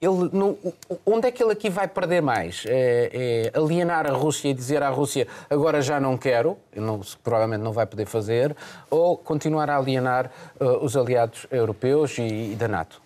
ele 0.00 0.28
não- 0.32 0.58
o- 0.62 0.98
onde 1.06 1.28
é 1.28 1.30
que 1.32 1.42
ele 1.42 1.52
aqui 1.52 1.70
vai 1.70 1.88
perder 1.88 2.20
mais? 2.20 2.64
É, 2.66 3.50
é 3.54 3.58
alienar 3.58 4.06
a 4.06 4.12
Rússia 4.12 4.48
e 4.50 4.54
dizer 4.54 4.82
à 4.82 4.90
Rússia 4.90 5.26
agora 5.48 5.80
já 5.80 5.98
não 5.98 6.18
quero, 6.18 6.58
não, 6.74 7.00
provavelmente 7.22 7.62
não 7.62 7.72
vai 7.72 7.86
poder 7.86 8.06
fazer, 8.06 8.54
ou 8.90 9.16
continuar 9.16 9.70
a 9.70 9.76
alienar 9.76 10.30
eh, 10.60 10.64
os 10.82 10.96
aliados 10.96 11.46
europeus 11.50 12.18
e, 12.18 12.52
e 12.52 12.56
da 12.56 12.68
NATO? 12.68 13.00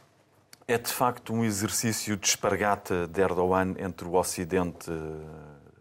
É 0.67 0.77
de 0.77 0.93
facto 0.93 1.33
um 1.33 1.45
exercício 1.45 2.17
de 2.17 2.27
espargata 2.27 3.07
de 3.07 3.21
Erdogan 3.21 3.75
entre 3.79 4.07
o 4.09 4.15
Ocidente, 4.15 4.91
eh, 4.91 4.95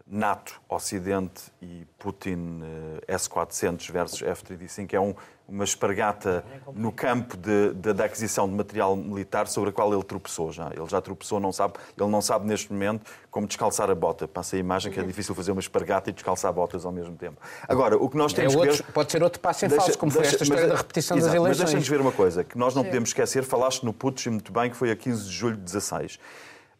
NATO, 0.06 0.60
Ocidente 0.68 1.42
e 1.60 1.84
Putin 1.98 2.60
eh, 3.08 3.14
S-400 3.14 3.90
versus 3.90 4.22
F-35. 4.22 4.94
É 4.94 5.00
um, 5.00 5.14
uma 5.48 5.64
espargata 5.64 6.44
no 6.74 6.92
campo 6.92 7.34
de- 7.34 7.72
de- 7.72 7.94
da 7.94 8.04
aquisição 8.04 8.46
de 8.46 8.54
material 8.54 8.94
militar 8.94 9.46
sobre 9.48 9.70
a 9.70 9.72
qual 9.72 9.90
ele 9.94 10.02
tropeçou 10.02 10.52
já. 10.52 10.66
Ele 10.76 10.86
já 10.86 11.00
tropeçou, 11.00 11.40
não 11.40 11.50
sabe, 11.52 11.72
ele 11.98 12.10
não 12.10 12.20
sabe 12.20 12.46
neste 12.46 12.70
momento 12.70 13.10
como 13.30 13.46
descalçar 13.46 13.88
a 13.90 13.94
bota. 13.94 14.28
Passa 14.28 14.56
a 14.56 14.58
imagem 14.58 14.92
que 14.92 15.00
é 15.00 15.02
difícil 15.02 15.34
fazer 15.34 15.52
uma 15.52 15.60
espargata 15.60 16.10
e 16.10 16.12
descalçar 16.12 16.52
botas 16.52 16.84
ao 16.84 16.92
mesmo 16.92 17.16
tempo. 17.16 17.40
Agora, 17.66 17.96
o 17.96 18.10
que 18.10 18.16
nós 18.18 18.32
É 18.34 18.36
temos 18.36 18.54
que 18.54 18.60
outro- 18.60 18.84
ver... 18.84 18.92
pode 18.92 19.10
ser 19.10 19.22
outro 19.22 19.40
passo 19.40 19.64
em 19.64 19.68
Deixa- 19.68 19.84
falso, 19.84 19.98
como 19.98 20.12
foi 20.12 20.20
deixa- 20.20 20.34
esta 20.36 20.42
história 20.44 20.64
mas- 20.64 20.72
da 20.72 20.78
repetição 20.78 21.16
exato, 21.16 21.32
das 21.32 21.40
Mas 21.40 21.46
eleições. 21.46 21.64
deixa-nos 21.64 21.88
ver 21.88 22.00
uma 22.02 22.12
coisa, 22.12 22.44
que 22.44 22.58
nós 22.58 22.74
não 22.74 22.84
podemos 22.84 23.08
esquecer, 23.08 23.42
falaste 23.42 23.84
no 23.84 23.92
Putsch 23.94 24.26
muito 24.26 24.52
bem, 24.52 24.68
que 24.70 24.76
foi 24.76 24.90
a 24.90 24.96
15 24.96 25.24
de 25.24 25.30
julho 25.32 25.56
de 25.56 25.62
16. 25.62 26.18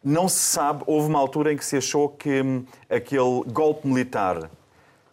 Não 0.03 0.29
se 0.29 0.37
sabe, 0.39 0.83
houve 0.85 1.09
uma 1.09 1.17
altura 1.19 1.51
em 1.51 1.57
que 1.57 1.65
se 1.65 1.75
achou 1.75 2.07
que 2.07 2.41
hum, 2.41 2.63
aquele 2.87 3.43
golpe 3.47 3.87
militar 3.87 4.49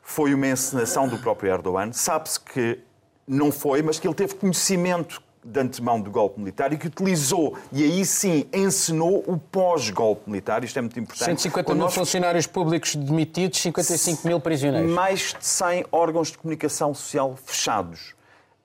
foi 0.02 0.34
uma 0.34 0.46
encenação 0.46 1.08
do 1.08 1.18
próprio 1.18 1.50
Erdogan. 1.52 1.90
Sabe-se 1.92 2.38
que 2.38 2.80
não 3.26 3.50
foi, 3.52 3.82
mas 3.82 3.98
que 3.98 4.06
ele 4.06 4.14
teve 4.14 4.34
conhecimento 4.34 5.22
de 5.44 5.60
antemão 5.60 6.00
do 6.00 6.10
golpe 6.10 6.40
militar 6.40 6.72
e 6.72 6.76
que 6.76 6.88
utilizou, 6.88 7.56
e 7.72 7.84
aí 7.84 8.04
sim 8.04 8.46
encenou 8.52 9.22
o 9.28 9.38
pós-golpe 9.38 10.28
militar. 10.28 10.64
Isto 10.64 10.78
é 10.78 10.82
muito 10.82 10.98
importante. 10.98 11.24
150 11.24 11.64
Quando 11.64 11.76
mil 11.78 11.84
nós- 11.84 11.94
funcionários 11.94 12.46
públicos 12.48 12.96
demitidos, 12.96 13.60
55 13.60 14.26
mil 14.26 14.40
prisioneiros. 14.40 14.90
mais 14.90 15.34
de 15.38 15.46
100 15.46 15.86
órgãos 15.92 16.32
de 16.32 16.38
comunicação 16.38 16.92
social 16.94 17.36
fechados. 17.44 18.14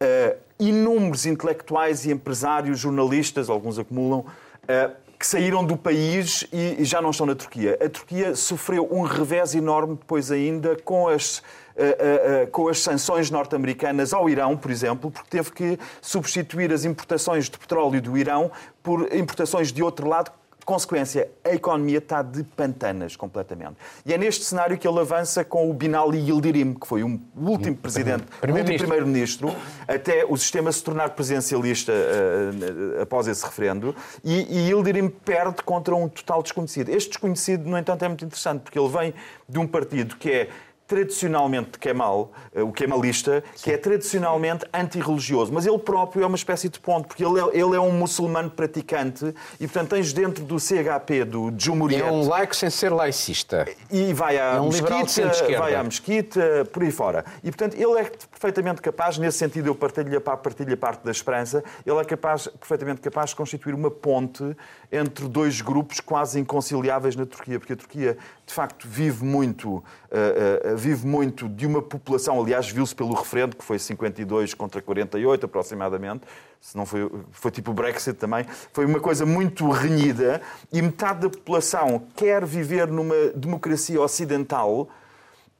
Uh, 0.01 0.36
inúmeros 0.59 1.28
intelectuais 1.28 2.05
e 2.05 2.12
empresários, 2.12 2.80
jornalistas, 2.80 3.47
alguns 3.49 3.78
acumulam, 3.78 4.22
uh, 4.22 4.95
que 5.20 5.28
saíram 5.28 5.64
do 5.64 5.78
país 5.78 6.47
e, 6.51 6.78
e 6.80 6.84
já 6.86 6.99
não 6.99 7.12
estão 7.12 7.28
na 7.28 7.36
Turquia. 7.36 7.78
A 7.80 7.88
Turquia 7.88 8.36
sofreu 8.36 8.88
um 8.91 9.03
revés 9.03 9.53
enorme 9.53 9.95
depois 9.95 10.32
ainda 10.32 10.76
com 10.84 11.07
as, 11.07 11.43
uh, 11.76 11.82
uh, 11.82 12.43
uh, 12.43 12.47
com 12.51 12.67
as 12.67 12.80
sanções 12.80 13.30
norte-americanas 13.30 14.13
ao 14.13 14.30
Irão, 14.30 14.57
por 14.57 14.72
exemplo, 14.72 15.11
porque 15.11 15.30
teve 15.30 15.51
que 15.51 15.80
substituir 16.01 16.72
as 16.72 16.86
importações 16.86 17.49
de 17.49 17.57
petróleo 17.57 18.01
do 18.01 18.17
Irão 18.17 18.51
por 18.84 19.13
importações 19.13 19.72
de 19.72 19.84
outro 19.84 20.07
lado 20.07 20.32
Consequência, 20.65 21.28
a 21.43 21.53
economia 21.53 21.97
está 21.97 22.22
de 22.22 22.43
pantanas 22.43 23.15
completamente. 23.15 23.76
E 24.05 24.13
é 24.13 24.17
neste 24.17 24.45
cenário 24.45 24.78
que 24.78 24.88
ele 24.88 24.99
avança 24.99 25.43
com 25.43 25.69
o 25.69 25.74
Binali 25.74 26.19
Yildirim, 26.19 26.76
que 26.76 26.86
foi 26.86 27.03
o 27.03 27.19
último 27.36 27.76
presidente, 27.76 28.26
o 28.41 28.51
último 28.51 28.78
Primeiro-ministro. 28.78 29.55
até 29.88 30.24
o 30.24 30.38
sistema 30.38 30.72
se 30.72 30.84
tornar 30.84 31.09
presidencialista 31.09 31.91
eh, 31.91 33.01
após 33.01 33.28
esse 33.28 33.43
referendo, 33.43 33.95
e, 34.24 34.43
e 34.43 34.69
Yildirim 34.69 35.09
perde 35.09 35.63
contra 35.63 35.95
um 35.95 36.07
total 36.07 36.43
desconhecido. 36.43 36.89
Este 36.89 37.09
desconhecido, 37.09 37.67
no 37.67 37.78
entanto, 37.78 38.05
é 38.05 38.07
muito 38.07 38.24
interessante, 38.24 38.61
porque 38.61 38.78
ele 38.78 38.89
vem 38.89 39.13
de 39.49 39.57
um 39.57 39.65
partido 39.65 40.15
que 40.15 40.30
é 40.30 40.49
tradicionalmente 40.92 41.72
de 41.72 41.80
Kemal, 41.80 42.34
eh, 42.54 42.62
o 42.62 42.70
kemalista, 42.70 43.42
que 43.64 43.72
é 43.72 43.78
tradicionalmente 43.78 44.66
antirreligioso, 44.74 45.54
mas 45.54 45.66
ele 45.66 45.80
próprio 45.80 46.22
é 46.22 46.28
uma 46.28 46.36
espécie 46.36 46.68
de 46.68 46.78
ponto, 46.82 47.08
porque 47.08 47.24
ele 47.24 47.39
é, 47.39 47.44
ele 47.54 47.78
é 47.78 47.80
um 47.80 47.94
muçulmano 47.94 48.50
praticante 48.50 49.34
e, 49.58 49.68
portanto, 49.68 49.92
tens 49.92 50.12
dentro 50.12 50.44
do 50.44 50.60
CHP, 50.60 51.24
do 51.24 51.54
Jumhuriyet, 51.58 52.04
É 52.04 52.12
um 52.12 52.28
laico 52.28 52.54
sem 52.54 52.70
ser 52.70 52.92
laicista. 52.92 53.66
e 53.89 54.12
vai 54.12 54.38
à 54.38 54.56
É 54.56 54.60
um 54.60 54.68
mesquita, 54.68 55.58
vai 55.58 55.76
à 55.76 55.82
mesquita, 55.82 56.68
por 56.74 56.84
aí 56.84 56.92
fora. 56.92 57.24
E, 57.42 57.50
portanto, 57.50 57.76
ele 57.76 57.98
é 57.98 58.04
perfeitamente 58.04 58.82
capaz, 58.82 59.18
nesse 59.18 59.38
sentido 59.38 59.68
eu 59.68 59.76
partilho 59.76 60.18
a, 60.18 60.20
partilho 60.36 60.74
a 60.74 60.78
parte 60.78 61.06
da 61.06 61.12
esperança, 61.12 61.64
ele 61.86 62.00
é 62.00 62.04
capaz, 62.04 62.48
perfeitamente 62.48 63.00
capaz 63.00 63.30
de 63.30 63.38
constituir 63.38 63.74
uma 63.74 63.89
ponte 63.89 64.44
entre 64.92 65.26
dois 65.30 65.62
grupos 65.62 66.02
quase 66.02 66.38
inconciliáveis 66.38 67.16
na 67.16 67.26
Turquia, 67.26 67.58
porque 67.58 67.74
a 67.74 67.78
Turquia, 67.78 68.18
de 68.46 68.54
facto, 68.54 68.86
vive 68.86 69.24
muito, 69.24 69.82
eh, 70.12 70.60
eh, 70.66 70.76
vive 70.82 71.06
muito 71.06 71.48
de 71.48 71.68
uma 71.68 71.82
população, 71.82 72.42
aliás, 72.42 72.70
viu-se 72.70 72.96
pelo 72.96 73.14
referendo, 73.14 73.56
que 73.56 73.64
foi 73.64 73.78
52 73.78 74.54
contra 74.56 74.82
48 74.82 75.46
aproximadamente, 75.46 76.24
se 76.60 76.76
não 76.76 76.86
foi, 76.86 77.10
foi 77.32 77.52
tipo 77.52 77.72
o 77.72 77.74
Brexit 77.74 78.18
também, 78.18 78.46
foi 78.74 78.86
uma 78.86 79.00
coisa 79.00 79.26
muito 79.26 79.70
renhida. 79.70 80.42
E 80.74 80.82
metade 80.82 81.22
da 81.22 81.30
população 81.30 82.04
quer 82.16 82.46
viver 82.46 82.88
numa 82.88 83.16
democracia 83.36 84.02
ocidental 84.02 84.90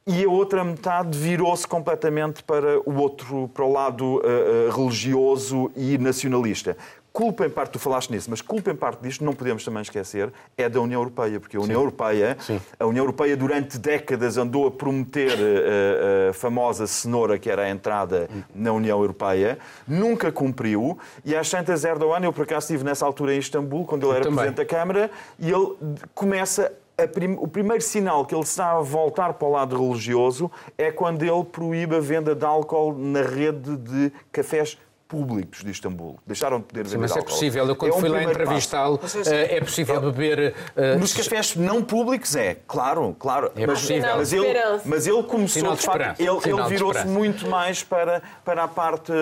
e 0.04 0.24
a 0.24 0.28
outra 0.28 0.64
metade 0.64 1.16
virou-se 1.16 1.66
completamente 1.66 2.42
para 2.42 2.80
o 2.80 2.96
outro, 2.96 3.48
para 3.54 3.64
o 3.64 3.72
lado 3.72 4.04
uh, 4.04 4.68
uh, 4.68 4.76
religioso 4.76 5.70
e 5.76 5.96
nacionalista. 5.96 6.76
Culpa 7.12 7.44
em 7.44 7.50
parte, 7.50 7.72
tu 7.72 7.78
falaste 7.78 8.10
nisso, 8.10 8.30
mas 8.30 8.40
culpa 8.40 8.70
em 8.70 8.74
parte 8.74 9.00
disto, 9.02 9.22
não 9.24 9.34
podemos 9.34 9.64
também 9.64 9.82
esquecer, 9.82 10.32
é 10.56 10.68
da 10.68 10.80
União 10.80 11.00
Europeia, 11.00 11.38
porque 11.38 11.56
a 11.56 11.60
União 11.60 11.80
Europeia, 11.80 12.36
Sim. 12.40 12.60
a 12.80 12.86
União 12.86 13.02
Europeia 13.02 13.36
durante 13.36 13.78
décadas 13.78 14.38
andou 14.38 14.66
a 14.66 14.70
prometer 14.70 15.32
a, 15.32 16.30
a 16.30 16.32
famosa 16.32 16.86
cenoura 16.86 17.38
que 17.38 17.50
era 17.50 17.62
a 17.64 17.70
entrada 17.70 18.28
na 18.54 18.72
União 18.72 18.98
Europeia, 18.98 19.58
nunca 19.86 20.32
cumpriu, 20.32 20.98
e 21.24 21.36
às 21.36 21.50
tantas 21.50 21.84
Erdogan, 21.84 22.24
eu 22.24 22.32
por 22.32 22.44
acaso 22.44 22.64
estive 22.64 22.82
nessa 22.84 23.04
altura 23.04 23.34
em 23.34 23.38
Istambul, 23.38 23.84
quando 23.84 24.06
ele 24.06 24.12
era 24.16 24.22
também. 24.24 24.36
Presidente 24.38 24.56
da 24.56 24.64
Câmara, 24.64 25.10
e 25.38 25.50
ele 25.50 25.76
começa 26.14 26.72
prim- 27.12 27.36
o 27.38 27.48
primeiro 27.48 27.82
sinal 27.82 28.24
que 28.24 28.34
ele 28.34 28.42
está 28.44 28.72
a 28.72 28.80
voltar 28.80 29.34
para 29.34 29.48
o 29.48 29.50
lado 29.50 29.76
religioso 29.76 30.50
é 30.78 30.90
quando 30.90 31.22
ele 31.22 31.44
proíbe 31.44 31.96
a 31.96 32.00
venda 32.00 32.34
de 32.34 32.44
álcool 32.44 32.94
na 32.96 33.22
rede 33.22 33.76
de 33.76 34.12
cafés 34.30 34.78
públicos 35.16 35.62
de 35.62 35.70
Istambul. 35.70 36.18
Deixaram 36.26 36.58
de 36.58 36.64
poder 36.64 36.86
Sim, 36.86 36.92
vender 36.92 37.02
mas 37.02 37.10
é 37.10 37.18
álcool. 37.18 37.30
possível. 37.30 37.68
Eu, 37.68 37.76
quando 37.76 37.92
É 37.92 37.94
um 37.94 38.00
fui 38.00 38.08
lá 38.08 38.22
entrevistá-lo, 38.24 38.98
eh, 39.26 39.56
é 39.56 39.60
possível 39.60 40.00
beber. 40.00 40.54
eh, 40.74 40.96
Nos 40.96 41.12
cafés 41.12 41.54
não 41.54 41.82
públicos 41.84 42.34
é, 42.34 42.56
claro, 42.66 43.14
claro. 43.18 43.52
É 43.54 43.66
mas, 43.66 43.80
possível. 43.80 44.16
mas, 44.16 44.32
ele, 44.32 44.46
mas 44.86 45.06
ele 45.06 45.22
começou, 45.24 45.60
Sinal 45.60 45.74
de 45.74 45.80
de 45.80 45.84
facto, 45.86 46.20
ele, 46.20 46.30
ele 46.46 46.68
virou-se 46.68 47.06
muito 47.06 47.46
mais 47.46 47.82
para, 47.82 48.22
para 48.42 48.64
a 48.64 48.68
parte 48.68 49.12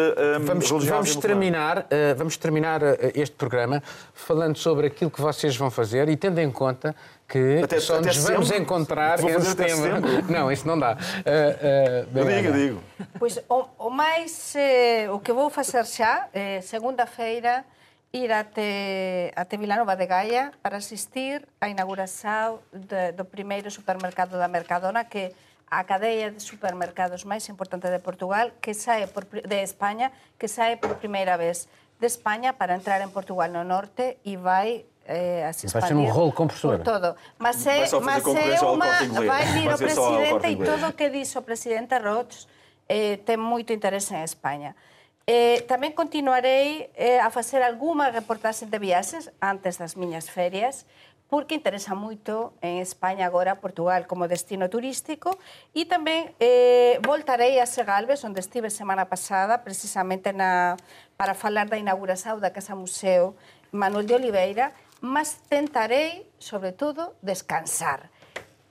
Vamos, 0.44 0.70
religiosa 0.70 0.86
vamos 0.86 1.08
muçulmana. 1.16 1.20
terminar, 1.40 1.86
eh, 1.90 2.14
vamos 2.14 2.36
terminar 2.36 2.82
eh, 2.84 3.12
este 3.16 3.34
programa 3.34 3.82
falando 4.14 4.56
sobre 4.58 4.86
aquilo 4.86 5.10
que 5.10 5.20
vocês 5.20 5.56
vão 5.56 5.72
fazer 5.72 6.08
e 6.08 6.16
tendo 6.16 6.38
em 6.38 6.50
conta 6.52 6.94
que 7.30 7.60
Até- 7.62 7.78
só 7.78 7.98
até 7.98 8.08
nos 8.08 8.28
vamos 8.28 8.50
encontrar 8.50 9.18
Vou 9.20 9.30
em 9.30 9.34
fazer 9.34 9.52
até 9.52 9.68
setembro. 9.68 10.26
Não, 10.28 10.50
isso 10.50 10.66
não 10.66 10.76
dá. 10.76 10.98
Eh, 11.24 11.58
eh, 11.62 12.06
Eu 12.12 12.24
digo, 12.26 12.52
digo. 12.52 12.82
Pois 13.20 13.38
o, 13.48 13.68
o 13.78 13.88
máis 13.88 14.52
eh, 14.56 15.06
o 15.08 15.20
que 15.20 15.32
vou 15.32 15.48
facer 15.48 15.86
xa 15.86 16.26
é 16.34 16.60
segunda-feira 16.60 17.64
ir 18.12 18.32
até, 18.32 19.30
até 19.36 19.56
Vilanova 19.56 19.94
de 19.94 20.06
Gaia 20.06 20.50
para 20.60 20.78
asistir 20.82 21.46
á 21.62 21.70
inauguración 21.70 22.58
de, 22.74 23.12
do 23.14 23.24
primeiro 23.24 23.70
supermercado 23.70 24.34
da 24.34 24.50
Mercadona 24.50 25.06
que 25.06 25.30
a 25.70 25.86
cadeia 25.86 26.34
de 26.34 26.42
supermercados 26.42 27.22
máis 27.22 27.46
importante 27.46 27.86
de 27.86 28.02
Portugal 28.02 28.50
que 28.58 28.74
sae 28.74 29.06
por, 29.06 29.30
de 29.30 29.62
España 29.62 30.10
que 30.34 30.50
sae 30.50 30.74
por 30.82 30.98
primeira 30.98 31.38
vez 31.38 31.70
de 32.02 32.10
España 32.10 32.58
para 32.58 32.74
entrar 32.74 32.98
en 33.06 33.14
Portugal 33.14 33.54
no 33.54 33.62
norte 33.62 34.18
e 34.26 34.34
vai 34.34 34.82
eh, 35.10 35.42
a 35.42 35.52
se 35.52 35.66
Vai 35.66 35.82
ser 35.82 35.94
um 35.94 36.06
expandir 36.06 36.14
rolo 36.14 36.32
compressor. 36.32 36.78
por 36.78 36.84
todo. 36.86 37.16
Mas 37.38 37.66
é, 37.66 37.82
mas 37.98 38.22
é 38.22 38.60
uma 38.62 38.86
vai 39.26 39.44
vir 39.58 39.66
o 39.66 39.78
presidente 39.78 40.46
e 40.46 40.56
todo 40.56 40.86
o 40.86 40.92
que 40.94 41.10
dixo 41.10 41.40
o 41.40 41.42
presidente 41.42 41.98
Roch 41.98 42.46
eh, 42.86 43.18
ten 43.26 43.42
moito 43.42 43.74
interese 43.74 44.14
en 44.14 44.22
España. 44.22 44.78
Eh, 45.26 45.62
tamén 45.66 45.94
continuarei 45.94 46.90
eh, 46.94 47.18
a 47.18 47.30
facer 47.30 47.62
algunha 47.62 48.10
reportaxe 48.10 48.66
de 48.66 48.78
viaxes 48.78 49.30
antes 49.42 49.78
das 49.78 49.94
miñas 49.98 50.30
ferias, 50.30 50.86
porque 51.30 51.54
interesa 51.54 51.94
moito 51.94 52.58
en 52.58 52.82
España 52.82 53.26
agora 53.30 53.62
Portugal 53.62 54.10
como 54.10 54.26
destino 54.26 54.66
turístico 54.66 55.38
e 55.70 55.86
tamén 55.86 56.34
eh, 56.42 56.98
voltarei 57.06 57.62
a 57.62 57.66
Segalves, 57.70 58.26
onde 58.26 58.42
estive 58.42 58.74
semana 58.74 59.06
pasada, 59.06 59.62
precisamente 59.62 60.34
na, 60.34 60.74
para 61.14 61.38
falar 61.38 61.70
da 61.70 61.78
inauguración 61.78 62.42
da 62.42 62.50
Casa 62.50 62.74
Museo 62.74 63.38
Manuel 63.70 64.10
de 64.10 64.18
Oliveira, 64.18 64.74
mas 65.00 65.36
tentarei, 65.48 66.30
sobre 66.38 66.72
todo, 66.72 67.10
descansar 67.22 68.10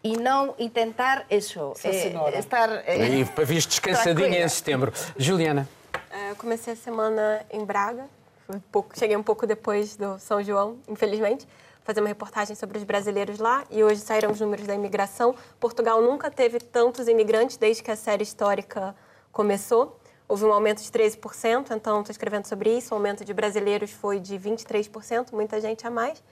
e 0.04 0.16
non 0.16 0.56
intentar 0.58 1.26
eso, 1.30 1.74
Sim, 1.76 1.92
senhora. 1.92 2.38
estar 2.40 2.70
eh, 2.88 3.20
E 3.20 3.26
para 3.26 3.44
vir 3.44 3.66
descansadinha 3.66 4.44
em 4.46 4.48
setembro. 4.48 4.94
Juliana. 5.18 5.68
É, 6.12 6.32
Eu 6.32 6.36
comecei 6.36 6.74
a 6.74 6.76
semana 6.76 7.46
em 7.52 7.66
Braga, 7.66 8.06
um 8.48 8.60
pouco- 8.60 8.98
cheguei 8.98 9.18
um 9.18 9.24
pouco 9.24 9.46
depois 9.46 9.96
do 9.98 10.18
São 10.20 10.42
João, 10.42 10.78
infelizmente, 10.88 11.46
fazer 11.84 12.00
uma 12.00 12.08
reportagem 12.08 12.56
sobre 12.56 12.78
os 12.78 12.84
brasileiros 12.84 13.40
lá 13.40 13.64
e 13.70 13.84
hoje 13.84 14.00
saíram 14.00 14.32
os 14.32 14.40
números 14.40 14.66
da 14.68 14.74
imigração. 14.76 15.36
Portugal 15.60 16.02
nunca 16.02 16.32
teve 16.32 16.60
tantos 16.60 17.08
imigrantes 17.08 17.58
desde 17.58 17.84
que 17.84 17.92
a 17.92 17.96
série 17.96 18.24
histórica 18.24 18.96
começou. 19.32 19.99
Houve 20.30 20.46
um 20.46 20.54
aumento 20.54 20.84
de 20.84 20.92
13%, 20.92 21.72
então 21.72 22.02
estou 22.02 22.12
escrevendo 22.12 22.46
sobre 22.46 22.78
isso. 22.78 22.94
O 22.94 22.98
aumento 22.98 23.26
de 23.26 23.34
brasileiros 23.34 23.90
foi 23.90 24.20
de 24.20 24.38
23%, 24.38 25.34
muita 25.34 25.60
gente 25.60 25.88
a 25.88 25.90
mais. 25.90 26.24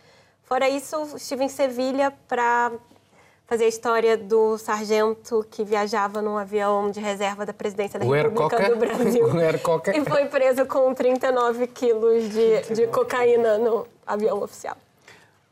Fora 0.43 0.69
isso, 0.69 1.15
estive 1.17 1.43
em 1.43 1.49
Sevilha 1.49 2.13
para 2.27 2.71
fazer 3.47 3.63
a 3.63 3.67
história 3.67 4.15
do 4.15 4.55
sargento 4.59 5.43
que 5.49 5.63
viajava 5.63 6.21
num 6.21 6.37
avião 6.37 6.91
de 6.91 6.99
reserva 6.99 7.43
da 7.43 7.53
presidência 7.53 7.99
da 7.99 8.05
O 8.05 8.11
República 8.11 8.57
Coca? 8.57 8.69
do 8.69 8.75
Brasil. 8.75 9.25
O 9.33 9.39
Air 9.39 9.59
Coca? 9.61 9.97
E 9.97 10.05
foi 10.05 10.25
preso 10.27 10.65
com 10.67 10.93
39 10.93 11.65
quilos 11.65 12.29
de, 12.29 12.61
de 12.75 12.87
cocaína 12.87 13.57
no 13.57 13.87
avião 14.05 14.43
oficial. 14.43 14.77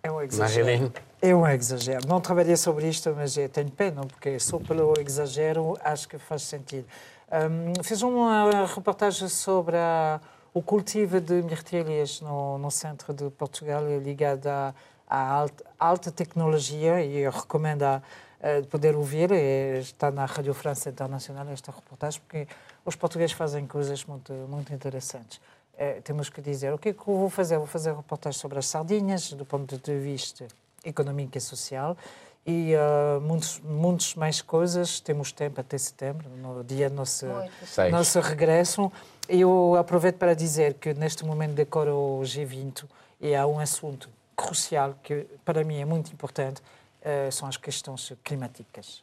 É 0.04 0.12
um 0.12 0.22
exagero. 0.22 0.66
Marilene. 0.66 0.93
É 1.20 1.34
um 1.34 1.48
exagero. 1.48 2.08
Não 2.08 2.22
trabalhei 2.22 2.56
sobre 2.56 2.88
isto, 2.88 3.12
mas 3.16 3.36
eu 3.36 3.50
tenho 3.50 3.72
pena, 3.72 4.02
porque 4.06 4.38
só 4.39 4.60
pelo 4.60 4.93
exagero 5.00 5.76
acho 5.84 6.08
que 6.08 6.20
faz 6.20 6.43
sentido. 6.43 6.86
Hum, 7.32 7.73
fiz 7.84 8.01
uma 8.01 8.65
reportagem 8.65 9.28
sobre 9.28 9.76
a- 9.78 10.19
o 10.53 10.61
cultivo 10.61 11.19
de 11.19 11.41
mirtilhas 11.41 12.21
no, 12.21 12.57
no 12.57 12.69
centro 12.71 13.13
de 13.13 13.30
Portugal, 13.32 13.84
ligado 13.99 14.47
à, 14.47 14.73
alta, 15.09 15.63
alta 15.80 16.11
tecnologia, 16.11 17.03
e 17.03 17.17
eu 17.17 17.32
recomendo 17.32 17.84
a, 17.84 17.95
a 18.41 18.65
poder 18.69 18.95
ouvir, 18.95 19.32
e 19.32 19.80
está 19.80 20.11
na 20.11 20.26
Rádio 20.26 20.53
França 20.53 20.89
Internacional 20.89 21.47
esta 21.49 21.71
reportagem, 21.71 22.21
porque 22.21 22.47
os 22.86 22.95
portugueses 22.95 23.36
fazem 23.36 23.65
coisas 23.67 24.05
muito, 24.05 24.32
muito 24.47 24.71
interessantes. 24.73 25.41
Eh, 25.78 25.99
temos 26.03 26.30
que 26.30 26.41
dizer 26.41 26.73
o 26.73 26.78
que 26.78 26.89
é 26.89 26.93
que 26.93 27.01
eu 27.01 27.17
vou 27.17 27.30
fazer? 27.30 27.57
Vou 27.57 27.67
fazer 27.67 27.93
reportagem 27.93 28.39
sobre 28.39 28.59
as 28.59 28.67
sardinhas, 28.67 29.34
do 29.34 29.43
ponto 29.45 29.78
de 29.78 29.99
vista 29.99 30.47
económico 30.86 31.38
e 31.38 31.41
social, 31.41 31.97
e 32.46 32.74
uh, 32.76 33.20
muitos, 33.22 33.60
muitos 33.62 34.16
mais 34.16 34.41
coisas. 34.41 35.00
Temos 35.00 35.32
tempo 35.32 35.60
até 35.60 35.78
setembro, 35.78 36.30
no 36.30 36.64
dia 36.64 36.89
do 36.89 36.96
nosso, 36.96 37.26
Muito. 37.26 37.91
Nosso 37.91 38.20
regresso. 38.20 38.91
Eu 39.28 39.76
aproveito 39.76 40.18
para 40.18 40.36
dizer 40.36 40.76
que 40.76 40.93
neste 40.93 41.26
momento 41.26 41.54
decora 41.54 41.93
o 41.93 42.22
G20 42.22 42.86
e 43.20 43.34
há 43.34 43.48
um 43.48 43.60
assunto 43.60 44.10
crucial 44.36 44.96
que 45.02 45.26
para 45.43 45.64
mim 45.64 45.80
é 45.80 45.86
muito 45.86 46.12
importante, 46.12 46.62
eh, 47.02 47.32
são 47.32 47.48
as 47.48 47.58
questões 47.58 48.14
climáticas. 48.24 49.02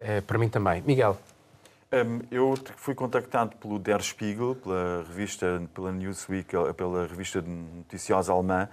Eh, 0.00 0.20
para 0.22 0.38
mim 0.38 0.48
também. 0.48 0.80
Miguel. 0.82 1.18
Hum, 1.92 2.20
Eu 2.30 2.54
fui 2.76 2.94
contactado 2.94 3.56
pelo 3.56 3.78
Der 3.78 4.02
Spiegel, 4.02 4.54
pela 4.54 5.04
revista, 5.06 5.62
pela 5.74 5.92
Newsweek, 5.92 6.52
pela 6.76 7.06
revista 7.06 7.42
noticiosa 7.42 8.32
alemã, 8.32 8.68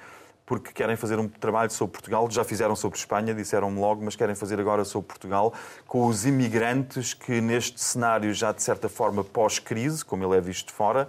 porque 0.52 0.74
querem 0.74 0.97
fazer 0.97 1.18
um 1.18 1.30
trabalho 1.30 1.72
sobre 1.72 1.93
Portugal. 1.93 2.30
Já 2.30 2.43
fizeram 2.43 2.76
sobre 2.76 2.97
Espanha, 2.99 3.34
disseram-me 3.34 3.80
logo, 3.80 4.04
mas 4.04 4.18
querem 4.18 4.36
fazer 4.36 4.60
agora 4.60 4.84
sobre 4.84 5.08
Portugal, 5.08 5.54
com 5.88 6.06
os 6.06 6.26
imigrantes 6.26 7.14
que, 7.14 7.39
neste 7.39 7.80
cenário 7.80 8.34
já 8.34 8.52
de 8.52 8.62
certa 8.62 8.89
forma 8.89 9.24
pós-crise, 9.24 10.04
como 10.04 10.26
ele 10.26 10.36
é 10.38 10.41
visto 10.41 10.68
de 10.68 10.74
fora, 10.74 11.08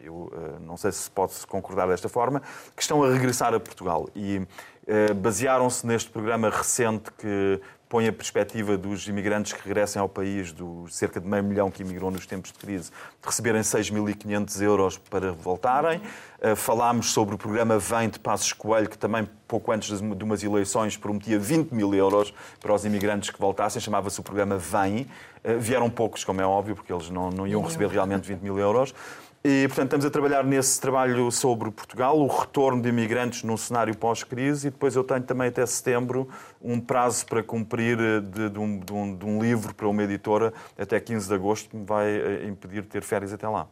eu 0.00 0.32
eh, 0.34 0.58
não 0.66 0.76
sei 0.76 0.90
se 0.90 1.08
pode-se 1.08 1.46
concordar 1.46 1.86
desta 1.86 2.08
forma, 2.08 2.42
que 2.74 2.82
estão 2.82 3.00
a 3.04 3.12
regressar 3.12 3.54
a 3.54 3.60
Portugal. 3.60 4.08
E 4.16 4.44
eh, 4.88 5.14
basearam-se 5.14 5.86
neste 5.86 6.10
programa 6.10 6.50
recente 6.50 7.12
que 7.12 7.60
põe 7.90 8.06
a 8.06 8.12
perspectiva 8.12 8.78
dos 8.78 9.08
imigrantes 9.08 9.52
que 9.52 9.66
regressem 9.66 10.00
ao 10.00 10.08
país, 10.08 10.52
dos 10.52 10.94
cerca 10.94 11.20
de 11.20 11.26
meio 11.26 11.42
milhão 11.42 11.72
que 11.72 11.82
imigrou 11.82 12.08
nos 12.08 12.24
tempos 12.24 12.52
de 12.52 12.58
crise, 12.58 12.90
de 12.90 13.26
receberem 13.26 13.62
6.500 13.62 14.62
euros 14.62 14.96
para 14.96 15.32
voltarem. 15.32 16.00
Eh, 16.40 16.54
falámos 16.54 17.10
sobre 17.10 17.34
o 17.34 17.38
programa 17.38 17.80
Vem 17.80 18.08
de 18.08 18.20
Passos 18.20 18.52
Coelho, 18.52 18.88
que 18.88 18.96
também, 18.96 19.28
pouco 19.48 19.72
antes 19.72 20.00
de 20.00 20.24
umas 20.24 20.44
eleições, 20.44 20.96
prometia 20.96 21.36
20 21.36 21.72
mil 21.72 21.92
euros 21.92 22.32
para 22.60 22.72
os 22.72 22.84
imigrantes 22.84 23.28
que 23.28 23.40
voltassem. 23.40 23.82
Chamava-se 23.82 24.20
o 24.20 24.22
programa 24.22 24.56
Vem. 24.56 25.08
Eh, 25.42 25.56
vieram 25.56 25.90
poucos, 25.90 26.22
como 26.22 26.40
é 26.40 26.46
óbvio, 26.46 26.76
porque 26.76 26.92
eles 26.92 27.10
não, 27.10 27.28
não 27.28 27.44
iam 27.44 27.60
receber 27.60 27.88
realmente 27.88 28.24
20 28.24 28.40
mil 28.40 28.56
euros. 28.56 28.94
E, 29.42 29.66
portanto, 29.68 29.84
estamos 29.86 30.04
a 30.04 30.10
trabalhar 30.10 30.44
nesse 30.44 30.78
trabalho 30.78 31.30
sobre 31.32 31.70
Portugal, 31.70 32.18
o 32.18 32.26
retorno 32.26 32.82
de 32.82 32.90
imigrantes 32.90 33.42
num 33.42 33.56
cenário 33.56 33.96
pós-crise, 33.96 34.68
e 34.68 34.70
depois 34.70 34.94
eu 34.94 35.02
tenho 35.02 35.22
também 35.22 35.48
até 35.48 35.64
setembro 35.64 36.28
um 36.60 36.78
prazo 36.78 37.24
para 37.24 37.42
cumprir 37.42 37.98
eh, 37.98 38.20
de, 38.20 38.50
de 38.50 38.58
um, 38.58 38.78
de 38.78 38.92
um- 38.92 39.16
de 39.16 39.24
um 39.24 39.40
livro 39.42 39.74
para 39.74 39.88
uma 39.88 40.02
editora 40.02 40.52
até 40.78 41.00
15 41.00 41.26
de 41.26 41.34
agosto, 41.34 41.70
que 41.70 41.76
me 41.76 41.86
vai 41.86 42.06
eh, 42.10 42.46
impedir 42.48 42.82
de 42.82 42.88
ter 42.88 43.02
férias 43.02 43.32
até 43.32 43.48
lá. 43.48 43.66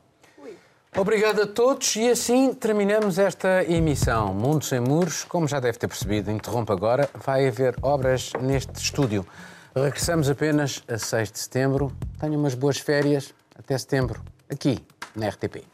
Obrigado 0.96 1.42
a 1.42 1.46
todos 1.46 1.94
e 1.96 2.08
assim 2.08 2.54
terminamos 2.54 3.18
esta 3.18 3.62
emissão. 3.64 4.32
Mundo 4.32 4.64
Sem 4.64 4.80
Muros, 4.80 5.22
como 5.24 5.46
já 5.46 5.60
deve 5.60 5.76
ter 5.76 5.86
percebido, 5.86 6.30
interrompo 6.30 6.72
agora, 6.72 7.10
vai 7.14 7.46
haver 7.46 7.76
obras 7.82 8.32
neste 8.40 8.72
estúdio. 8.82 9.26
Regressamos 9.76 10.30
apenas 10.30 10.82
a 10.88 10.96
6 10.96 11.30
de 11.30 11.38
setembro. 11.40 11.92
Tenham 12.18 12.40
umas 12.40 12.54
boas 12.54 12.78
férias. 12.78 13.34
Até 13.54 13.76
setembro, 13.76 14.22
aqui 14.50 14.78
RTP. 15.16 15.64